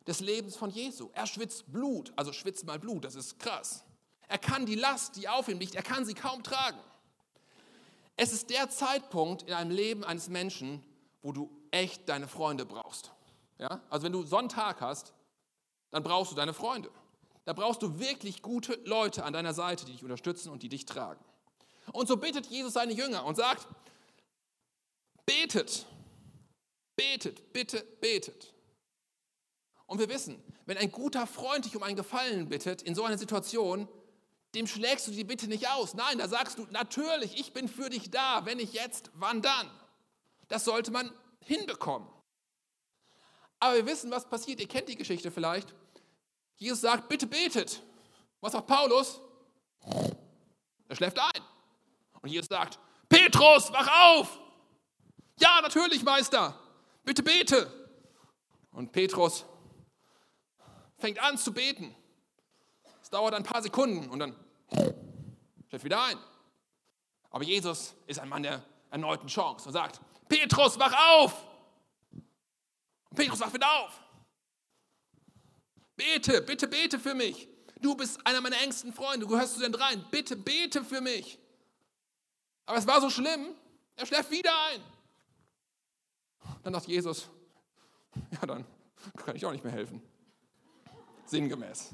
des 0.06 0.20
Lebens 0.20 0.56
von 0.56 0.70
Jesu. 0.70 1.10
Er 1.14 1.26
schwitzt 1.26 1.72
Blut, 1.72 2.12
also 2.16 2.32
schwitzt 2.32 2.66
mal 2.66 2.78
Blut, 2.78 3.04
das 3.04 3.14
ist 3.14 3.38
krass. 3.38 3.84
Er 4.28 4.38
kann 4.38 4.66
die 4.66 4.76
Last, 4.76 5.16
die 5.16 5.28
auf 5.28 5.48
ihm 5.48 5.58
liegt, 5.58 5.74
er 5.74 5.82
kann 5.82 6.04
sie 6.04 6.14
kaum 6.14 6.42
tragen. 6.42 6.78
Es 8.16 8.32
ist 8.32 8.50
der 8.50 8.68
Zeitpunkt 8.70 9.42
in 9.42 9.54
einem 9.54 9.70
Leben 9.70 10.04
eines 10.04 10.28
Menschen, 10.28 10.84
wo 11.22 11.32
du 11.32 11.50
echt 11.70 12.08
deine 12.08 12.28
Freunde 12.28 12.64
brauchst. 12.64 13.12
Ja? 13.58 13.80
Also 13.90 14.04
wenn 14.04 14.12
du 14.12 14.22
Sonntag 14.22 14.80
hast, 14.80 15.12
dann 15.90 16.02
brauchst 16.02 16.32
du 16.32 16.36
deine 16.36 16.54
Freunde. 16.54 16.90
Da 17.44 17.52
brauchst 17.52 17.82
du 17.82 17.98
wirklich 17.98 18.42
gute 18.42 18.74
Leute 18.84 19.24
an 19.24 19.32
deiner 19.32 19.54
Seite, 19.54 19.84
die 19.84 19.92
dich 19.92 20.02
unterstützen 20.04 20.50
und 20.50 20.62
die 20.62 20.68
dich 20.68 20.86
tragen. 20.86 21.24
Und 21.92 22.08
so 22.08 22.16
bittet 22.16 22.46
Jesus 22.46 22.74
seine 22.74 22.92
Jünger 22.92 23.24
und 23.24 23.36
sagt, 23.36 23.66
betet, 25.26 25.86
betet, 26.94 27.52
bitte 27.52 27.82
betet. 28.00 28.52
Und 29.90 29.98
wir 29.98 30.08
wissen, 30.08 30.40
wenn 30.66 30.76
ein 30.76 30.92
guter 30.92 31.26
Freund 31.26 31.64
dich 31.64 31.74
um 31.74 31.82
einen 31.82 31.96
Gefallen 31.96 32.48
bittet, 32.48 32.80
in 32.80 32.94
so 32.94 33.02
einer 33.02 33.18
Situation, 33.18 33.88
dem 34.54 34.68
schlägst 34.68 35.08
du 35.08 35.10
die 35.10 35.24
Bitte 35.24 35.48
nicht 35.48 35.68
aus. 35.68 35.94
Nein, 35.94 36.18
da 36.18 36.28
sagst 36.28 36.60
du, 36.60 36.66
natürlich, 36.70 37.40
ich 37.40 37.52
bin 37.52 37.66
für 37.66 37.90
dich 37.90 38.08
da. 38.08 38.46
Wenn 38.46 38.58
nicht 38.58 38.72
jetzt, 38.72 39.10
wann 39.14 39.42
dann? 39.42 39.68
Das 40.46 40.64
sollte 40.64 40.92
man 40.92 41.10
hinbekommen. 41.40 42.08
Aber 43.58 43.74
wir 43.74 43.86
wissen, 43.86 44.12
was 44.12 44.30
passiert. 44.30 44.60
Ihr 44.60 44.68
kennt 44.68 44.88
die 44.88 44.94
Geschichte 44.94 45.32
vielleicht. 45.32 45.74
Jesus 46.54 46.82
sagt, 46.82 47.08
bitte 47.08 47.26
betet. 47.26 47.82
Was 48.40 48.52
sagt 48.52 48.68
Paulus? 48.68 49.20
Er 50.86 50.94
schläft 50.94 51.18
ein. 51.18 51.42
Und 52.22 52.28
Jesus 52.28 52.46
sagt, 52.46 52.78
Petrus, 53.08 53.72
wach 53.72 53.90
auf. 54.04 54.38
Ja, 55.40 55.60
natürlich, 55.60 56.04
Meister. 56.04 56.56
Bitte 57.02 57.24
bete. 57.24 57.90
Und 58.70 58.92
Petrus 58.92 59.46
fängt 61.00 61.18
an 61.20 61.38
zu 61.38 61.52
beten. 61.52 61.94
Es 63.02 63.10
dauert 63.10 63.34
ein 63.34 63.42
paar 63.42 63.62
Sekunden 63.62 64.08
und 64.10 64.18
dann 64.18 64.36
schläft 65.68 65.84
wieder 65.84 66.02
ein. 66.04 66.18
Aber 67.30 67.44
Jesus 67.44 67.94
ist 68.06 68.18
ein 68.18 68.28
Mann 68.28 68.42
der 68.42 68.62
erneuten 68.90 69.28
Chance 69.28 69.66
und 69.66 69.72
sagt, 69.72 70.00
Petrus, 70.28 70.78
wach 70.78 70.94
auf. 71.16 71.44
Und 72.12 73.16
Petrus 73.16 73.40
wacht 73.40 73.54
wieder 73.54 73.70
auf. 73.80 74.00
Bete, 75.96 76.42
bitte 76.42 76.68
bete 76.68 76.98
für 76.98 77.14
mich. 77.14 77.48
Du 77.80 77.94
bist 77.94 78.24
einer 78.26 78.40
meiner 78.40 78.60
engsten 78.60 78.92
Freunde, 78.92 79.26
du 79.26 79.28
gehörst 79.28 79.54
zu 79.54 79.60
den 79.60 79.72
dreien. 79.72 80.04
Bitte 80.10 80.36
bete 80.36 80.84
für 80.84 81.00
mich. 81.00 81.38
Aber 82.66 82.78
es 82.78 82.86
war 82.86 83.00
so 83.00 83.10
schlimm, 83.10 83.54
er 83.96 84.06
schläft 84.06 84.30
wieder 84.30 84.52
ein. 84.70 84.82
Dann 86.62 86.74
sagt 86.74 86.86
Jesus, 86.86 87.28
ja, 88.30 88.46
dann 88.46 88.64
kann 89.16 89.36
ich 89.36 89.44
auch 89.44 89.52
nicht 89.52 89.64
mehr 89.64 89.72
helfen. 89.72 90.02
Sinngemäß. 91.30 91.92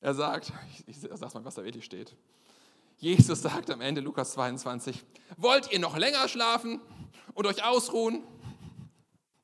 Er 0.00 0.14
sagt, 0.14 0.52
ich, 0.86 0.86
ich 0.86 0.98
sag 1.00 1.34
mal, 1.34 1.44
was 1.44 1.56
da 1.56 1.64
wirklich 1.64 1.84
steht. 1.84 2.14
Jesus 2.98 3.42
sagt 3.42 3.70
am 3.70 3.80
Ende 3.80 4.00
Lukas 4.00 4.32
22, 4.32 5.04
wollt 5.36 5.72
ihr 5.72 5.80
noch 5.80 5.96
länger 5.96 6.28
schlafen 6.28 6.80
und 7.34 7.44
euch 7.46 7.64
ausruhen? 7.64 8.22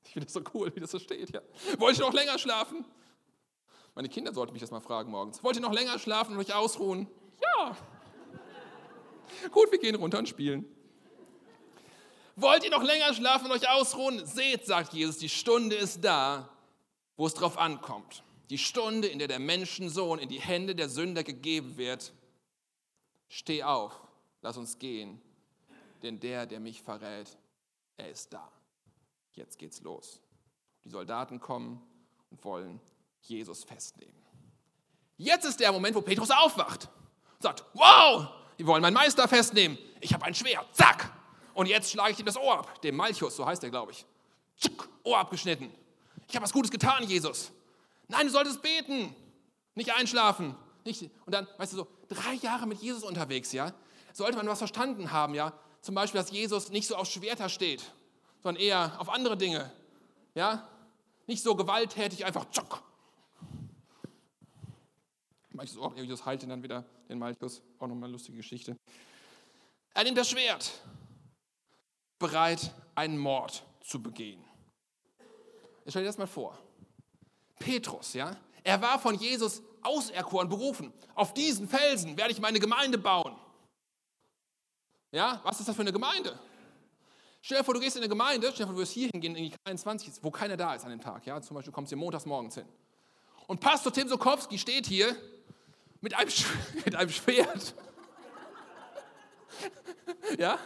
Ich 0.05 0.13
finde 0.13 0.27
das 0.27 0.35
so 0.35 0.43
cool, 0.55 0.75
wie 0.77 0.81
das 0.81 0.93
so 0.93 1.01
steht. 1.01 1.31
Ja. 1.35 1.41
Wollt 1.79 1.99
ihr 1.99 2.05
noch 2.05 2.15
länger 2.15 2.39
schlafen? 2.39 2.85
Meine 3.97 4.09
Kinder 4.09 4.33
sollten 4.33 4.53
mich 4.53 4.63
das 4.63 4.71
mal 4.71 4.81
fragen 4.81 5.11
morgens. 5.11 5.43
Wollt 5.43 5.57
ihr 5.57 5.63
noch 5.63 5.73
länger 5.73 5.99
schlafen 5.99 6.35
und 6.35 6.39
euch 6.39 6.55
ausruhen? 6.55 7.09
Ja. 7.43 7.77
Gut, 9.51 9.73
wir 9.73 9.79
gehen 9.81 9.97
runter 9.97 10.21
und 10.21 10.29
spielen. 10.29 10.65
Wollt 12.41 12.65
ihr 12.65 12.71
noch 12.71 12.83
länger 12.83 13.13
schlafen 13.15 13.47
und 13.47 13.53
euch 13.53 13.69
ausruhen? 13.69 14.25
Seht, 14.27 14.65
sagt 14.67 14.93
Jesus, 14.93 15.19
die 15.19 15.29
Stunde 15.29 15.77
ist 15.77 16.05
da, 16.05 16.49
wo 17.17 17.27
es 17.27 17.35
drauf 17.35 17.59
ankommt. 17.59 18.23
Die 18.51 18.59
Stunde, 18.59 19.09
in 19.09 19.19
der 19.19 19.29
der 19.29 19.41
Menschensohn 19.41 20.19
in 20.19 20.29
die 20.29 20.41
Hände 20.41 20.75
der 20.75 20.89
Sünder 20.89 21.25
gegeben 21.25 21.77
wird 21.77 22.13
Steh 23.29 23.63
auf, 23.63 23.93
lass 24.41 24.57
uns 24.57 24.79
gehen, 24.79 25.21
denn 26.03 26.19
der, 26.19 26.47
der 26.47 26.61
mich 26.61 26.81
verrät, 26.81 27.37
er 27.99 28.11
ist 28.11 28.33
da. 28.33 28.51
Jetzt 29.33 29.59
geht's 29.59 29.83
los. 29.83 30.23
Die 30.85 30.89
Soldaten 30.89 31.39
kommen 31.39 31.87
und 32.31 32.43
wollen 32.43 32.81
Jesus 33.21 33.65
festnehmen. 33.65 34.15
Jetzt 35.19 35.45
ist 35.45 35.61
der 35.61 35.73
Moment, 35.73 35.95
wo 35.95 36.01
Petrus 36.01 36.31
aufwacht 36.31 36.89
sagt, 37.41 37.65
wow, 37.75 38.29
die 38.59 38.67
wollen 38.67 38.83
meinen 38.83 38.95
Meister 38.95 39.29
festnehmen. 39.29 39.79
Ich 40.01 40.13
habe 40.13 40.25
ein 40.25 40.35
Schwert, 40.35 40.75
zack. 40.75 41.13
Und 41.59 41.67
jetzt 41.67 41.91
schlage 41.91 42.13
ich 42.13 42.21
ihm 42.21 42.25
das 42.25 42.37
Ohr 42.37 42.57
ab, 42.57 42.81
dem 42.83 42.95
Malchus, 42.95 43.35
so 43.35 43.45
heißt 43.45 43.65
er, 43.65 43.71
glaube 43.71 43.91
ich. 43.91 44.07
Tschuck, 44.61 44.89
Ohr 45.03 45.19
abgeschnitten. 45.19 45.69
Ich 46.29 46.37
habe 46.37 46.45
was 46.45 46.53
Gutes 46.53 46.71
getan, 46.71 47.03
Jesus. 47.03 47.51
Nein, 48.07 48.27
du 48.27 48.33
solltest 48.33 48.63
beten, 48.63 49.13
nicht 49.75 49.93
einschlafen. 49.93 50.55
Nicht, 50.85 51.11
und 51.27 51.35
dann, 51.35 51.49
weißt 51.57 51.73
du 51.73 51.79
so, 51.79 51.89
drei 52.09 52.35
Jahre 52.35 52.69
mit 52.69 52.81
Jesus 52.81 53.03
unterwegs, 53.03 53.51
ja, 53.51 53.73
sollte 54.13 54.37
man 54.37 54.47
was 54.47 54.59
verstanden 54.59 55.11
haben, 55.11 55.35
ja. 55.35 55.53
Zum 55.81 55.97
Beispiel, 55.97 56.21
dass 56.21 56.31
Jesus 56.31 56.69
nicht 56.69 56.87
so 56.87 56.95
auf 56.95 57.09
Schwerter 57.09 57.49
steht, 57.49 57.83
sondern 58.41 58.63
eher 58.63 58.93
auf 59.01 59.09
andere 59.09 59.37
Dinge, 59.37 59.73
ja. 60.37 60.69
Nicht 61.27 61.43
so 61.43 61.57
gewalttätig, 61.57 62.25
einfach 62.25 62.49
tschock. 62.53 62.85
Malchus 65.51 65.77
auch, 65.79 65.97
Jesus 65.97 66.25
heilt 66.25 66.41
ihn 66.45 66.51
dann 66.51 66.63
wieder, 66.63 66.85
den 67.09 67.19
Malchus, 67.19 67.63
auch 67.81 67.89
nochmal 67.89 68.05
eine 68.05 68.13
lustige 68.13 68.37
Geschichte. 68.37 68.77
Er 69.93 70.05
nimmt 70.05 70.17
das 70.17 70.31
Schwert, 70.31 70.71
bereit, 72.19 72.73
einen 72.95 73.19
Mord 73.19 73.65
zu 73.81 74.03
begehen. 74.03 74.45
Jetzt 75.85 75.93
stell 75.93 76.03
dir 76.03 76.09
das 76.09 76.19
mal 76.19 76.27
vor. 76.27 76.59
Petrus, 77.59 78.15
ja, 78.15 78.37
er 78.63 78.81
war 78.83 78.99
von 78.99 79.15
Jesus 79.15 79.63
auserkoren, 79.83 80.49
berufen. 80.49 80.93
Auf 81.15 81.35
diesen 81.35 81.69
Felsen 81.69 82.17
werde 82.17 82.33
ich 82.33 82.41
meine 82.41 82.61
Gemeinde 82.61 82.99
bauen. 82.99 83.37
Ja, 85.11 85.41
was 85.43 85.61
ist 85.61 85.69
das 85.69 85.75
für 85.75 85.83
eine 85.83 85.93
Gemeinde? 85.93 86.39
Stell 87.41 87.59
dir 87.59 87.65
vor, 87.65 87.75
du 87.75 87.81
gehst 87.81 87.97
in 87.97 88.03
eine 88.03 88.09
Gemeinde, 88.09 88.49
stell 88.49 88.59
dir 88.59 88.67
vor, 88.67 88.75
du 88.75 88.81
wirst 88.81 88.93
hier 88.93 89.09
hingehen 89.09 89.35
in 89.37 89.51
die 89.51 89.57
21, 89.65 90.13
wo 90.23 90.31
keiner 90.31 90.57
da 90.57 90.75
ist 90.75 90.85
an 90.85 90.91
dem 90.91 91.01
Tag. 91.01 91.25
Ja, 91.25 91.41
zum 91.41 91.55
Beispiel 91.55 91.71
du 91.71 91.75
kommst 91.75 91.91
hier 91.91 91.99
montags 91.99 92.27
morgens 92.27 92.57
hin. 92.57 92.67
Und 93.47 93.61
Pastor 93.61 93.93
Tim 93.93 94.09
Sokowski 94.09 94.59
steht 94.59 94.87
hier 94.87 95.17
mit 96.01 96.15
einem, 96.15 96.31
mit 96.85 96.95
einem 96.95 97.11
Schwert. 97.11 97.75
ja? 100.39 100.59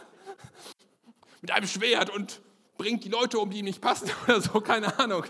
Mit 1.43 1.51
einem 1.51 1.67
Schwert 1.67 2.09
und 2.09 2.41
bringt 2.79 3.03
die 3.03 3.09
Leute 3.09 3.37
um, 3.37 3.51
die 3.51 3.59
ihm 3.59 3.65
nicht 3.65 3.81
passen 3.81 4.09
oder 4.23 4.41
so, 4.41 4.59
keine 4.61 4.97
Ahnung. 4.97 5.25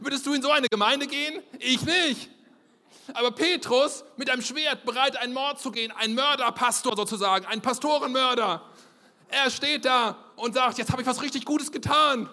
Würdest 0.00 0.26
du 0.26 0.32
in 0.32 0.42
so 0.42 0.50
eine 0.50 0.66
Gemeinde 0.66 1.06
gehen? 1.06 1.40
Ich 1.60 1.82
nicht. 1.82 2.30
Aber 3.12 3.30
Petrus 3.30 4.02
mit 4.16 4.28
einem 4.28 4.42
Schwert 4.42 4.84
bereit, 4.84 5.16
einen 5.16 5.34
Mord 5.34 5.60
zu 5.60 5.70
gehen, 5.70 5.92
ein 5.92 6.16
Mörderpastor 6.16 6.96
sozusagen, 6.96 7.46
ein 7.46 7.60
Pastorenmörder. 7.60 8.60
Er 9.28 9.50
steht 9.50 9.84
da 9.84 10.16
und 10.34 10.54
sagt, 10.54 10.78
jetzt 10.78 10.90
habe 10.90 11.02
ich 11.02 11.06
was 11.06 11.22
richtig 11.22 11.44
Gutes 11.44 11.70
getan. 11.70 12.28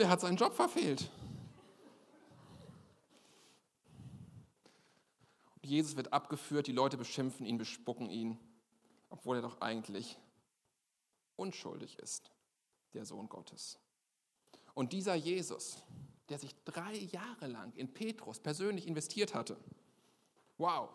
der 0.00 0.08
hat 0.08 0.20
seinen 0.20 0.36
Job 0.36 0.54
verfehlt. 0.54 1.10
Jesus 5.70 5.96
wird 5.96 6.12
abgeführt, 6.12 6.66
die 6.66 6.72
Leute 6.72 6.96
beschimpfen 6.96 7.46
ihn, 7.46 7.56
bespucken 7.56 8.10
ihn, 8.10 8.38
obwohl 9.08 9.36
er 9.36 9.42
doch 9.42 9.60
eigentlich 9.60 10.18
unschuldig 11.36 11.98
ist, 12.00 12.30
der 12.92 13.04
Sohn 13.04 13.28
Gottes. 13.28 13.78
Und 14.74 14.92
dieser 14.92 15.14
Jesus, 15.14 15.82
der 16.28 16.38
sich 16.38 16.54
drei 16.64 16.96
Jahre 16.96 17.46
lang 17.46 17.72
in 17.74 17.92
Petrus 17.92 18.40
persönlich 18.40 18.86
investiert 18.86 19.34
hatte, 19.34 19.56
wow, 20.58 20.90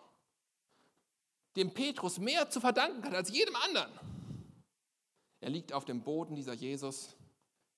dem 1.56 1.74
Petrus 1.74 2.20
mehr 2.20 2.50
zu 2.50 2.60
verdanken 2.60 3.04
hat 3.06 3.14
als 3.14 3.30
jedem 3.30 3.56
anderen. 3.56 3.92
Er 5.40 5.50
liegt 5.50 5.72
auf 5.72 5.86
dem 5.86 6.04
Boden, 6.04 6.36
dieser 6.36 6.54
Jesus, 6.54 7.16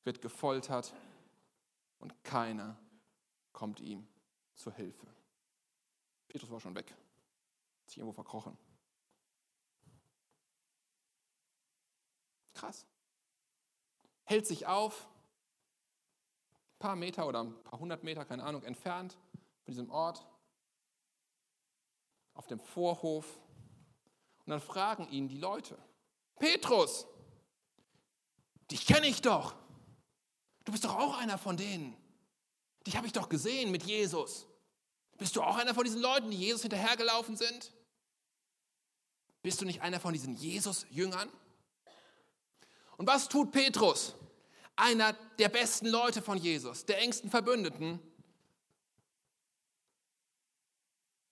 wird 0.04 0.22
gefoltert 0.22 0.94
und 2.00 2.24
keiner 2.24 2.80
kommt 3.52 3.82
ihm 3.82 4.08
zu 4.56 4.72
Hilfe. 4.72 5.17
Petrus 6.28 6.50
war 6.52 6.60
schon 6.60 6.76
weg, 6.76 6.92
hat 7.82 7.90
sich 7.90 7.98
irgendwo 7.98 8.14
verkrochen. 8.14 8.58
Krass. 12.54 12.86
Hält 14.24 14.46
sich 14.46 14.66
auf, 14.66 15.08
ein 16.76 16.80
paar 16.80 16.96
Meter 16.96 17.28
oder 17.28 17.44
ein 17.44 17.64
paar 17.64 17.80
hundert 17.80 18.04
Meter, 18.04 18.26
keine 18.26 18.44
Ahnung, 18.44 18.64
entfernt 18.64 19.18
von 19.64 19.72
diesem 19.72 19.90
Ort, 19.90 20.26
auf 22.34 22.48
dem 22.48 22.60
Vorhof. 22.60 23.40
Und 24.40 24.52
dann 24.52 24.62
fragen 24.62 25.10
ihn 25.10 25.28
die 25.28 25.38
Leute, 25.38 25.78
Petrus, 26.36 27.08
dich 28.70 28.86
kenne 28.86 29.08
ich 29.08 29.22
doch. 29.22 29.56
Du 30.66 30.72
bist 30.72 30.84
doch 30.84 30.96
auch 30.96 31.18
einer 31.18 31.38
von 31.38 31.58
denen. 31.58 31.96
Dich 32.86 32.98
habe 32.98 33.08
ich 33.08 33.14
doch 33.14 33.30
gesehen 33.30 33.72
mit 33.72 33.84
Jesus. 33.84 34.48
Bist 35.18 35.36
du 35.36 35.42
auch 35.42 35.58
einer 35.58 35.74
von 35.74 35.84
diesen 35.84 36.02
Leuten, 36.02 36.30
die 36.30 36.38
Jesus 36.38 36.62
hinterhergelaufen 36.62 37.36
sind? 37.36 37.72
Bist 39.42 39.62
du 39.62 39.66
nicht 39.66 39.82
einer 39.82 40.00
von 40.00 40.14
diesen 40.14 40.36
Jesus-Jüngern? 40.36 41.30
Und 42.98 43.08
was 43.08 43.30
tut 43.30 43.52
Petrus? 43.52 44.16
Einer 44.76 45.14
der 45.40 45.50
besten 45.50 45.88
Leute 45.88 46.22
von 46.22 46.38
Jesus, 46.38 46.86
der 46.86 47.00
engsten 47.02 47.30
Verbündeten. 47.30 48.00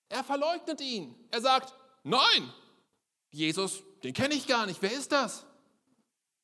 Er 0.09 0.23
verleugnet 0.23 0.81
ihn. 0.81 1.15
Er 1.31 1.41
sagt, 1.41 1.73
nein, 2.03 2.53
Jesus, 3.29 3.83
den 4.03 4.13
kenne 4.13 4.33
ich 4.33 4.47
gar 4.47 4.65
nicht. 4.65 4.81
Wer 4.81 4.93
ist 4.93 5.11
das? 5.11 5.45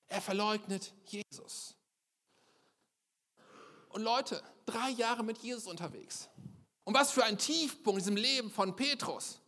Er 0.07 0.21
verleugnet 0.21 0.93
Jesus. 1.05 1.75
Und 3.89 4.01
Leute, 4.01 4.43
drei 4.65 4.89
Jahre 4.89 5.23
mit 5.23 5.37
Jesus 5.39 5.67
unterwegs. 5.67 6.29
Und 6.83 6.93
was 6.93 7.11
für 7.11 7.23
ein 7.23 7.37
Tiefpunkt 7.37 7.99
in 7.99 8.15
diesem 8.15 8.15
Leben 8.15 8.51
von 8.51 8.75
Petrus. 8.75 9.39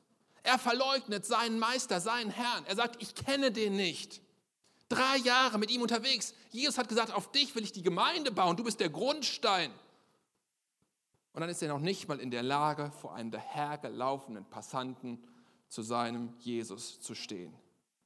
Er 0.43 0.59
verleugnet 0.59 1.25
seinen 1.25 1.57
Meister, 1.57 2.01
seinen 2.01 2.29
Herrn. 2.29 2.65
Er 2.65 2.75
sagt, 2.75 3.01
ich 3.01 3.15
kenne 3.15 3.51
den 3.51 3.75
nicht. 3.75 4.21
Drei 4.89 5.17
Jahre 5.17 5.57
mit 5.57 5.71
ihm 5.71 5.81
unterwegs. 5.81 6.33
Jesus 6.51 6.77
hat 6.77 6.89
gesagt, 6.89 7.11
auf 7.11 7.31
dich 7.31 7.55
will 7.55 7.63
ich 7.63 7.71
die 7.71 7.81
Gemeinde 7.81 8.31
bauen. 8.31 8.57
Du 8.57 8.63
bist 8.63 8.79
der 8.79 8.89
Grundstein. 8.89 9.71
Und 11.31 11.41
dann 11.41 11.49
ist 11.49 11.63
er 11.63 11.69
noch 11.69 11.79
nicht 11.79 12.07
mal 12.07 12.19
in 12.19 12.29
der 12.29 12.43
Lage, 12.43 12.91
vor 13.01 13.15
einem 13.15 13.31
dahergelaufenen 13.31 14.45
Passanten 14.45 15.23
zu 15.67 15.81
seinem 15.81 16.35
Jesus 16.39 17.01
zu 17.01 17.15
stehen. 17.15 17.53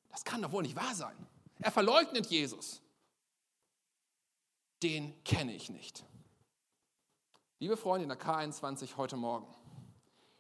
Das 0.10 0.24
kann 0.24 0.42
doch 0.42 0.52
wohl 0.52 0.64
nicht 0.64 0.78
wahr 0.78 0.96
sein. 0.96 1.16
Er 1.60 1.72
verleugnet 1.72 2.28
Jesus. 2.28 2.82
Den 4.82 5.22
kenne 5.26 5.54
ich 5.54 5.70
nicht. 5.70 6.06
Liebe 7.60 7.76
Freunde 7.76 8.04
in 8.04 8.10
der 8.10 8.20
K21 8.20 8.98
heute 8.98 9.18
Morgen, 9.18 9.48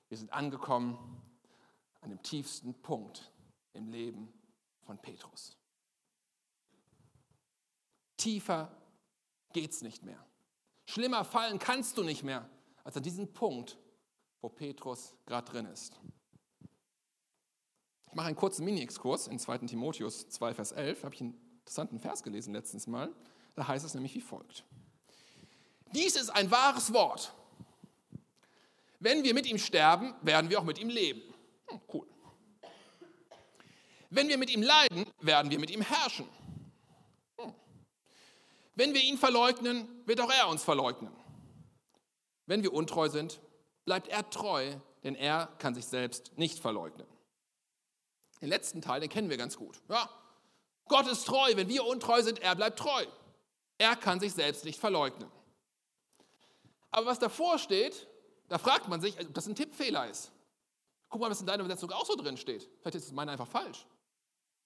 wir 0.08 0.20
sind 0.20 0.32
angekommen 0.32 1.00
an 2.02 2.12
dem 2.12 2.22
tiefsten 2.22 2.76
Punkt 2.76 3.32
im 3.74 3.90
Leben 3.90 4.32
von 4.82 5.00
Petrus. 5.00 5.58
Tiefer 8.18 8.72
geht's 9.52 9.82
nicht 9.82 10.04
mehr. 10.04 10.24
Schlimmer 10.86 11.26
fallen 11.26 11.58
kannst 11.58 11.98
du 11.98 12.04
nicht 12.04 12.22
mehr 12.22 12.48
als 12.84 12.96
an 12.98 13.04
diesem 13.04 13.34
Punkt, 13.34 13.80
wo 14.42 14.50
Petrus 14.50 15.16
gerade 15.26 15.52
drin 15.52 15.66
ist. 15.66 16.00
Ich 18.06 18.14
mache 18.14 18.28
einen 18.28 18.36
kurzen 18.36 18.64
Mini-Exkurs 18.64 19.26
in 19.28 19.40
2. 19.40 19.58
Timotheus 19.60 20.30
2, 20.30 20.54
Vers 20.54 20.72
11. 20.72 21.04
Habe 21.04 21.16
ich 21.16 21.22
einen 21.22 21.34
interessanten 21.62 22.00
Vers 22.00 22.22
gelesen 22.22 22.54
letztens 22.54 22.86
mal. 22.86 23.12
Da 23.56 23.68
heißt 23.68 23.84
es 23.84 23.96
nämlich 23.96 24.14
wie 24.14 24.22
folgt. 24.22 24.64
Dies 25.94 26.16
ist 26.16 26.30
ein 26.30 26.52
wahres 26.52 26.94
Wort. 26.94 27.34
Wenn 29.00 29.24
wir 29.24 29.34
mit 29.34 29.46
ihm 29.46 29.58
sterben, 29.58 30.16
werden 30.22 30.50
wir 30.50 30.60
auch 30.60 30.64
mit 30.64 30.80
ihm 30.80 30.90
leben. 30.90 31.22
Hm, 31.68 31.82
cool. 31.94 32.08
Wenn 34.10 34.28
wir 34.28 34.38
mit 34.38 34.50
ihm 34.50 34.62
leiden, 34.62 35.06
werden 35.20 35.52
wir 35.52 35.60
mit 35.60 35.70
ihm 35.70 35.82
herrschen. 35.82 36.28
Hm. 37.38 37.54
Wenn 38.76 38.94
wir 38.94 39.02
ihn 39.02 39.18
verleugnen, 39.18 39.88
wird 40.06 40.20
auch 40.22 40.32
er 40.32 40.48
uns 40.48 40.64
verleugnen. 40.64 41.14
Wenn 42.46 42.64
wir 42.64 42.74
untreu 42.74 43.10
sind, 43.10 43.40
bleibt 43.86 44.08
er 44.08 44.30
treu, 44.30 44.76
denn 45.04 45.16
er 45.16 45.48
kann 45.60 45.76
sich 45.76 45.86
selbst 45.86 46.38
nicht 46.38 46.60
verleugnen. 46.60 47.08
Den 48.42 48.50
letzten 48.50 48.82
Teil, 48.82 49.00
den 49.00 49.10
kennen 49.10 49.30
wir 49.30 49.38
ganz 49.38 49.58
gut. 49.58 49.82
Ja, 49.90 50.10
Gott 50.88 51.08
ist 51.08 51.26
treu, 51.26 51.52
wenn 51.56 51.68
wir 51.68 51.86
untreu 51.86 52.22
sind, 52.22 52.40
er 52.40 52.56
bleibt 52.56 52.80
treu. 52.80 53.06
Er 53.78 53.96
kann 53.96 54.20
sich 54.20 54.34
selbst 54.34 54.66
nicht 54.66 54.80
verleugnen. 54.80 55.30
Aber 56.92 57.06
was 57.06 57.20
davor 57.20 57.58
steht, 57.60 58.08
da 58.48 58.58
fragt 58.58 58.88
man 58.88 59.02
sich, 59.02 59.20
ob 59.20 59.34
das 59.34 59.48
ein 59.48 59.56
Tippfehler 59.56 60.10
ist. 60.10 60.32
Guck 61.10 61.22
mal, 61.22 61.30
was 61.30 61.40
in 61.40 61.48
deiner 61.48 61.64
Übersetzung 61.64 61.92
auch 61.92 62.06
so 62.06 62.16
drin 62.16 62.38
steht. 62.38 62.70
Vielleicht 62.80 62.96
ist 62.96 63.12
meine 63.14 63.32
einfach 63.32 63.48
falsch. 63.48 63.86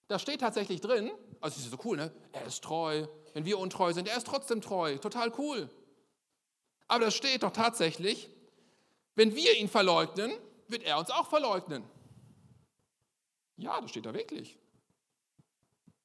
Da 0.08 0.20
steht 0.20 0.42
tatsächlich 0.42 0.82
drin, 0.82 1.12
also 1.40 1.58
es 1.58 1.66
ist 1.66 1.72
so 1.72 1.78
cool, 1.86 1.98
ne? 1.98 2.14
Er 2.34 2.46
ist 2.46 2.64
treu. 2.64 3.08
Wenn 3.34 3.46
wir 3.46 3.58
untreu 3.60 3.94
sind, 3.94 4.08
er 4.08 4.18
ist 4.18 4.28
trotzdem 4.28 4.62
treu. 4.62 4.98
Total 4.98 5.32
cool. 5.38 5.70
Aber 6.88 7.06
da 7.06 7.12
steht 7.12 7.44
doch 7.44 7.52
tatsächlich, 7.52 8.30
wenn 9.16 9.36
wir 9.36 9.58
ihn 9.58 9.70
verleugnen, 9.70 10.34
wird 10.68 10.84
er 10.84 10.98
uns 10.98 11.10
auch 11.10 11.28
verleugnen. 11.28 11.84
Ja, 13.56 13.80
das 13.80 13.92
steht 13.92 14.06
da 14.06 14.14
wirklich. 14.14 14.58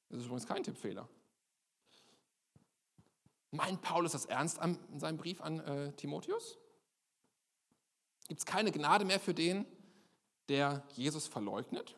Das 0.09 0.21
ist 0.21 0.27
übrigens 0.27 0.47
kein 0.47 0.63
Tippfehler. 0.63 1.09
Meint 3.51 3.83
Paulus 3.83 4.13
das 4.13 4.27
ernst 4.27 4.59
an, 4.59 4.79
in 4.93 5.01
seinem 5.01 5.17
Brief 5.17 5.41
an 5.41 5.61
äh, 5.61 5.93
Timotheus? 5.93 6.59
Gibt 8.29 8.41
es 8.41 8.47
keine 8.47 8.73
Gnade 8.73 9.05
mehr 9.05 9.21
für 9.21 9.35
den, 9.35 9.67
der 10.49 10.83
Jesus 10.95 11.27
verleugnet? 11.27 11.95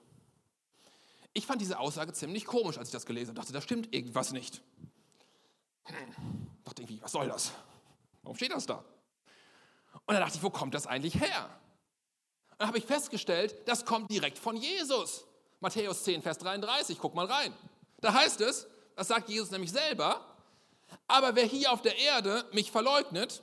Ich 1.32 1.46
fand 1.46 1.61
diese 1.61 1.78
Aussage 1.78 2.12
ziemlich 2.12 2.44
komisch, 2.44 2.78
als 2.78 2.88
ich 2.88 2.92
das 2.92 3.06
gelesen 3.06 3.30
habe. 3.30 3.40
Dachte, 3.40 3.52
da 3.52 3.61
stimmt 3.61 3.94
irgendwas 3.94 4.32
nicht. 4.32 4.62
Hm, 5.84 6.48
dachte 6.64 6.82
irgendwie, 6.82 7.00
was 7.00 7.12
soll 7.12 7.28
das? 7.28 7.52
Warum 8.22 8.37
steht 8.37 8.52
das 8.52 8.66
da? 8.66 8.84
Und 10.06 10.14
dann 10.14 10.20
dachte 10.20 10.37
ich, 10.37 10.42
wo 10.42 10.50
kommt 10.50 10.74
das 10.74 10.87
eigentlich 10.87 11.14
her? 11.14 11.48
Und 12.50 12.61
dann 12.61 12.68
habe 12.68 12.78
ich 12.78 12.84
festgestellt, 12.84 13.56
das 13.66 13.84
kommt 13.84 14.11
direkt 14.11 14.38
von 14.38 14.56
Jesus. 14.56 15.24
Matthäus 15.61 16.04
10, 16.04 16.22
Vers 16.22 16.38
33, 16.38 16.98
guck 16.98 17.14
mal 17.14 17.26
rein. 17.26 17.54
Da 18.00 18.12
heißt 18.12 18.40
es, 18.42 18.66
das 18.96 19.08
sagt 19.08 19.28
Jesus 19.28 19.50
nämlich 19.50 19.72
selber, 19.72 20.27
aber 21.07 21.35
wer 21.35 21.44
hier 21.44 21.72
auf 21.72 21.83
der 21.83 21.98
Erde 21.98 22.44
mich 22.53 22.70
verleugnet, 22.70 23.42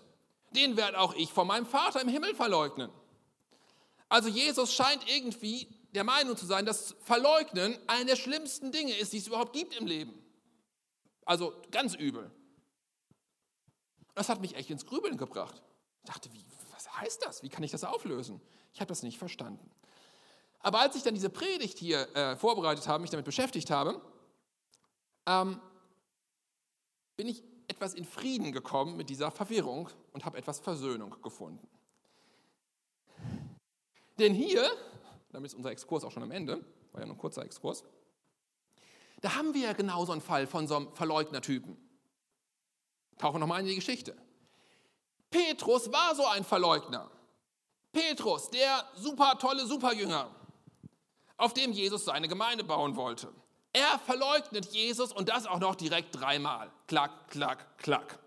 den 0.55 0.77
werde 0.77 0.99
auch 0.99 1.13
ich 1.13 1.31
von 1.31 1.47
meinem 1.47 1.65
Vater 1.65 2.01
im 2.01 2.07
Himmel 2.07 2.35
verleugnen. 2.35 2.91
Also 4.09 4.29
Jesus 4.29 4.73
scheint 4.73 5.07
irgendwie 5.09 5.67
der 5.93 6.03
Meinung 6.03 6.37
zu 6.37 6.45
sein, 6.45 6.65
dass 6.65 6.95
Verleugnen 7.03 7.77
eine 7.87 8.05
der 8.05 8.15
schlimmsten 8.15 8.71
Dinge 8.71 8.95
ist, 8.97 9.13
die 9.13 9.17
es 9.17 9.27
überhaupt 9.27 9.53
gibt 9.53 9.75
im 9.75 9.87
Leben. 9.87 10.13
Also 11.25 11.53
ganz 11.71 11.95
übel. 11.95 12.31
Das 14.13 14.29
hat 14.29 14.41
mich 14.41 14.55
echt 14.55 14.69
ins 14.69 14.85
Grübeln 14.85 15.17
gebracht. 15.17 15.61
Ich 16.03 16.11
dachte, 16.11 16.31
wie, 16.33 16.45
was 16.71 16.91
heißt 16.99 17.25
das? 17.25 17.43
Wie 17.43 17.49
kann 17.49 17.63
ich 17.63 17.71
das 17.71 17.83
auflösen? 17.83 18.39
Ich 18.73 18.79
habe 18.79 18.89
das 18.89 19.03
nicht 19.03 19.17
verstanden. 19.17 19.71
Aber 20.59 20.79
als 20.79 20.95
ich 20.95 21.03
dann 21.03 21.13
diese 21.13 21.29
Predigt 21.29 21.77
hier 21.77 22.15
äh, 22.15 22.35
vorbereitet 22.35 22.87
habe, 22.87 23.01
mich 23.01 23.11
damit 23.11 23.25
beschäftigt 23.25 23.69
habe, 23.71 24.01
ähm, 25.25 25.59
bin 27.15 27.27
ich 27.27 27.43
etwas 27.67 27.93
in 27.93 28.05
Frieden 28.05 28.51
gekommen 28.51 28.97
mit 28.97 29.09
dieser 29.09 29.31
Verwirrung 29.31 29.89
und 30.13 30.25
habe 30.25 30.37
etwas 30.37 30.59
Versöhnung 30.59 31.15
gefunden. 31.21 31.67
Denn 34.19 34.33
hier, 34.33 34.69
damit 35.31 35.51
ist 35.51 35.55
unser 35.57 35.71
Exkurs 35.71 36.03
auch 36.03 36.11
schon 36.11 36.23
am 36.23 36.31
Ende, 36.31 36.63
war 36.91 37.01
ja 37.01 37.07
nur 37.07 37.15
ein 37.15 37.19
kurzer 37.19 37.43
Exkurs, 37.43 37.83
da 39.21 39.35
haben 39.35 39.53
wir 39.53 39.61
ja 39.61 39.73
genau 39.73 40.05
so 40.05 40.11
einen 40.11 40.21
Fall 40.21 40.45
von 40.45 40.67
so 40.67 40.75
einem 40.75 40.93
Verleugnertypen. 40.93 41.75
Tauchen 43.17 43.35
wir 43.35 43.39
nochmal 43.39 43.61
in 43.61 43.67
die 43.67 43.75
Geschichte. 43.75 44.15
Petrus 45.29 45.91
war 45.91 46.15
so 46.15 46.25
ein 46.27 46.43
Verleugner. 46.43 47.09
Petrus, 47.91 48.49
der 48.49 48.85
super 48.95 49.37
tolle 49.39 49.65
Superjünger, 49.65 50.29
auf 51.37 51.53
dem 51.53 51.71
Jesus 51.71 52.05
seine 52.05 52.27
Gemeinde 52.27 52.63
bauen 52.63 52.95
wollte. 52.95 53.33
Er 53.75 53.99
verleugnet 53.99 54.67
Jesus 54.67 55.11
und 55.11 55.27
das 55.27 55.45
auch 55.45 55.59
noch 55.59 55.75
direkt 55.75 56.15
dreimal. 56.15 56.71
Klack, 56.87 57.27
klack, 57.27 57.77
klack. 57.77 58.17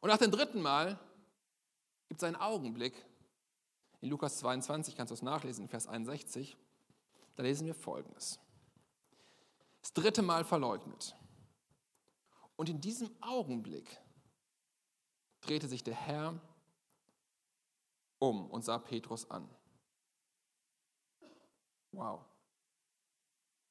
Und 0.00 0.08
nach 0.08 0.18
dem 0.18 0.32
dritten 0.32 0.60
Mal 0.60 0.98
gibt 2.08 2.20
es 2.20 2.26
einen 2.26 2.34
Augenblick. 2.34 3.00
In 4.00 4.10
Lukas 4.10 4.38
22 4.38 4.96
kannst 4.96 5.12
du 5.12 5.14
es 5.14 5.22
nachlesen, 5.22 5.68
Vers 5.68 5.86
61. 5.86 6.56
Da 7.36 7.44
lesen 7.44 7.64
wir 7.68 7.76
Folgendes. 7.76 8.40
Das 9.82 9.92
dritte 9.92 10.22
Mal 10.22 10.44
verleugnet. 10.44 11.14
Und 12.56 12.68
in 12.68 12.80
diesem 12.80 13.10
Augenblick 13.20 14.00
drehte 15.42 15.68
sich 15.68 15.84
der 15.84 15.94
Herr 15.94 16.40
um 18.18 18.50
und 18.50 18.64
sah 18.64 18.78
Petrus 18.78 19.30
an. 19.30 19.48
Wow. 21.92 22.24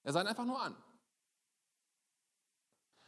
Er 0.03 0.13
sah 0.13 0.21
ihn 0.21 0.27
einfach 0.27 0.45
nur 0.45 0.61
an. 0.61 0.75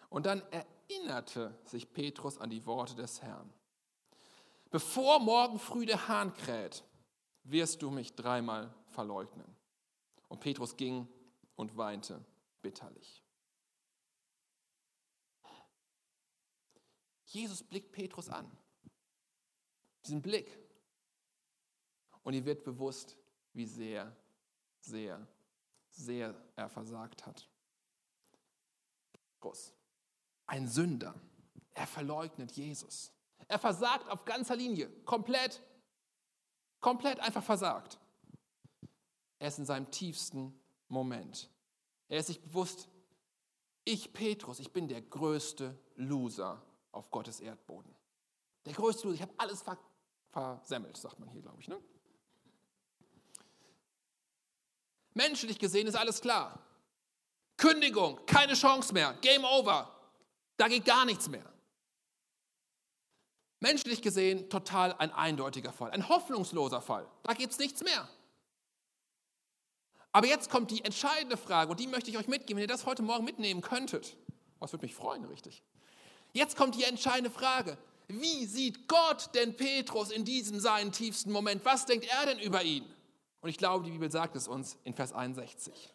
Und 0.10 0.26
dann 0.26 0.42
erinnerte 0.52 1.60
sich 1.66 1.92
Petrus 1.92 2.38
an 2.38 2.50
die 2.50 2.66
Worte 2.66 2.96
des 2.96 3.22
Herrn. 3.22 3.54
Bevor 4.72 5.20
morgen 5.20 5.60
früh 5.60 5.86
der 5.86 6.08
Hahn 6.08 6.34
kräht, 6.34 6.84
wirst 7.44 7.82
du 7.82 7.92
mich 7.92 8.16
dreimal 8.16 8.74
verleugnen. 8.88 9.56
Und 10.28 10.40
Petrus 10.40 10.76
ging 10.78 11.08
und 11.56 11.78
weinte 11.78 12.24
bitterlich. 12.62 13.24
Jesus 17.26 17.64
blickt 17.64 17.92
Petrus 17.92 18.30
an. 18.30 18.50
Diesen 20.06 20.22
Blick. 20.22 20.58
Und 22.24 22.34
ihm 22.34 22.46
wird 22.46 22.64
bewusst, 22.64 23.18
wie 23.54 23.66
sehr, 23.66 24.16
sehr, 24.80 25.28
sehr 25.96 26.36
er 26.56 26.70
versagt 26.70 27.26
hat. 27.26 27.50
Petrus, 29.12 29.74
ein 30.48 30.68
Sünder. 30.68 31.16
Er 31.74 31.88
verleugnet 31.88 32.52
Jesus. 32.54 33.12
Er 33.48 33.60
versagt 33.60 34.10
auf 34.10 34.26
ganzer 34.26 34.56
Linie, 34.56 34.90
komplett, 35.04 35.62
komplett 36.80 37.20
einfach 37.20 37.44
versagt. 37.44 38.00
Er 39.40 39.50
ist 39.50 39.60
in 39.60 39.66
seinem 39.66 39.92
tiefsten 39.92 40.58
Moment. 40.88 41.50
Er 42.08 42.20
ist 42.20 42.28
sich 42.28 42.42
bewusst, 42.42 42.88
ich 43.84 44.14
Petrus, 44.14 44.60
ich 44.60 44.72
bin 44.72 44.88
der 44.88 45.02
größte 45.02 45.78
Loser 45.96 46.62
auf 46.92 47.12
Gottes 47.12 47.40
Erdboden. 47.40 47.94
Der 48.66 48.74
größte 48.74 49.04
Loser, 49.04 49.16
ich 49.16 49.22
habe 49.22 49.34
alles 49.38 49.64
versemmelt, 50.32 50.98
sagt 50.98 51.20
man 51.20 51.30
hier, 51.30 51.42
glaube 51.42 51.62
ich. 51.62 51.68
Ne? 51.68 51.80
Menschlich 55.16 55.58
gesehen 55.58 55.88
ist 55.88 55.96
alles 55.96 56.22
klar. 56.22 56.60
Kündigung, 57.58 58.24
keine 58.26 58.54
Chance 58.54 58.94
mehr, 58.94 59.14
Game 59.22 59.46
over. 59.46 59.90
Da 60.58 60.68
geht 60.68 60.86
gar 60.86 61.06
nichts 61.06 61.28
mehr. 61.30 61.46
Menschlich 63.62 64.02
gesehen 64.02 64.50
total 64.50 64.94
ein 64.94 65.12
eindeutiger 65.12 65.72
Fall, 65.72 65.92
ein 65.92 66.08
hoffnungsloser 66.10 66.82
Fall. 66.82 67.08
Da 67.24 67.34
gibt 67.34 67.54
es 67.54 67.60
nichts 67.60 67.82
mehr. 67.82 68.08
Aber 70.12 70.28
jetzt 70.28 70.50
kommt 70.50 70.70
die 70.72 70.84
entscheidende 70.84 71.38
Frage 71.38 71.72
und 71.72 71.80
die 71.80 71.88
möchte 71.88 72.10
ich 72.10 72.18
euch 72.18 72.28
mitgeben, 72.28 72.58
wenn 72.58 72.66
ihr 72.66 72.74
das 72.74 72.86
heute 72.86 73.02
Morgen 73.02 73.26
mitnehmen 73.26 73.62
könntet. 73.62 74.18
Was 74.60 74.74
würde 74.74 74.86
mich 74.86 74.96
freuen, 74.96 75.26
richtig? 75.26 75.64
Jetzt 76.34 76.58
kommt 76.58 76.76
die 76.76 76.84
entscheidende 76.84 77.32
Frage. 77.32 77.78
Wie 78.08 78.46
sieht 78.46 78.88
Gott 78.88 79.30
denn 79.34 79.56
Petrus 79.56 80.12
in 80.12 80.26
diesem 80.26 80.60
seinen 80.60 80.92
tiefsten 80.92 81.32
Moment? 81.32 81.64
Was 81.66 81.86
denkt 81.86 82.06
er 82.06 82.26
denn 82.26 82.40
über 82.40 82.64
ihn? 82.64 82.86
Und 83.46 83.52
ich 83.52 83.60
glaube, 83.60 83.86
die 83.86 83.92
Bibel 83.92 84.10
sagt 84.10 84.36
es 84.36 84.48
uns 84.48 84.76
in 84.86 84.96
Vers 84.96 85.14
61. 85.14 85.94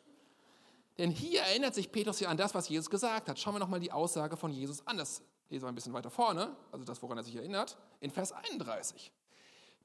Denn 0.98 1.10
hier 1.10 1.40
erinnert 1.40 1.74
sich 1.74 1.90
Petrus 1.90 2.20
ja 2.20 2.28
an 2.28 2.36
das, 2.36 2.54
was 2.54 2.68
Jesus 2.68 2.88
gesagt 2.88 3.28
hat. 3.28 3.40
Schauen 3.40 3.56
wir 3.56 3.58
nochmal 3.58 3.80
die 3.80 3.90
Aussage 3.90 4.36
von 4.36 4.52
Jesus 4.52 4.86
an. 4.86 4.98
Das 4.98 5.20
lesen 5.48 5.64
wir 5.64 5.68
ein 5.68 5.74
bisschen 5.74 5.92
weiter 5.92 6.10
vorne, 6.10 6.54
also 6.70 6.84
das, 6.84 7.02
woran 7.02 7.18
er 7.18 7.24
sich 7.24 7.34
erinnert, 7.34 7.76
in 7.98 8.12
Vers 8.12 8.30
31. 8.30 9.10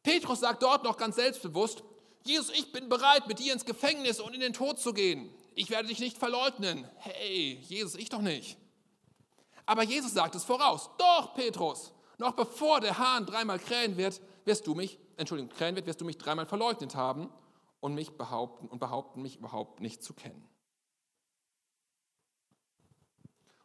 Petrus 0.03 0.41
sagt 0.41 0.61
dort 0.61 0.83
noch 0.83 0.95
ganz 0.95 1.15
selbstbewusst, 1.15 1.83
Jesus, 2.21 2.51
ich 2.55 2.71
bin 2.71 2.87
bereit, 2.87 3.27
mit 3.27 3.39
dir 3.39 3.51
ins 3.51 3.65
Gefängnis 3.65 4.19
und 4.19 4.35
in 4.35 4.41
den 4.41 4.53
Tod 4.53 4.77
zu 4.77 4.93
gehen. 4.93 5.33
Ich 5.55 5.71
werde 5.71 5.87
dich 5.87 5.99
nicht 5.99 6.19
verleugnen. 6.19 6.87
Hey, 6.97 7.57
Jesus, 7.63 7.95
ich 7.95 8.09
doch 8.09 8.21
nicht. 8.21 8.59
Aber 9.65 9.81
Jesus 9.81 10.13
sagt 10.13 10.35
es 10.35 10.43
voraus. 10.43 10.91
Doch, 10.99 11.33
Petrus, 11.33 11.93
noch 12.19 12.33
bevor 12.33 12.79
der 12.79 12.99
Hahn 12.99 13.25
dreimal 13.25 13.57
krähen 13.57 13.97
wird, 13.97 14.21
wirst 14.43 14.67
du 14.67 14.75
mich, 14.75 14.99
Entschuldigung, 15.17 15.51
krähen 15.51 15.75
wird, 15.75 15.87
wirst 15.87 15.99
du 15.99 16.05
mich 16.05 16.19
dreimal 16.19 16.45
verleugnet 16.45 16.93
haben 16.93 17.31
und 17.85 17.93
mich 17.93 18.17
behaupten 18.17 18.67
und 18.67 18.79
behaupten, 18.79 19.21
mich 19.21 19.37
überhaupt 19.37 19.79
nicht 19.79 20.01
zu 20.01 20.15
kennen. 20.15 20.43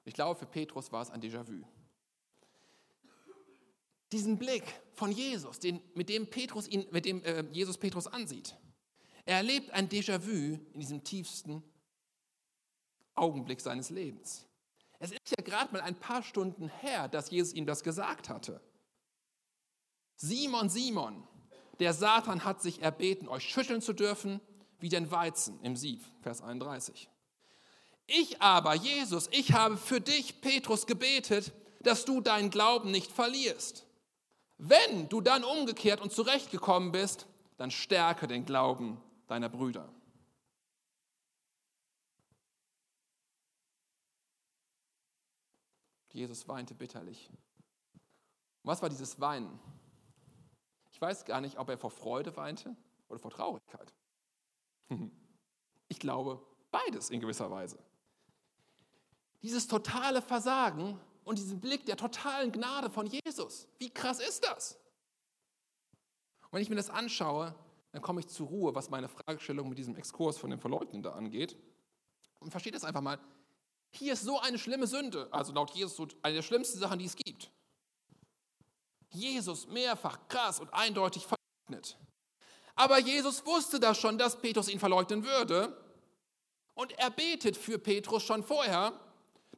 Ich 0.04 0.12
glaube, 0.12 0.38
für 0.38 0.44
Petrus 0.44 0.92
war 0.92 1.00
es 1.00 1.08
ein 1.08 1.22
Déjà-vu. 1.22 1.64
Diesen 4.12 4.38
Blick 4.38 4.64
von 4.92 5.10
Jesus, 5.10 5.58
den, 5.58 5.80
mit 5.94 6.10
dem, 6.10 6.28
Petrus 6.28 6.68
ihn, 6.68 6.86
mit 6.90 7.06
dem 7.06 7.24
äh, 7.24 7.46
Jesus 7.50 7.78
Petrus 7.78 8.08
ansieht. 8.08 8.58
Er 9.24 9.38
erlebt 9.38 9.70
ein 9.70 9.88
Déjà-vu 9.88 10.58
in 10.74 10.80
diesem 10.80 11.02
tiefsten 11.02 11.62
Augenblick 13.14 13.62
seines 13.62 13.88
Lebens. 13.88 14.46
Es 14.98 15.12
ist 15.12 15.30
ja 15.30 15.42
gerade 15.42 15.72
mal 15.72 15.80
ein 15.80 15.98
paar 15.98 16.22
Stunden 16.22 16.68
her, 16.68 17.08
dass 17.08 17.30
Jesus 17.30 17.54
ihm 17.54 17.64
das 17.64 17.82
gesagt 17.82 18.28
hatte. 18.28 18.60
Simon, 20.16 20.68
Simon, 20.68 21.26
der 21.80 21.94
Satan 21.94 22.44
hat 22.44 22.62
sich 22.62 22.82
erbeten, 22.82 23.28
euch 23.28 23.48
schütteln 23.48 23.80
zu 23.80 23.92
dürfen 23.92 24.40
wie 24.78 24.88
den 24.88 25.10
Weizen 25.10 25.60
im 25.62 25.76
Sieb, 25.76 26.04
Vers 26.22 26.42
31. 26.42 27.08
Ich 28.06 28.40
aber, 28.42 28.74
Jesus, 28.74 29.28
ich 29.32 29.52
habe 29.52 29.76
für 29.76 30.00
dich, 30.00 30.40
Petrus, 30.40 30.86
gebetet, 30.86 31.52
dass 31.80 32.04
du 32.04 32.20
deinen 32.20 32.50
Glauben 32.50 32.90
nicht 32.90 33.10
verlierst. 33.10 33.86
Wenn 34.58 35.08
du 35.08 35.20
dann 35.20 35.42
umgekehrt 35.42 36.00
und 36.00 36.12
zurechtgekommen 36.12 36.92
bist, 36.92 37.26
dann 37.56 37.70
stärke 37.70 38.26
den 38.26 38.44
Glauben 38.44 39.00
deiner 39.26 39.48
Brüder. 39.48 39.88
Jesus 46.12 46.46
weinte 46.48 46.74
bitterlich. 46.74 47.30
Was 48.64 48.82
war 48.82 48.88
dieses 48.88 49.20
Weinen? 49.20 49.58
Ich 51.00 51.02
weiß 51.02 51.24
gar 51.24 51.40
nicht, 51.40 51.58
ob 51.58 51.70
er 51.70 51.78
vor 51.78 51.90
Freude 51.90 52.36
weinte 52.36 52.76
oder 53.08 53.18
vor 53.18 53.30
Traurigkeit. 53.30 53.94
Ich 55.88 55.98
glaube, 55.98 56.46
beides 56.70 57.08
in 57.08 57.20
gewisser 57.20 57.50
Weise. 57.50 57.78
Dieses 59.40 59.66
totale 59.66 60.20
Versagen 60.20 61.00
und 61.24 61.38
diesen 61.38 61.58
Blick 61.58 61.86
der 61.86 61.96
totalen 61.96 62.52
Gnade 62.52 62.90
von 62.90 63.06
Jesus. 63.06 63.66
Wie 63.78 63.88
krass 63.88 64.20
ist 64.20 64.44
das? 64.44 64.78
Und 66.42 66.52
wenn 66.52 66.60
ich 66.60 66.68
mir 66.68 66.76
das 66.76 66.90
anschaue, 66.90 67.54
dann 67.92 68.02
komme 68.02 68.20
ich 68.20 68.28
zur 68.28 68.48
Ruhe, 68.48 68.74
was 68.74 68.90
meine 68.90 69.08
Fragestellung 69.08 69.70
mit 69.70 69.78
diesem 69.78 69.96
Exkurs 69.96 70.36
von 70.36 70.50
dem 70.50 70.60
Verleugnen 70.60 71.02
da 71.02 71.12
angeht. 71.12 71.56
Und 72.40 72.50
versteht 72.50 72.74
das 72.74 72.84
einfach 72.84 73.00
mal. 73.00 73.18
Hier 73.88 74.12
ist 74.12 74.24
so 74.24 74.38
eine 74.38 74.58
schlimme 74.58 74.86
Sünde, 74.86 75.32
also 75.32 75.54
laut 75.54 75.70
Jesus 75.70 76.08
eine 76.20 76.34
der 76.34 76.42
schlimmsten 76.42 76.78
Sachen, 76.78 76.98
die 76.98 77.06
es 77.06 77.16
gibt. 77.16 77.50
Jesus 79.10 79.66
mehrfach 79.66 80.18
krass 80.28 80.60
und 80.60 80.72
eindeutig 80.72 81.26
verleugnet. 81.26 81.98
Aber 82.74 82.98
Jesus 82.98 83.44
wusste 83.44 83.78
das 83.78 83.98
schon, 83.98 84.18
dass 84.18 84.40
Petrus 84.40 84.68
ihn 84.68 84.80
verleugnen 84.80 85.24
würde. 85.24 85.76
Und 86.74 86.92
er 86.98 87.10
betet 87.10 87.56
für 87.56 87.78
Petrus 87.78 88.22
schon 88.22 88.42
vorher 88.42 88.92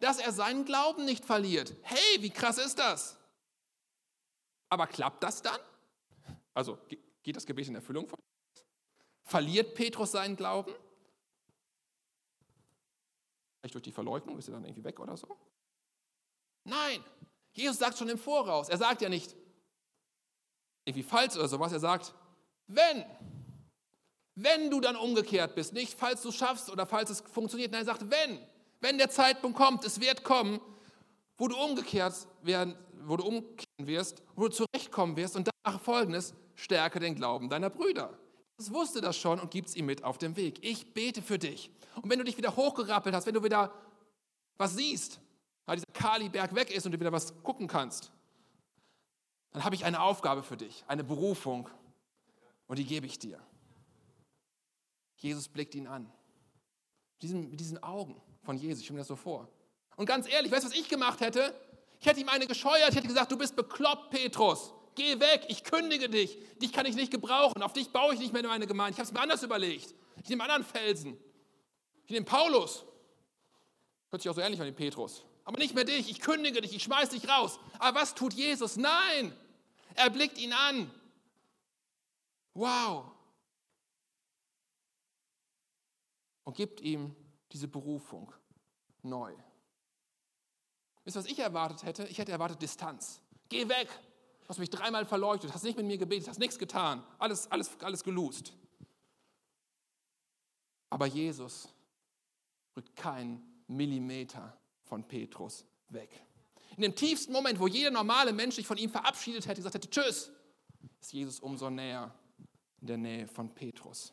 dass 0.02 0.18
er 0.18 0.32
seinen 0.32 0.64
Glauben 0.64 1.04
nicht 1.04 1.24
verliert. 1.24 1.76
Hey, 1.82 2.20
wie 2.20 2.30
krass 2.30 2.58
ist 2.58 2.78
das? 2.78 3.16
Aber 4.68 4.88
klappt 4.88 5.22
das 5.22 5.42
dann? 5.42 5.60
Also 6.54 6.76
geht 7.22 7.36
das 7.36 7.46
Gebet 7.46 7.68
in 7.68 7.76
Erfüllung? 7.76 8.10
Verliert 9.22 9.76
Petrus 9.76 10.10
seinen 10.10 10.34
Glauben? 10.34 10.74
Vielleicht 13.60 13.74
durch 13.74 13.84
die 13.84 13.92
Verleugnung 13.92 14.38
ist 14.38 14.48
er 14.48 14.54
dann 14.54 14.64
irgendwie 14.64 14.82
weg 14.82 14.98
oder 14.98 15.16
so? 15.16 15.38
Nein, 16.64 17.04
Jesus 17.52 17.78
sagt 17.78 17.96
schon 17.96 18.08
im 18.08 18.18
Voraus. 18.18 18.68
Er 18.68 18.78
sagt 18.78 19.02
ja 19.02 19.08
nicht 19.08 19.36
irgendwie 20.84 21.02
falsch 21.02 21.36
oder 21.36 21.48
sowas. 21.48 21.72
Er 21.72 21.80
sagt, 21.80 22.14
wenn, 22.66 23.04
wenn 24.34 24.70
du 24.70 24.80
dann 24.80 24.96
umgekehrt 24.96 25.54
bist, 25.54 25.72
nicht 25.72 25.98
falls 25.98 26.22
du 26.22 26.32
schaffst 26.32 26.70
oder 26.70 26.86
falls 26.86 27.10
es 27.10 27.20
funktioniert. 27.20 27.72
Nein, 27.72 27.82
er 27.82 27.86
sagt, 27.86 28.10
wenn 28.10 28.38
wenn 28.82 28.98
der 28.98 29.08
Zeitpunkt 29.08 29.56
kommt, 29.56 29.84
es 29.84 30.00
wird 30.00 30.24
kommen, 30.24 30.60
wo 31.38 31.46
du 31.46 31.56
umgekehrt 31.56 32.14
werden, 32.42 32.76
wo 33.04 33.16
du 33.16 33.24
umkehren 33.24 33.86
wirst, 33.86 34.22
wo 34.34 34.48
du 34.48 34.48
zurechtkommen 34.48 35.16
wirst 35.16 35.36
und 35.36 35.48
danach 35.64 35.80
folgendes, 35.80 36.34
stärke 36.56 36.98
den 36.98 37.14
Glauben 37.14 37.48
deiner 37.48 37.70
Brüder. 37.70 38.18
Jesus 38.58 38.74
wusste 38.74 39.00
das 39.00 39.16
schon 39.16 39.38
und 39.38 39.52
gibt 39.52 39.68
es 39.68 39.76
ihm 39.76 39.86
mit 39.86 40.02
auf 40.02 40.18
dem 40.18 40.36
Weg. 40.36 40.58
Ich 40.62 40.92
bete 40.92 41.22
für 41.22 41.38
dich. 41.38 41.70
Und 41.94 42.10
wenn 42.10 42.18
du 42.18 42.24
dich 42.24 42.36
wieder 42.36 42.56
hochgerappelt 42.56 43.14
hast, 43.14 43.26
wenn 43.26 43.34
du 43.34 43.44
wieder 43.44 43.72
was 44.58 44.74
siehst, 44.74 45.20
weil 45.64 45.76
dieser 45.76 45.92
Kaliberg 45.92 46.52
weg 46.54 46.74
ist 46.74 46.84
und 46.84 46.92
du 46.92 46.98
wieder 46.98 47.12
was 47.12 47.40
gucken 47.44 47.68
kannst, 47.68 48.10
dann 49.52 49.64
habe 49.64 49.74
ich 49.74 49.84
eine 49.84 50.00
Aufgabe 50.00 50.42
für 50.42 50.56
dich, 50.56 50.84
eine 50.86 51.04
Berufung 51.04 51.68
und 52.66 52.78
die 52.78 52.84
gebe 52.84 53.06
ich 53.06 53.18
dir. 53.18 53.38
Jesus 55.16 55.48
blickt 55.48 55.74
ihn 55.74 55.86
an. 55.86 56.04
Mit 56.04 57.22
diesen, 57.22 57.50
mit 57.50 57.60
diesen 57.60 57.82
Augen 57.82 58.20
von 58.42 58.56
Jesus. 58.56 58.80
Ich 58.80 58.86
stelle 58.86 58.96
mir 58.96 59.00
das 59.02 59.08
so 59.08 59.16
vor. 59.16 59.48
Und 59.96 60.06
ganz 60.06 60.28
ehrlich, 60.28 60.50
weißt 60.50 60.64
du, 60.64 60.70
was 60.70 60.76
ich 60.76 60.88
gemacht 60.88 61.20
hätte? 61.20 61.54
Ich 62.00 62.06
hätte 62.06 62.20
ihm 62.20 62.28
eine 62.28 62.46
gescheuert, 62.46 62.90
ich 62.90 62.96
hätte 62.96 63.06
gesagt, 63.06 63.30
du 63.30 63.38
bist 63.38 63.54
bekloppt, 63.54 64.10
Petrus. 64.10 64.72
Geh 64.94 65.20
weg, 65.20 65.44
ich 65.48 65.64
kündige 65.64 66.08
dich. 66.08 66.36
Dich 66.60 66.72
kann 66.72 66.84
ich 66.84 66.96
nicht 66.96 67.10
gebrauchen. 67.10 67.62
Auf 67.62 67.72
dich 67.72 67.90
baue 67.90 68.14
ich 68.14 68.20
nicht 68.20 68.32
mehr 68.32 68.42
meine 68.42 68.66
Gemeinde. 68.66 68.92
Ich 68.92 68.98
habe 68.98 69.06
es 69.06 69.12
mir 69.12 69.20
anders 69.20 69.42
überlegt. 69.42 69.94
Ich 70.22 70.28
nehme 70.28 70.42
anderen 70.42 70.64
Felsen. 70.64 71.16
Ich 72.04 72.10
nehme 72.10 72.26
Paulus. 72.26 72.84
Hört 74.10 74.20
sich 74.20 74.30
auch 74.30 74.34
so 74.34 74.40
ähnlich 74.40 74.60
an 74.60 74.66
wie 74.66 74.72
Petrus. 74.72 75.24
Aber 75.44 75.58
nicht 75.58 75.74
mehr 75.74 75.84
dich. 75.84 76.10
Ich 76.10 76.20
kündige 76.20 76.60
dich. 76.60 76.74
Ich 76.74 76.82
schmeiß 76.82 77.10
dich 77.10 77.28
raus. 77.28 77.58
Aber 77.78 78.00
was 78.00 78.14
tut 78.14 78.34
Jesus? 78.34 78.76
Nein. 78.76 79.34
Er 79.94 80.10
blickt 80.10 80.38
ihn 80.38 80.52
an. 80.52 80.90
Wow. 82.54 83.10
Und 86.44 86.56
gibt 86.56 86.80
ihm 86.80 87.14
diese 87.52 87.68
Berufung 87.68 88.32
neu. 89.02 89.34
Wisst 91.04 91.16
ihr, 91.16 91.20
was 91.20 91.26
ich 91.26 91.38
erwartet 91.38 91.82
hätte? 91.82 92.06
Ich 92.06 92.18
hätte 92.18 92.32
erwartet 92.32 92.62
Distanz. 92.62 93.20
Geh 93.48 93.68
weg. 93.68 93.88
Du 94.42 94.48
hast 94.48 94.58
mich 94.58 94.70
dreimal 94.70 95.04
verleuchtet, 95.04 95.52
hast 95.52 95.62
nicht 95.62 95.76
mit 95.76 95.86
mir 95.86 95.98
gebetet, 95.98 96.28
hast 96.28 96.38
nichts 96.38 96.58
getan. 96.58 97.04
Alles, 97.18 97.50
alles, 97.50 97.78
alles 97.80 98.02
gelust. 98.02 98.52
Aber 100.90 101.06
Jesus 101.06 101.68
rückt 102.76 102.94
keinen 102.96 103.62
Millimeter 103.66 104.56
von 104.82 105.06
Petrus 105.06 105.64
weg. 105.88 106.10
In 106.76 106.82
dem 106.82 106.94
tiefsten 106.94 107.32
Moment, 107.32 107.60
wo 107.60 107.66
jeder 107.66 107.90
normale 107.90 108.32
Mensch 108.32 108.54
sich 108.54 108.66
von 108.66 108.78
ihm 108.78 108.90
verabschiedet 108.90 109.46
hätte, 109.46 109.56
gesagt 109.56 109.74
hätte, 109.74 109.90
tschüss, 109.90 110.30
ist 111.00 111.12
Jesus 111.12 111.40
umso 111.40 111.68
näher 111.70 112.14
in 112.80 112.86
der 112.86 112.96
Nähe 112.96 113.28
von 113.28 113.54
Petrus. 113.54 114.12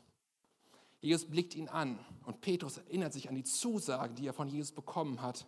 Jesus 1.01 1.29
blickt 1.29 1.55
ihn 1.55 1.69
an 1.69 1.97
und 2.25 2.41
Petrus 2.41 2.77
erinnert 2.77 3.13
sich 3.13 3.29
an 3.29 3.35
die 3.35 3.43
Zusage, 3.43 4.13
die 4.13 4.27
er 4.27 4.33
von 4.33 4.49
Jesus 4.49 4.73
bekommen 4.73 5.21
hat 5.21 5.47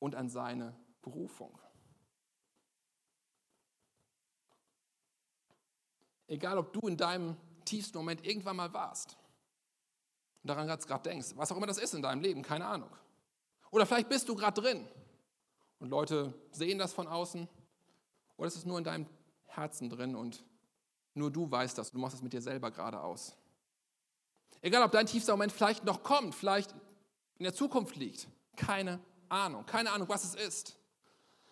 und 0.00 0.16
an 0.16 0.28
seine 0.28 0.76
Berufung. 1.02 1.58
Egal, 6.26 6.58
ob 6.58 6.72
du 6.72 6.80
in 6.88 6.96
deinem 6.96 7.36
tiefsten 7.64 7.98
Moment 7.98 8.26
irgendwann 8.26 8.56
mal 8.56 8.72
warst 8.72 9.16
und 10.42 10.48
daran 10.48 10.66
gerade 10.66 11.08
denkst, 11.08 11.28
was 11.36 11.52
auch 11.52 11.56
immer 11.56 11.66
das 11.66 11.78
ist 11.78 11.94
in 11.94 12.02
deinem 12.02 12.22
Leben, 12.22 12.42
keine 12.42 12.66
Ahnung. 12.66 12.90
Oder 13.70 13.86
vielleicht 13.86 14.08
bist 14.08 14.28
du 14.28 14.34
gerade 14.34 14.60
drin 14.60 14.88
und 15.78 15.90
Leute 15.90 16.32
sehen 16.50 16.78
das 16.78 16.92
von 16.92 17.06
außen 17.06 17.48
oder 18.36 18.48
es 18.48 18.56
ist 18.56 18.66
nur 18.66 18.78
in 18.78 18.84
deinem 18.84 19.06
Herzen 19.46 19.90
drin 19.90 20.14
und 20.14 20.44
nur 21.14 21.30
du 21.30 21.50
weißt 21.50 21.78
das, 21.78 21.92
du 21.92 21.98
machst 21.98 22.14
das 22.14 22.22
mit 22.22 22.32
dir 22.32 22.42
selber 22.42 22.70
gerade 22.70 23.00
aus. 23.00 23.36
Egal, 24.60 24.82
ob 24.82 24.92
dein 24.92 25.06
tiefster 25.06 25.32
Moment 25.32 25.52
vielleicht 25.52 25.84
noch 25.84 26.02
kommt, 26.02 26.34
vielleicht 26.34 26.74
in 27.38 27.44
der 27.44 27.54
Zukunft 27.54 27.96
liegt, 27.96 28.28
keine 28.56 28.98
Ahnung, 29.28 29.66
keine 29.66 29.92
Ahnung, 29.92 30.08
was 30.08 30.24
es 30.24 30.34
ist. 30.34 30.76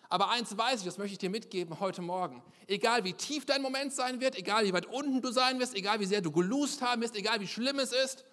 Aber 0.09 0.29
eins 0.29 0.55
weiß 0.55 0.81
ich, 0.81 0.85
das 0.85 0.97
möchte 0.97 1.13
ich 1.13 1.17
dir 1.17 1.29
mitgeben 1.29 1.79
heute 1.79 2.01
Morgen. 2.01 2.43
Egal 2.67 3.03
wie 3.03 3.13
tief 3.13 3.45
dein 3.45 3.61
Moment 3.61 3.93
sein 3.93 4.19
wird, 4.19 4.35
egal 4.35 4.65
wie 4.65 4.73
weit 4.73 4.85
unten 4.85 5.21
du 5.21 5.31
sein 5.31 5.59
wirst, 5.59 5.75
egal 5.75 5.99
wie 5.99 6.05
sehr 6.05 6.21
du 6.21 6.31
gelust 6.31 6.81
haben 6.81 7.01
wirst, 7.01 7.15
egal 7.15 7.39
wie 7.39 7.47
schlimm 7.47 7.79
es 7.79 7.91
ist, 7.91 8.25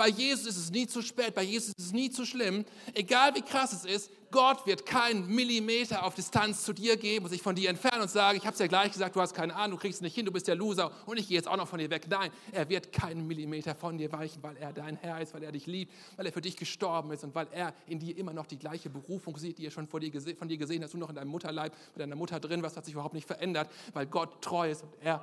bei 0.00 0.08
Jesus 0.08 0.46
ist 0.46 0.56
es 0.56 0.70
nie 0.70 0.86
zu 0.86 1.02
spät, 1.02 1.34
bei 1.34 1.42
Jesus 1.42 1.74
ist 1.76 1.86
es 1.88 1.92
nie 1.92 2.08
zu 2.08 2.24
schlimm. 2.24 2.64
Egal 2.94 3.34
wie 3.34 3.42
krass 3.42 3.74
es 3.74 3.84
ist, 3.84 4.10
Gott 4.30 4.66
wird 4.66 4.86
keinen 4.86 5.26
Millimeter 5.26 6.06
auf 6.06 6.14
Distanz 6.14 6.64
zu 6.64 6.72
dir 6.72 6.96
geben 6.96 7.26
und 7.26 7.30
sich 7.30 7.42
von 7.42 7.54
dir 7.54 7.68
entfernen 7.68 8.00
und 8.00 8.10
sagen, 8.10 8.38
ich 8.38 8.46
habe 8.46 8.54
es 8.54 8.60
ja 8.60 8.66
gleich 8.66 8.92
gesagt, 8.92 9.14
du 9.14 9.20
hast 9.20 9.34
keine 9.34 9.54
Ahnung, 9.54 9.76
du 9.76 9.82
kriegst 9.82 9.96
es 9.96 10.00
nicht 10.00 10.14
hin, 10.14 10.24
du 10.24 10.32
bist 10.32 10.48
der 10.48 10.54
Loser 10.54 10.90
und 11.04 11.18
ich 11.18 11.28
gehe 11.28 11.36
jetzt 11.36 11.46
auch 11.46 11.58
noch 11.58 11.68
von 11.68 11.80
dir 11.80 11.90
weg. 11.90 12.06
Nein, 12.08 12.30
er 12.50 12.66
wird 12.70 12.92
keinen 12.92 13.26
Millimeter 13.26 13.74
von 13.74 13.98
dir 13.98 14.10
weichen, 14.10 14.42
weil 14.42 14.56
er 14.56 14.72
dein 14.72 14.96
Herr 14.96 15.20
ist, 15.20 15.34
weil 15.34 15.42
er 15.42 15.52
dich 15.52 15.66
liebt, 15.66 15.92
weil 16.16 16.24
er 16.24 16.32
für 16.32 16.40
dich 16.40 16.56
gestorben 16.56 17.10
ist 17.10 17.22
und 17.22 17.34
weil 17.34 17.48
er 17.52 17.74
in 17.86 17.98
dir 17.98 18.16
immer 18.16 18.32
noch 18.32 18.46
die 18.46 18.58
gleiche 18.58 18.88
Berufung 18.88 19.36
sieht, 19.36 19.58
die 19.58 19.66
er 19.66 19.70
schon 19.70 19.86
von 19.86 20.00
dir 20.00 20.10
gesehen 20.10 20.82
hat. 20.82 20.94
Du 20.94 20.96
noch 20.96 21.10
in 21.10 21.16
deinem 21.16 21.28
Mutterleib, 21.28 21.74
mit 21.94 22.00
deiner 22.00 22.16
Mutter 22.16 22.40
drin, 22.40 22.62
was 22.62 22.74
hat 22.74 22.86
sich 22.86 22.94
überhaupt 22.94 23.12
nicht 23.12 23.26
verändert, 23.26 23.68
weil 23.92 24.06
Gott 24.06 24.40
treu 24.40 24.70
ist 24.70 24.82
und 24.82 24.94
er 25.02 25.22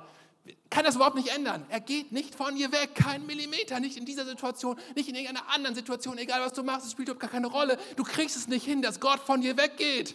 kann 0.70 0.84
das 0.84 0.96
überhaupt 0.96 1.16
nicht 1.16 1.28
ändern. 1.28 1.64
Er 1.68 1.80
geht 1.80 2.12
nicht 2.12 2.34
von 2.34 2.54
dir 2.54 2.72
weg, 2.72 2.94
kein 2.94 3.26
Millimeter, 3.26 3.80
nicht 3.80 3.96
in 3.96 4.04
dieser 4.04 4.24
Situation, 4.24 4.78
nicht 4.94 5.08
in 5.08 5.14
irgendeiner 5.14 5.48
anderen 5.48 5.74
Situation, 5.74 6.18
egal 6.18 6.40
was 6.40 6.52
du 6.52 6.62
machst, 6.62 6.86
es 6.86 6.92
spielt 6.92 7.08
überhaupt 7.08 7.20
gar 7.20 7.30
keine 7.30 7.48
Rolle. 7.48 7.78
Du 7.96 8.04
kriegst 8.04 8.36
es 8.36 8.48
nicht 8.48 8.64
hin, 8.64 8.82
dass 8.82 9.00
Gott 9.00 9.20
von 9.20 9.40
dir 9.40 9.56
weggeht. 9.56 10.14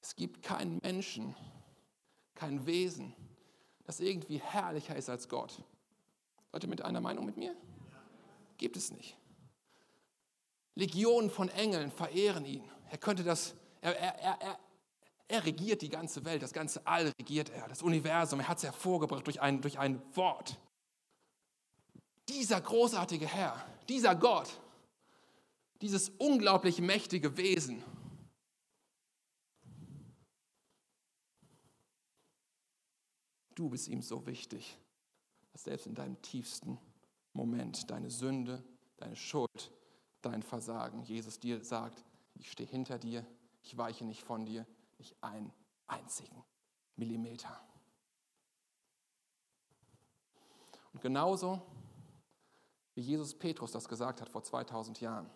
Es 0.00 0.16
gibt 0.16 0.42
keinen 0.42 0.78
Menschen, 0.82 1.36
kein 2.34 2.66
Wesen, 2.66 3.14
das 3.84 4.00
irgendwie 4.00 4.38
herrlicher 4.38 4.96
ist 4.96 5.08
als 5.08 5.28
Gott. 5.28 5.62
Ihr 6.60 6.68
mit 6.68 6.82
einer 6.82 7.00
Meinung 7.00 7.26
mit 7.26 7.36
mir? 7.36 7.54
Gibt 8.58 8.76
es 8.76 8.90
nicht. 8.90 9.16
Legionen 10.74 11.30
von 11.30 11.48
Engeln 11.48 11.90
verehren 11.92 12.44
ihn. 12.44 12.64
Er 12.90 12.98
könnte 12.98 13.22
das 13.22 13.54
er, 13.80 13.96
er, 13.96 14.40
er, 14.40 14.58
er 15.28 15.44
regiert 15.44 15.82
die 15.82 15.88
ganze 15.88 16.24
Welt, 16.24 16.42
das 16.42 16.52
ganze 16.52 16.86
All 16.86 17.12
regiert 17.18 17.50
er, 17.50 17.68
das 17.68 17.82
Universum. 17.82 18.40
Er 18.40 18.48
hat 18.48 18.58
es 18.58 18.64
hervorgebracht 18.64 19.26
durch 19.26 19.40
ein, 19.40 19.60
durch 19.60 19.78
ein 19.78 20.02
Wort. 20.16 20.58
Dieser 22.28 22.60
großartige 22.60 23.26
Herr, 23.26 23.64
dieser 23.88 24.14
Gott, 24.14 24.60
dieses 25.80 26.10
unglaublich 26.18 26.80
mächtige 26.80 27.36
Wesen, 27.36 27.82
du 33.54 33.68
bist 33.68 33.88
ihm 33.88 34.02
so 34.02 34.26
wichtig, 34.26 34.76
dass 35.52 35.64
selbst 35.64 35.86
in 35.86 35.94
deinem 35.94 36.20
tiefsten 36.22 36.78
Moment 37.32 37.90
deine 37.90 38.10
Sünde, 38.10 38.64
deine 38.96 39.16
Schuld, 39.16 39.70
dein 40.22 40.42
Versagen, 40.42 41.02
Jesus 41.02 41.38
dir 41.38 41.62
sagt, 41.62 42.04
ich 42.34 42.50
stehe 42.50 42.68
hinter 42.68 42.98
dir, 42.98 43.26
ich 43.62 43.76
weiche 43.76 44.04
nicht 44.04 44.22
von 44.22 44.46
dir, 44.46 44.66
nicht 44.98 45.16
einen 45.22 45.52
einzigen 45.86 46.44
Millimeter. 46.96 47.60
Und 50.92 51.00
genauso 51.00 51.62
wie 52.94 53.02
Jesus 53.02 53.38
Petrus 53.38 53.72
das 53.72 53.88
gesagt 53.88 54.20
hat 54.20 54.28
vor 54.28 54.42
2000 54.42 55.00
Jahren, 55.00 55.30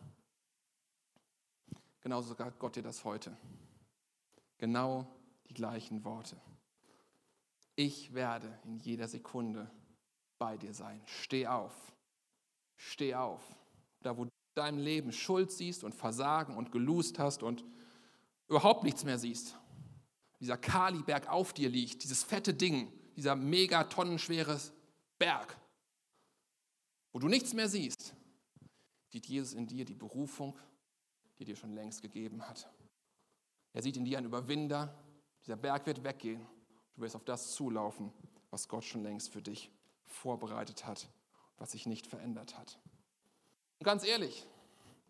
genauso 2.00 2.34
sagt 2.34 2.58
Gott 2.58 2.76
dir 2.76 2.82
das 2.82 3.04
heute. 3.04 3.36
Genau 4.58 5.06
die 5.48 5.54
gleichen 5.54 6.04
Worte. 6.04 6.40
Ich 7.76 8.14
werde 8.14 8.58
in 8.64 8.78
jeder 8.78 9.08
Sekunde 9.08 9.70
bei 10.38 10.56
dir 10.56 10.74
sein. 10.74 11.02
Steh 11.06 11.46
auf. 11.46 11.74
Steh 12.76 13.14
auf. 13.14 13.42
Da, 14.00 14.16
wo 14.16 14.24
du 14.24 14.30
in 14.30 14.54
deinem 14.54 14.78
Leben 14.78 15.12
Schuld 15.12 15.50
siehst 15.50 15.82
und 15.82 15.94
Versagen 15.94 16.56
und 16.56 16.70
gelust 16.70 17.18
hast 17.18 17.42
und 17.42 17.64
überhaupt 18.48 18.84
nichts 18.84 19.04
mehr 19.04 19.18
siehst, 19.18 19.56
dieser 20.40 20.56
Kaliberg 20.58 21.28
auf 21.28 21.52
dir 21.52 21.68
liegt, 21.68 22.02
dieses 22.02 22.22
fette 22.22 22.54
Ding, 22.54 22.92
dieser 23.16 23.36
mega 23.36 23.84
tonnenschwere 23.84 24.60
Berg, 25.18 25.56
wo 27.12 27.18
du 27.18 27.28
nichts 27.28 27.54
mehr 27.54 27.68
siehst, 27.68 28.14
sieht 29.08 29.26
Jesus 29.26 29.54
in 29.54 29.66
dir 29.66 29.84
die 29.84 29.94
Berufung, 29.94 30.58
die 31.38 31.44
dir 31.44 31.56
schon 31.56 31.72
längst 31.72 32.02
gegeben 32.02 32.46
hat. 32.46 32.68
Er 33.72 33.82
sieht 33.82 33.96
in 33.96 34.04
dir 34.04 34.18
einen 34.18 34.26
Überwinder, 34.26 34.94
dieser 35.44 35.56
Berg 35.56 35.86
wird 35.86 36.04
weggehen, 36.04 36.44
du 36.94 37.02
wirst 37.02 37.16
auf 37.16 37.24
das 37.24 37.52
zulaufen, 37.52 38.12
was 38.50 38.68
Gott 38.68 38.84
schon 38.84 39.02
längst 39.02 39.32
für 39.32 39.42
dich 39.42 39.70
vorbereitet 40.06 40.86
hat, 40.86 41.08
was 41.58 41.72
sich 41.72 41.86
nicht 41.86 42.06
verändert 42.06 42.58
hat. 42.58 42.78
Und 43.78 43.84
ganz 43.84 44.04
ehrlich, 44.04 44.46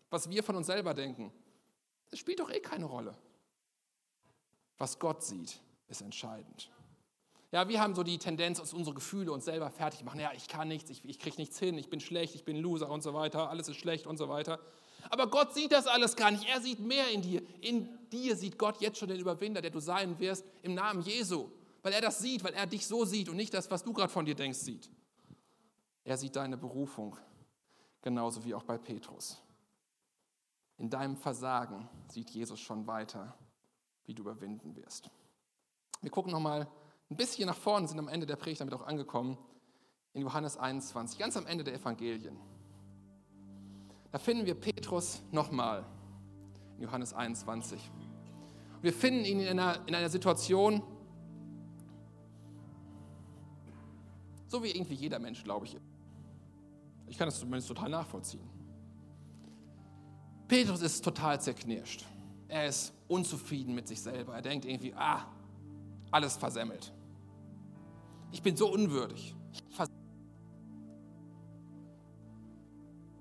was 0.09 0.29
wir 0.29 0.43
von 0.43 0.55
uns 0.55 0.67
selber 0.67 0.93
denken, 0.93 1.31
das 2.09 2.19
spielt 2.19 2.39
doch 2.39 2.49
eh 2.49 2.59
keine 2.59 2.85
Rolle. 2.85 3.17
Was 4.77 4.99
Gott 4.99 5.23
sieht, 5.23 5.59
ist 5.87 6.01
entscheidend. 6.01 6.69
Ja, 7.51 7.69
wir 7.69 7.79
haben 7.79 7.95
so 7.95 8.03
die 8.03 8.17
Tendenz, 8.17 8.59
uns 8.59 8.73
unsere 8.73 8.95
Gefühle 8.95 9.31
uns 9.31 9.45
selber 9.45 9.69
fertig 9.69 10.03
machen. 10.03 10.19
Ja, 10.19 10.31
ich 10.33 10.47
kann 10.47 10.67
nichts, 10.67 10.89
ich, 10.89 11.05
ich 11.05 11.19
kriege 11.19 11.37
nichts 11.37 11.57
hin, 11.57 11.77
ich 11.77 11.89
bin 11.89 12.01
schlecht, 12.01 12.35
ich 12.35 12.43
bin 12.43 12.57
Loser 12.57 12.89
und 12.89 13.01
so 13.01 13.13
weiter, 13.13 13.49
alles 13.49 13.69
ist 13.69 13.77
schlecht 13.77 14.07
und 14.07 14.17
so 14.17 14.27
weiter. 14.27 14.59
Aber 15.09 15.27
Gott 15.27 15.53
sieht 15.53 15.71
das 15.71 15.87
alles 15.87 16.15
gar 16.15 16.31
nicht. 16.31 16.49
Er 16.49 16.59
sieht 16.59 16.79
mehr 16.79 17.09
in 17.11 17.21
dir. 17.21 17.41
In 17.61 17.87
dir 18.09 18.35
sieht 18.35 18.57
Gott 18.57 18.81
jetzt 18.81 18.97
schon 18.97 19.07
den 19.07 19.19
Überwinder, 19.19 19.61
der 19.61 19.71
du 19.71 19.79
sein 19.79 20.19
wirst, 20.19 20.43
im 20.63 20.73
Namen 20.73 21.01
Jesu. 21.01 21.49
Weil 21.83 21.93
er 21.93 22.01
das 22.01 22.19
sieht, 22.19 22.43
weil 22.43 22.53
er 22.53 22.65
dich 22.65 22.87
so 22.87 23.05
sieht 23.05 23.29
und 23.29 23.35
nicht 23.35 23.53
das, 23.53 23.69
was 23.69 23.83
du 23.83 23.93
gerade 23.93 24.11
von 24.11 24.25
dir 24.25 24.35
denkst, 24.35 24.59
sieht. 24.59 24.89
Er 26.03 26.17
sieht 26.17 26.35
deine 26.35 26.57
Berufung, 26.57 27.15
genauso 28.01 28.43
wie 28.43 28.55
auch 28.55 28.63
bei 28.63 28.77
Petrus. 28.77 29.37
In 30.77 30.89
deinem 30.89 31.15
Versagen 31.15 31.87
sieht 32.09 32.31
Jesus 32.31 32.59
schon 32.59 32.85
weiter 32.87 33.37
wie 34.05 34.13
du 34.13 34.23
überwinden 34.23 34.75
wirst. 34.75 35.09
Wir 36.01 36.11
gucken 36.11 36.31
nochmal 36.31 36.67
ein 37.09 37.17
bisschen 37.17 37.47
nach 37.47 37.55
vorne, 37.55 37.87
sind 37.87 37.99
am 37.99 38.07
Ende 38.07 38.25
der 38.25 38.35
Predigt 38.35 38.61
damit 38.61 38.73
auch 38.73 38.85
angekommen, 38.85 39.37
in 40.13 40.21
Johannes 40.21 40.57
21, 40.57 41.19
ganz 41.19 41.35
am 41.35 41.45
Ende 41.45 41.63
der 41.63 41.73
Evangelien. 41.75 42.37
Da 44.11 44.17
finden 44.17 44.45
wir 44.45 44.55
Petrus 44.55 45.21
nochmal 45.31 45.85
in 46.77 46.83
Johannes 46.83 47.13
21. 47.13 47.91
wir 48.81 48.93
finden 48.93 49.25
ihn 49.25 49.39
in 49.39 49.59
einer, 49.59 49.87
in 49.87 49.95
einer 49.95 50.09
Situation, 50.09 50.81
so 54.47 54.63
wie 54.63 54.69
irgendwie 54.69 54.93
jeder 54.93 55.19
Mensch, 55.19 55.43
glaube 55.43 55.65
ich. 55.65 55.77
Ich 57.07 57.17
kann 57.17 57.27
das 57.27 57.39
zumindest 57.39 57.67
total 57.67 57.89
nachvollziehen. 57.89 58.47
Petrus 60.47 60.81
ist 60.81 61.03
total 61.03 61.41
zerknirscht. 61.41 62.05
Er 62.47 62.67
ist 62.67 62.93
unzufrieden 63.07 63.73
mit 63.73 63.87
sich 63.87 64.01
selber. 64.01 64.35
Er 64.35 64.41
denkt 64.41 64.65
irgendwie, 64.65 64.93
ah, 64.93 65.25
alles 66.11 66.37
versemmelt. 66.37 66.93
Ich 68.31 68.41
bin 68.41 68.55
so 68.55 68.71
unwürdig. 68.71 69.35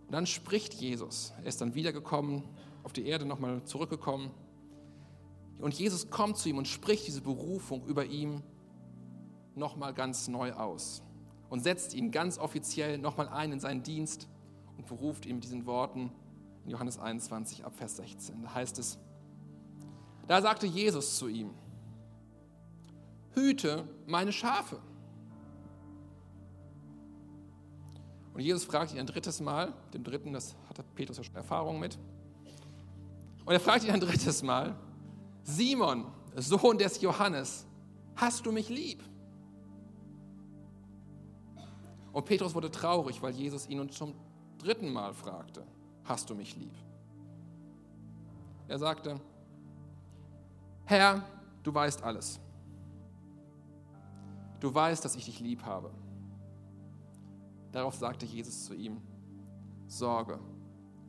Und 0.06 0.12
dann 0.12 0.26
spricht 0.26 0.74
Jesus. 0.74 1.32
Er 1.38 1.46
ist 1.46 1.60
dann 1.60 1.74
wiedergekommen, 1.74 2.44
auf 2.82 2.92
die 2.92 3.06
Erde 3.06 3.24
nochmal 3.24 3.64
zurückgekommen. 3.64 4.30
Und 5.58 5.74
Jesus 5.74 6.10
kommt 6.10 6.36
zu 6.36 6.48
ihm 6.48 6.58
und 6.58 6.68
spricht 6.68 7.06
diese 7.06 7.22
Berufung 7.22 7.86
über 7.86 8.04
ihm 8.04 8.42
nochmal 9.54 9.94
ganz 9.94 10.28
neu 10.28 10.52
aus 10.52 11.02
und 11.48 11.60
setzt 11.62 11.94
ihn 11.94 12.10
ganz 12.10 12.38
offiziell 12.38 12.98
nochmal 12.98 13.28
ein 13.28 13.52
in 13.52 13.60
seinen 13.60 13.82
Dienst 13.82 14.28
und 14.76 14.86
beruft 14.86 15.26
ihn 15.26 15.36
mit 15.36 15.44
diesen 15.44 15.66
Worten 15.66 16.10
in 16.64 16.70
Johannes 16.70 16.98
21 16.98 17.64
ab 17.64 17.76
Vers 17.76 17.96
16. 17.96 18.42
Da 18.42 18.54
heißt 18.54 18.78
es, 18.78 18.98
da 20.26 20.40
sagte 20.40 20.66
Jesus 20.66 21.16
zu 21.18 21.28
ihm, 21.28 21.50
hüte 23.34 23.86
meine 24.06 24.32
Schafe. 24.32 24.78
Und 28.32 28.40
Jesus 28.40 28.64
fragt 28.64 28.92
ihn 28.92 28.98
ein 28.98 29.06
drittes 29.06 29.40
Mal, 29.40 29.72
dem 29.92 30.02
dritten, 30.02 30.32
das 30.32 30.56
hatte 30.68 30.82
Petrus 30.94 31.16
ja 31.16 31.24
schon 31.24 31.36
Erfahrung 31.36 31.78
mit. 31.78 31.98
Und 33.44 33.52
er 33.52 33.60
fragt 33.60 33.84
ihn 33.84 33.90
ein 33.90 34.00
drittes 34.00 34.42
Mal, 34.42 34.74
Simon, 35.44 36.06
Sohn 36.36 36.78
des 36.78 37.00
Johannes, 37.00 37.66
hast 38.16 38.44
du 38.46 38.50
mich 38.50 38.68
lieb? 38.68 39.02
Und 42.12 42.24
Petrus 42.24 42.54
wurde 42.54 42.70
traurig, 42.70 43.20
weil 43.22 43.34
Jesus 43.34 43.68
ihn 43.68 43.88
zum 43.90 44.14
dritten 44.58 44.92
Mal 44.92 45.12
fragte, 45.12 45.64
hast 46.04 46.30
du 46.30 46.34
mich 46.34 46.56
lieb? 46.56 46.74
Er 48.66 48.78
sagte, 48.78 49.20
Herr, 50.86 51.22
du 51.62 51.72
weißt 51.72 52.02
alles. 52.02 52.40
Du 54.60 54.74
weißt, 54.74 55.04
dass 55.04 55.16
ich 55.16 55.24
dich 55.24 55.40
lieb 55.40 55.64
habe. 55.64 55.90
Darauf 57.72 57.94
sagte 57.94 58.26
Jesus 58.26 58.64
zu 58.64 58.74
ihm, 58.74 59.00
Sorge 59.86 60.38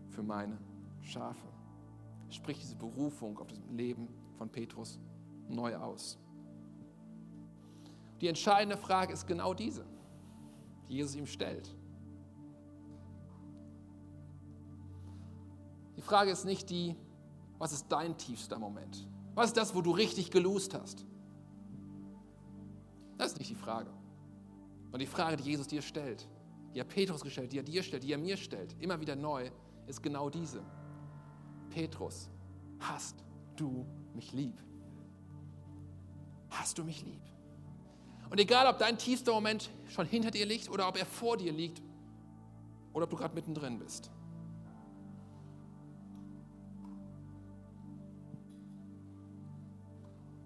für 0.10 0.24
meine 0.24 0.58
Schafe. 1.02 1.48
Sprich 2.30 2.60
diese 2.60 2.76
Berufung 2.76 3.38
auf 3.38 3.48
das 3.48 3.60
Leben 3.70 4.08
von 4.38 4.50
Petrus 4.50 5.00
neu 5.48 5.76
aus. 5.76 6.18
Die 8.22 8.28
entscheidende 8.28 8.78
Frage 8.78 9.14
ist 9.14 9.28
genau 9.28 9.54
diese, 9.54 9.86
die 10.88 10.96
Jesus 10.96 11.16
ihm 11.16 11.28
stellt. 11.28 11.70
Die 15.96 16.02
Frage 16.02 16.32
ist 16.32 16.46
nicht 16.46 16.70
die, 16.70 16.96
was 17.58 17.72
ist 17.72 17.88
dein 17.90 18.18
tiefster 18.18 18.58
Moment? 18.58 19.08
Was 19.36 19.48
ist 19.48 19.58
das, 19.58 19.76
wo 19.76 19.82
du 19.82 19.92
richtig 19.92 20.32
gelust 20.32 20.74
hast? 20.74 21.06
Das 23.18 23.34
ist 23.34 23.40
nicht 23.40 23.52
die 23.52 23.56
Frage. 23.56 23.92
Und 24.92 25.00
die 25.00 25.06
Frage, 25.06 25.38
die 25.38 25.44
Jesus 25.44 25.68
dir 25.68 25.82
stellt, 25.82 26.28
die 26.74 26.80
er 26.80 26.86
Petrus 26.86 27.22
gestellt, 27.22 27.52
die 27.52 27.60
er 27.60 27.64
dir 27.64 27.84
stellt, 27.84 28.04
die 28.04 28.12
er 28.12 28.18
mir 28.18 28.38
stellt, 28.38 28.76
immer 28.80 29.00
wieder 29.00 29.16
neu, 29.16 29.50
ist 29.88 30.02
genau 30.02 30.30
diese. 30.30 30.64
Petrus, 31.70 32.30
hast 32.80 33.24
du 33.58 33.86
mich 34.14 34.32
lieb? 34.32 34.58
Hast 36.50 36.78
du 36.78 36.84
mich 36.84 37.04
lieb? 37.04 37.22
Und 38.30 38.40
egal, 38.40 38.68
ob 38.68 38.80
dein 38.80 38.98
tiefster 38.98 39.34
Moment 39.34 39.70
schon 39.88 40.06
hinter 40.06 40.32
dir 40.32 40.46
liegt 40.46 40.70
oder 40.70 40.88
ob 40.88 40.98
er 40.98 41.06
vor 41.06 41.38
dir 41.38 41.52
liegt 41.52 41.82
oder 42.94 43.04
ob 43.04 43.10
du 43.10 43.18
gerade 43.18 43.36
mittendrin 43.36 43.78
bist. 43.80 44.10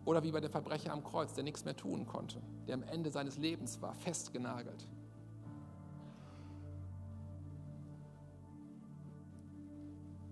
Oder 0.10 0.24
wie 0.24 0.32
bei 0.32 0.40
der 0.40 0.50
Verbrecher 0.50 0.92
am 0.92 1.04
Kreuz, 1.04 1.36
der 1.36 1.44
nichts 1.44 1.66
mehr 1.66 1.78
tun 1.78 2.08
konnte, 2.08 2.42
der 2.66 2.74
am 2.74 2.82
Ende 2.82 3.12
seines 3.12 3.38
Lebens 3.38 3.80
war, 3.80 3.94
festgenagelt. 3.94 4.88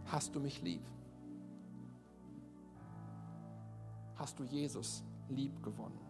Hast 0.05 0.33
du 0.33 0.39
mich 0.39 0.63
lieb? 0.63 0.81
Hast 4.15 4.39
du 4.39 4.45
Jesus 4.45 5.03
lieb 5.29 5.61
gewonnen? 5.61 6.01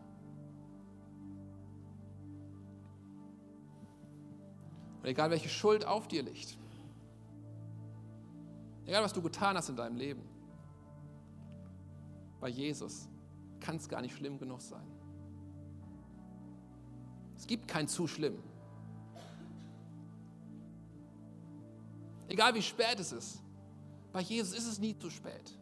Und 5.01 5.07
egal 5.07 5.29
welche 5.29 5.49
Schuld 5.49 5.85
auf 5.85 6.07
dir 6.07 6.23
liegt, 6.23 6.57
egal 8.85 9.03
was 9.03 9.11
du 9.11 9.21
getan 9.21 9.57
hast 9.57 9.67
in 9.67 9.75
deinem 9.75 9.97
Leben, 9.97 10.21
bei 12.39 12.47
Jesus 12.47 13.09
kann 13.59 13.77
es 13.77 13.89
gar 13.89 14.01
nicht 14.01 14.15
schlimm 14.15 14.37
genug 14.37 14.61
sein. 14.61 14.85
Es 17.37 17.45
gibt 17.45 17.67
kein 17.67 17.87
zu 17.87 18.07
schlimm. 18.07 18.41
Egal 22.27 22.53
wie 22.55 22.61
spät 22.61 22.99
es 22.99 23.11
ist, 23.11 23.41
bei 24.11 24.21
Jesus 24.21 24.53
ist 24.57 24.67
es 24.67 24.79
nie 24.79 24.97
zu 24.97 25.09
spät. 25.09 25.57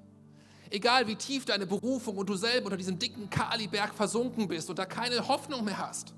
Egal 0.69 1.07
wie 1.07 1.15
tief 1.15 1.45
deine 1.45 1.67
Berufung 1.67 2.17
und 2.17 2.27
du 2.27 2.35
selber 2.35 2.65
unter 2.65 2.77
diesem 2.77 2.97
dicken 2.97 3.29
Kaliberg 3.29 3.93
versunken 3.93 4.47
bist 4.47 4.69
und 4.69 4.79
da 4.79 4.85
keine 4.85 5.27
Hoffnung 5.27 5.63
mehr 5.63 5.77
hast, 5.77 6.13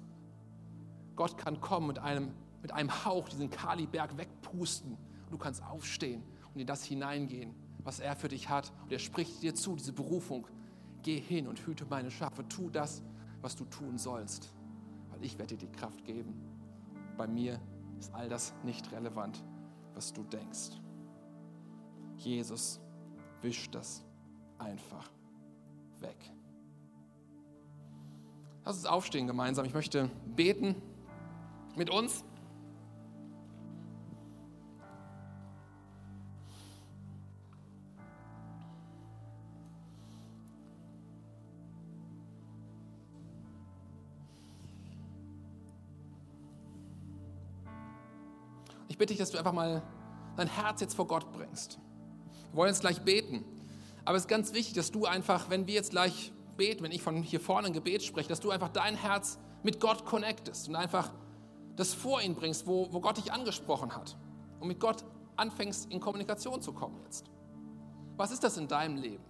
Gott 1.16 1.38
kann 1.38 1.60
kommen 1.60 1.88
mit 1.88 2.00
einem, 2.00 2.32
mit 2.62 2.72
einem 2.72 3.06
Hauch 3.06 3.28
diesen 3.28 3.50
Kaliberg 3.50 4.18
wegpusten 4.18 4.94
und 4.94 5.32
du 5.32 5.38
kannst 5.38 5.64
aufstehen 5.64 6.24
und 6.54 6.62
in 6.62 6.68
das 6.68 6.84
hineingehen, 6.84 7.54
was 7.84 8.00
er 8.00 8.16
für 8.16 8.30
dich 8.30 8.48
hat. 8.50 8.72
Und 8.84 8.92
er 8.92 9.00
spricht 9.00 9.42
dir 9.44 9.54
zu, 9.54 9.76
diese 9.76 9.92
Berufung. 9.92 10.48
Geh 11.08 11.22
hin 11.22 11.48
und 11.48 11.66
hüte 11.66 11.86
meine 11.86 12.12
Schafe, 12.12 12.46
tu 12.50 12.70
das, 12.70 13.02
was 13.40 13.56
du 13.56 13.64
tun 13.64 13.98
sollst, 13.98 14.54
weil 15.10 15.24
ich 15.24 15.40
werde 15.40 15.56
dir 15.56 15.66
die 15.66 15.72
Kraft 15.72 16.04
geben. 16.04 16.34
Bei 17.16 17.26
mir 17.26 17.62
ist 17.98 18.14
all 18.14 18.28
das 18.28 18.54
nicht 18.66 18.92
relevant, 18.92 19.42
was 19.94 20.12
du 20.12 20.22
denkst. 20.24 20.72
Jesus 22.18 22.82
wischt 23.42 23.74
das 23.74 24.04
einfach 24.58 25.10
weg. 26.00 26.18
Lass 28.66 28.76
uns 28.76 28.86
aufstehen 28.86 29.28
gemeinsam. 29.28 29.64
Ich 29.64 29.74
möchte 29.74 30.10
beten 30.36 30.76
mit 31.78 31.90
uns. 31.90 32.26
Ich 48.98 49.00
bitte 49.00 49.14
dich, 49.14 49.20
dass 49.20 49.30
du 49.30 49.38
einfach 49.38 49.54
mal 49.54 49.84
dein 50.38 50.48
Herz 50.48 50.82
jetzt 50.82 50.96
vor 50.96 51.06
Gott 51.06 51.32
bringst. 51.32 51.78
Wir 52.50 52.58
wollen 52.58 52.70
jetzt 52.70 52.82
gleich 52.82 53.00
beten. 53.04 53.46
Aber 54.06 54.18
es 54.18 54.24
ist 54.24 54.28
ganz 54.28 54.54
wichtig, 54.54 54.74
dass 54.74 54.90
du 54.90 55.06
einfach, 55.06 55.52
wenn 55.52 55.68
wir 55.68 55.76
jetzt 55.76 55.92
gleich 55.92 56.34
beten, 56.56 56.84
wenn 56.84 56.92
ich 56.92 57.04
von 57.04 57.22
hier 57.22 57.40
vorne 57.40 57.68
ein 57.68 57.74
Gebet 57.74 58.02
spreche, 58.02 58.28
dass 58.28 58.40
du 58.40 58.50
einfach 58.50 58.70
dein 58.70 58.96
Herz 58.96 59.38
mit 59.62 59.80
Gott 59.80 60.04
connectest 60.04 60.68
und 60.68 60.76
einfach 60.76 61.14
das 61.76 61.94
vor 61.94 62.24
ihn 62.24 62.34
bringst, 62.34 62.66
wo, 62.66 62.92
wo 62.92 63.00
Gott 63.00 63.18
dich 63.18 63.32
angesprochen 63.32 63.96
hat. 63.96 64.18
Und 64.60 64.68
mit 64.68 64.80
Gott 64.80 65.06
anfängst, 65.36 65.92
in 65.92 66.00
Kommunikation 66.00 66.60
zu 66.60 66.74
kommen 66.74 67.00
jetzt. 67.04 67.30
Was 68.16 68.32
ist 68.32 68.44
das 68.44 68.58
in 68.58 68.68
deinem 68.68 68.96
Leben? 68.98 69.24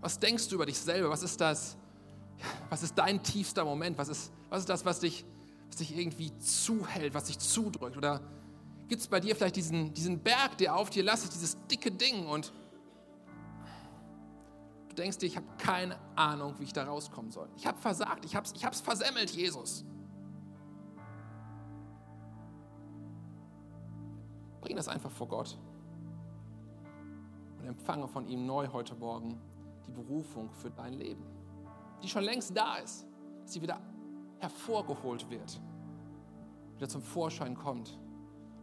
Was 0.00 0.18
denkst 0.18 0.48
du 0.48 0.56
über 0.56 0.66
dich 0.66 0.80
selber? 0.80 1.10
Was 1.10 1.22
ist 1.22 1.40
das? 1.40 1.76
Was 2.70 2.82
ist 2.82 2.98
dein 2.98 3.22
tiefster 3.22 3.64
Moment? 3.64 3.96
Was 3.96 4.08
ist, 4.08 4.32
was 4.52 4.60
ist 4.60 4.68
das, 4.68 4.84
was 4.84 5.00
dich, 5.00 5.24
was 5.68 5.76
dich 5.76 5.96
irgendwie 5.96 6.36
zuhält, 6.36 7.14
was 7.14 7.24
dich 7.24 7.38
zudrückt? 7.38 7.96
Oder 7.96 8.20
gibt 8.86 9.00
es 9.00 9.08
bei 9.08 9.18
dir 9.18 9.34
vielleicht 9.34 9.56
diesen, 9.56 9.94
diesen 9.94 10.18
Berg, 10.18 10.58
der 10.58 10.76
auf 10.76 10.90
dir 10.90 11.02
lastet, 11.02 11.32
dieses 11.32 11.56
dicke 11.68 11.90
Ding 11.90 12.26
und 12.26 12.52
du 14.90 14.94
denkst 14.94 15.16
dir, 15.16 15.26
ich 15.26 15.38
habe 15.38 15.46
keine 15.56 15.98
Ahnung, 16.16 16.54
wie 16.58 16.64
ich 16.64 16.74
da 16.74 16.84
rauskommen 16.84 17.30
soll. 17.30 17.48
Ich 17.56 17.66
habe 17.66 17.78
versagt, 17.78 18.26
ich 18.26 18.36
habe 18.36 18.46
es 18.46 18.52
ich 18.52 18.82
versemmelt, 18.82 19.30
Jesus. 19.30 19.86
Bring 24.60 24.76
das 24.76 24.88
einfach 24.88 25.10
vor 25.10 25.28
Gott 25.28 25.58
und 27.58 27.64
empfange 27.64 28.06
von 28.06 28.28
ihm 28.28 28.44
neu 28.44 28.68
heute 28.68 28.94
Morgen 28.96 29.40
die 29.86 29.92
Berufung 29.92 30.50
für 30.52 30.70
dein 30.70 30.92
Leben, 30.92 31.24
die 32.02 32.08
schon 32.08 32.24
längst 32.24 32.54
da 32.54 32.76
ist, 32.76 33.06
dass 33.44 33.54
sie 33.54 33.62
wieder 33.62 33.80
hervorgeholt 34.42 35.30
wird, 35.30 35.60
wieder 36.74 36.88
zum 36.88 37.00
Vorschein 37.00 37.54
kommt 37.54 37.96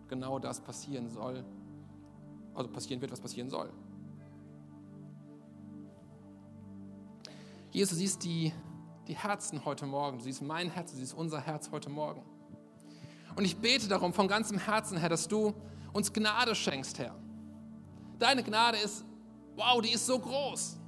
genau 0.10 0.38
das 0.38 0.60
passieren 0.60 1.10
soll, 1.10 1.46
also 2.54 2.70
passieren 2.70 3.00
wird, 3.00 3.12
was 3.12 3.22
passieren 3.22 3.50
soll. 3.50 3.72
Jesus, 7.72 7.92
du 7.92 7.96
siehst 7.96 8.24
die, 8.26 8.52
die 9.08 9.16
Herzen 9.16 9.64
heute 9.64 9.86
Morgen, 9.86 10.18
du 10.18 10.24
siehst 10.26 10.42
mein 10.42 10.70
Herz, 10.70 10.92
du 10.92 10.98
siehst 10.98 11.14
unser 11.14 11.40
Herz 11.40 11.72
heute 11.72 11.90
Morgen. 11.90 12.24
Und 13.36 13.46
ich 13.46 13.56
bete 13.56 13.88
darum 13.88 14.12
von 14.12 14.28
ganzem 14.28 14.58
Herzen, 14.58 14.98
Herr, 14.98 15.10
dass 15.10 15.28
du 15.30 15.54
uns 15.94 16.12
Gnade 16.12 16.56
schenkst, 16.56 17.00
Herr. 17.00 17.16
Deine 18.18 18.44
Gnade 18.44 18.80
ist, 18.80 19.06
wow, 19.56 19.80
die 19.82 19.94
ist 19.94 20.06
so 20.06 20.20
groß. 20.20 20.79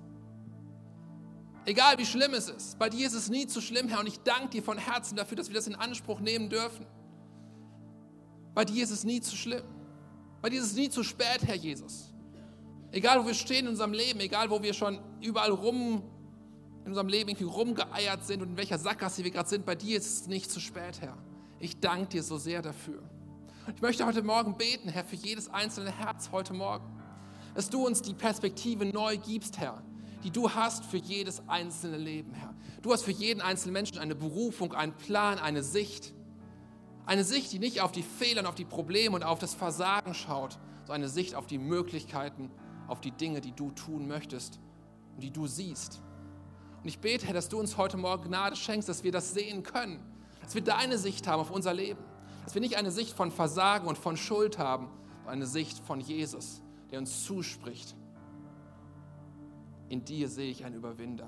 Egal 1.65 1.97
wie 1.97 2.05
schlimm 2.05 2.33
es 2.33 2.49
ist, 2.49 2.79
bei 2.79 2.89
dir 2.89 3.05
ist 3.05 3.13
es 3.13 3.29
nie 3.29 3.45
zu 3.45 3.61
schlimm, 3.61 3.87
Herr. 3.87 3.99
Und 3.99 4.07
ich 4.07 4.19
danke 4.19 4.49
dir 4.49 4.63
von 4.63 4.77
Herzen 4.77 5.15
dafür, 5.15 5.37
dass 5.37 5.49
wir 5.49 5.55
das 5.55 5.67
in 5.67 5.75
Anspruch 5.75 6.19
nehmen 6.19 6.49
dürfen. 6.49 6.85
Bei 8.53 8.65
dir 8.65 8.83
ist 8.83 8.91
es 8.91 9.03
nie 9.03 9.21
zu 9.21 9.35
schlimm. 9.35 9.63
Bei 10.41 10.49
dir 10.49 10.59
ist 10.59 10.67
es 10.67 10.75
nie 10.75 10.89
zu 10.89 11.03
spät, 11.03 11.43
Herr 11.45 11.55
Jesus. 11.55 12.13
Egal, 12.91 13.21
wo 13.21 13.27
wir 13.27 13.33
stehen 13.35 13.65
in 13.65 13.69
unserem 13.69 13.93
Leben, 13.93 14.19
egal, 14.19 14.49
wo 14.49 14.61
wir 14.61 14.73
schon 14.73 14.99
überall 15.21 15.51
rum 15.51 16.03
in 16.83 16.87
unserem 16.87 17.07
Leben 17.07 17.29
irgendwie 17.29 17.45
rumgeeiert 17.45 18.25
sind 18.25 18.41
und 18.41 18.49
in 18.49 18.57
welcher 18.57 18.79
Sackgasse 18.79 19.23
wir 19.23 19.31
gerade 19.31 19.47
sind, 19.47 19.65
bei 19.65 19.75
dir 19.75 19.97
ist 19.97 20.21
es 20.21 20.27
nicht 20.27 20.51
zu 20.51 20.59
spät, 20.59 20.99
Herr. 20.99 21.15
Ich 21.59 21.79
danke 21.79 22.07
dir 22.07 22.23
so 22.23 22.39
sehr 22.39 22.63
dafür. 22.63 23.03
Ich 23.75 23.81
möchte 23.81 24.05
heute 24.05 24.23
Morgen 24.23 24.57
beten, 24.57 24.89
Herr, 24.89 25.05
für 25.05 25.15
jedes 25.15 25.47
einzelne 25.47 25.91
Herz 25.91 26.31
heute 26.31 26.53
Morgen, 26.53 26.85
dass 27.53 27.69
du 27.69 27.85
uns 27.85 28.01
die 28.01 28.15
Perspektive 28.15 28.85
neu 28.85 29.17
gibst, 29.17 29.59
Herr, 29.59 29.83
die 30.23 30.31
du 30.31 30.49
hast 30.51 30.85
für 30.85 30.97
jedes 30.97 31.47
einzelne 31.47 31.97
Leben, 31.97 32.33
Herr. 32.33 32.53
Du 32.81 32.91
hast 32.91 33.03
für 33.03 33.11
jeden 33.11 33.41
einzelnen 33.41 33.73
Menschen 33.73 33.99
eine 33.99 34.15
Berufung, 34.15 34.73
einen 34.73 34.93
Plan, 34.93 35.39
eine 35.39 35.63
Sicht. 35.63 36.13
Eine 37.05 37.23
Sicht, 37.23 37.51
die 37.51 37.59
nicht 37.59 37.81
auf 37.81 37.91
die 37.91 38.03
Fehler, 38.03 38.47
auf 38.47 38.55
die 38.55 38.65
Probleme 38.65 39.15
und 39.15 39.23
auf 39.23 39.39
das 39.39 39.53
Versagen 39.53 40.13
schaut, 40.13 40.59
sondern 40.81 41.03
eine 41.03 41.09
Sicht 41.09 41.35
auf 41.35 41.47
die 41.47 41.57
Möglichkeiten, 41.57 42.51
auf 42.87 43.01
die 43.01 43.11
Dinge, 43.11 43.41
die 43.41 43.53
du 43.53 43.71
tun 43.71 44.07
möchtest 44.07 44.59
und 45.15 45.23
die 45.23 45.31
du 45.31 45.47
siehst. 45.47 46.01
Und 46.81 46.87
ich 46.87 46.99
bete, 46.99 47.25
Herr, 47.25 47.33
dass 47.33 47.49
du 47.49 47.59
uns 47.59 47.77
heute 47.77 47.97
Morgen 47.97 48.23
Gnade 48.23 48.55
schenkst, 48.55 48.89
dass 48.89 49.03
wir 49.03 49.11
das 49.11 49.33
sehen 49.33 49.63
können, 49.63 49.99
dass 50.41 50.55
wir 50.55 50.63
deine 50.63 50.97
Sicht 50.97 51.27
haben 51.27 51.41
auf 51.41 51.51
unser 51.51 51.73
Leben, 51.73 52.03
dass 52.43 52.53
wir 52.53 52.61
nicht 52.61 52.77
eine 52.77 52.91
Sicht 52.91 53.15
von 53.15 53.31
Versagen 53.31 53.87
und 53.87 53.97
von 53.97 54.17
Schuld 54.17 54.57
haben, 54.57 54.89
sondern 55.19 55.33
eine 55.33 55.45
Sicht 55.45 55.79
von 55.79 55.99
Jesus, 55.99 56.61
der 56.89 56.99
uns 56.99 57.23
zuspricht. 57.23 57.95
In 59.91 60.05
dir 60.05 60.29
sehe 60.29 60.49
ich 60.49 60.63
einen 60.63 60.75
Überwinder. 60.75 61.27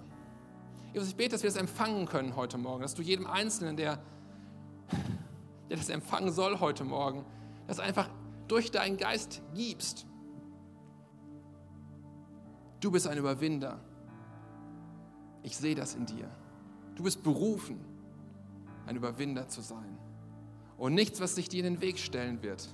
Jesus, 0.93 1.09
ich 1.09 1.15
bete, 1.17 1.31
dass 1.31 1.43
wir 1.43 1.49
das 1.49 1.59
empfangen 1.59 2.05
können 2.05 2.37
heute 2.37 2.57
Morgen, 2.57 2.81
dass 2.81 2.93
du 2.93 3.01
jedem 3.01 3.27
Einzelnen, 3.27 3.75
der 3.75 4.01
der 5.69 5.75
das 5.77 5.89
empfangen 5.89 6.31
soll 6.31 6.61
heute 6.61 6.85
Morgen, 6.85 7.25
das 7.67 7.79
einfach 7.79 8.09
durch 8.47 8.71
deinen 8.71 8.95
Geist 8.95 9.41
gibst. 9.53 10.05
Du 12.79 12.89
bist 12.89 13.05
ein 13.05 13.17
Überwinder. 13.17 13.81
Ich 15.41 15.57
sehe 15.57 15.75
das 15.75 15.95
in 15.95 16.05
dir. 16.05 16.29
Du 16.95 17.03
bist 17.03 17.21
berufen, 17.21 17.83
ein 18.85 18.95
Überwinder 18.95 19.49
zu 19.49 19.59
sein. 19.59 19.97
Und 20.77 20.93
nichts, 20.93 21.19
was 21.19 21.35
sich 21.35 21.49
dir 21.49 21.65
in 21.65 21.73
den 21.73 21.81
Weg 21.81 21.99
stellen 21.99 22.41
wird, 22.41 22.69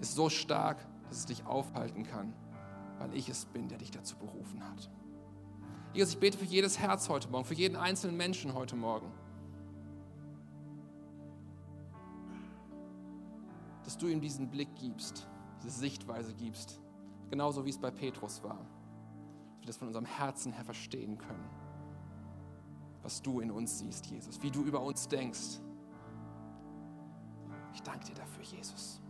ist 0.00 0.14
so 0.14 0.30
stark, 0.30 0.78
dass 1.08 1.18
es 1.18 1.26
dich 1.26 1.44
aufhalten 1.44 2.04
kann, 2.04 2.32
weil 3.02 3.16
ich 3.16 3.28
es 3.28 3.46
bin, 3.46 3.68
der 3.68 3.78
dich 3.78 3.90
dazu 3.90 4.16
berufen 4.16 4.62
hat. 4.62 4.88
Jesus, 5.92 6.14
ich 6.14 6.20
bete 6.20 6.38
für 6.38 6.44
jedes 6.44 6.78
Herz 6.78 7.08
heute 7.08 7.28
Morgen, 7.28 7.44
für 7.44 7.54
jeden 7.54 7.76
einzelnen 7.76 8.16
Menschen 8.16 8.54
heute 8.54 8.76
Morgen. 8.76 9.10
dass 13.84 13.98
du 13.98 14.06
ihm 14.06 14.20
diesen 14.20 14.48
Blick 14.48 14.68
gibst, 14.76 15.28
diese 15.62 15.80
Sichtweise 15.80 16.32
gibst, 16.32 16.80
genauso 17.28 17.66
wie 17.66 17.70
es 17.70 17.78
bei 17.78 17.90
Petrus 17.90 18.42
war, 18.42 18.56
dass 18.56 19.60
wir 19.60 19.66
das 19.66 19.76
von 19.76 19.88
unserem 19.88 20.06
Herzen 20.06 20.52
her 20.52 20.64
verstehen 20.64 21.18
können, 21.18 21.50
was 23.02 23.20
du 23.20 23.40
in 23.40 23.50
uns 23.50 23.80
siehst, 23.80 24.06
Jesus, 24.06 24.40
wie 24.40 24.50
du 24.50 24.62
über 24.62 24.80
uns 24.80 25.08
denkst. 25.08 25.58
Ich 27.74 27.82
danke 27.82 28.06
dir 28.06 28.14
dafür, 28.14 28.44
Jesus. 28.44 29.01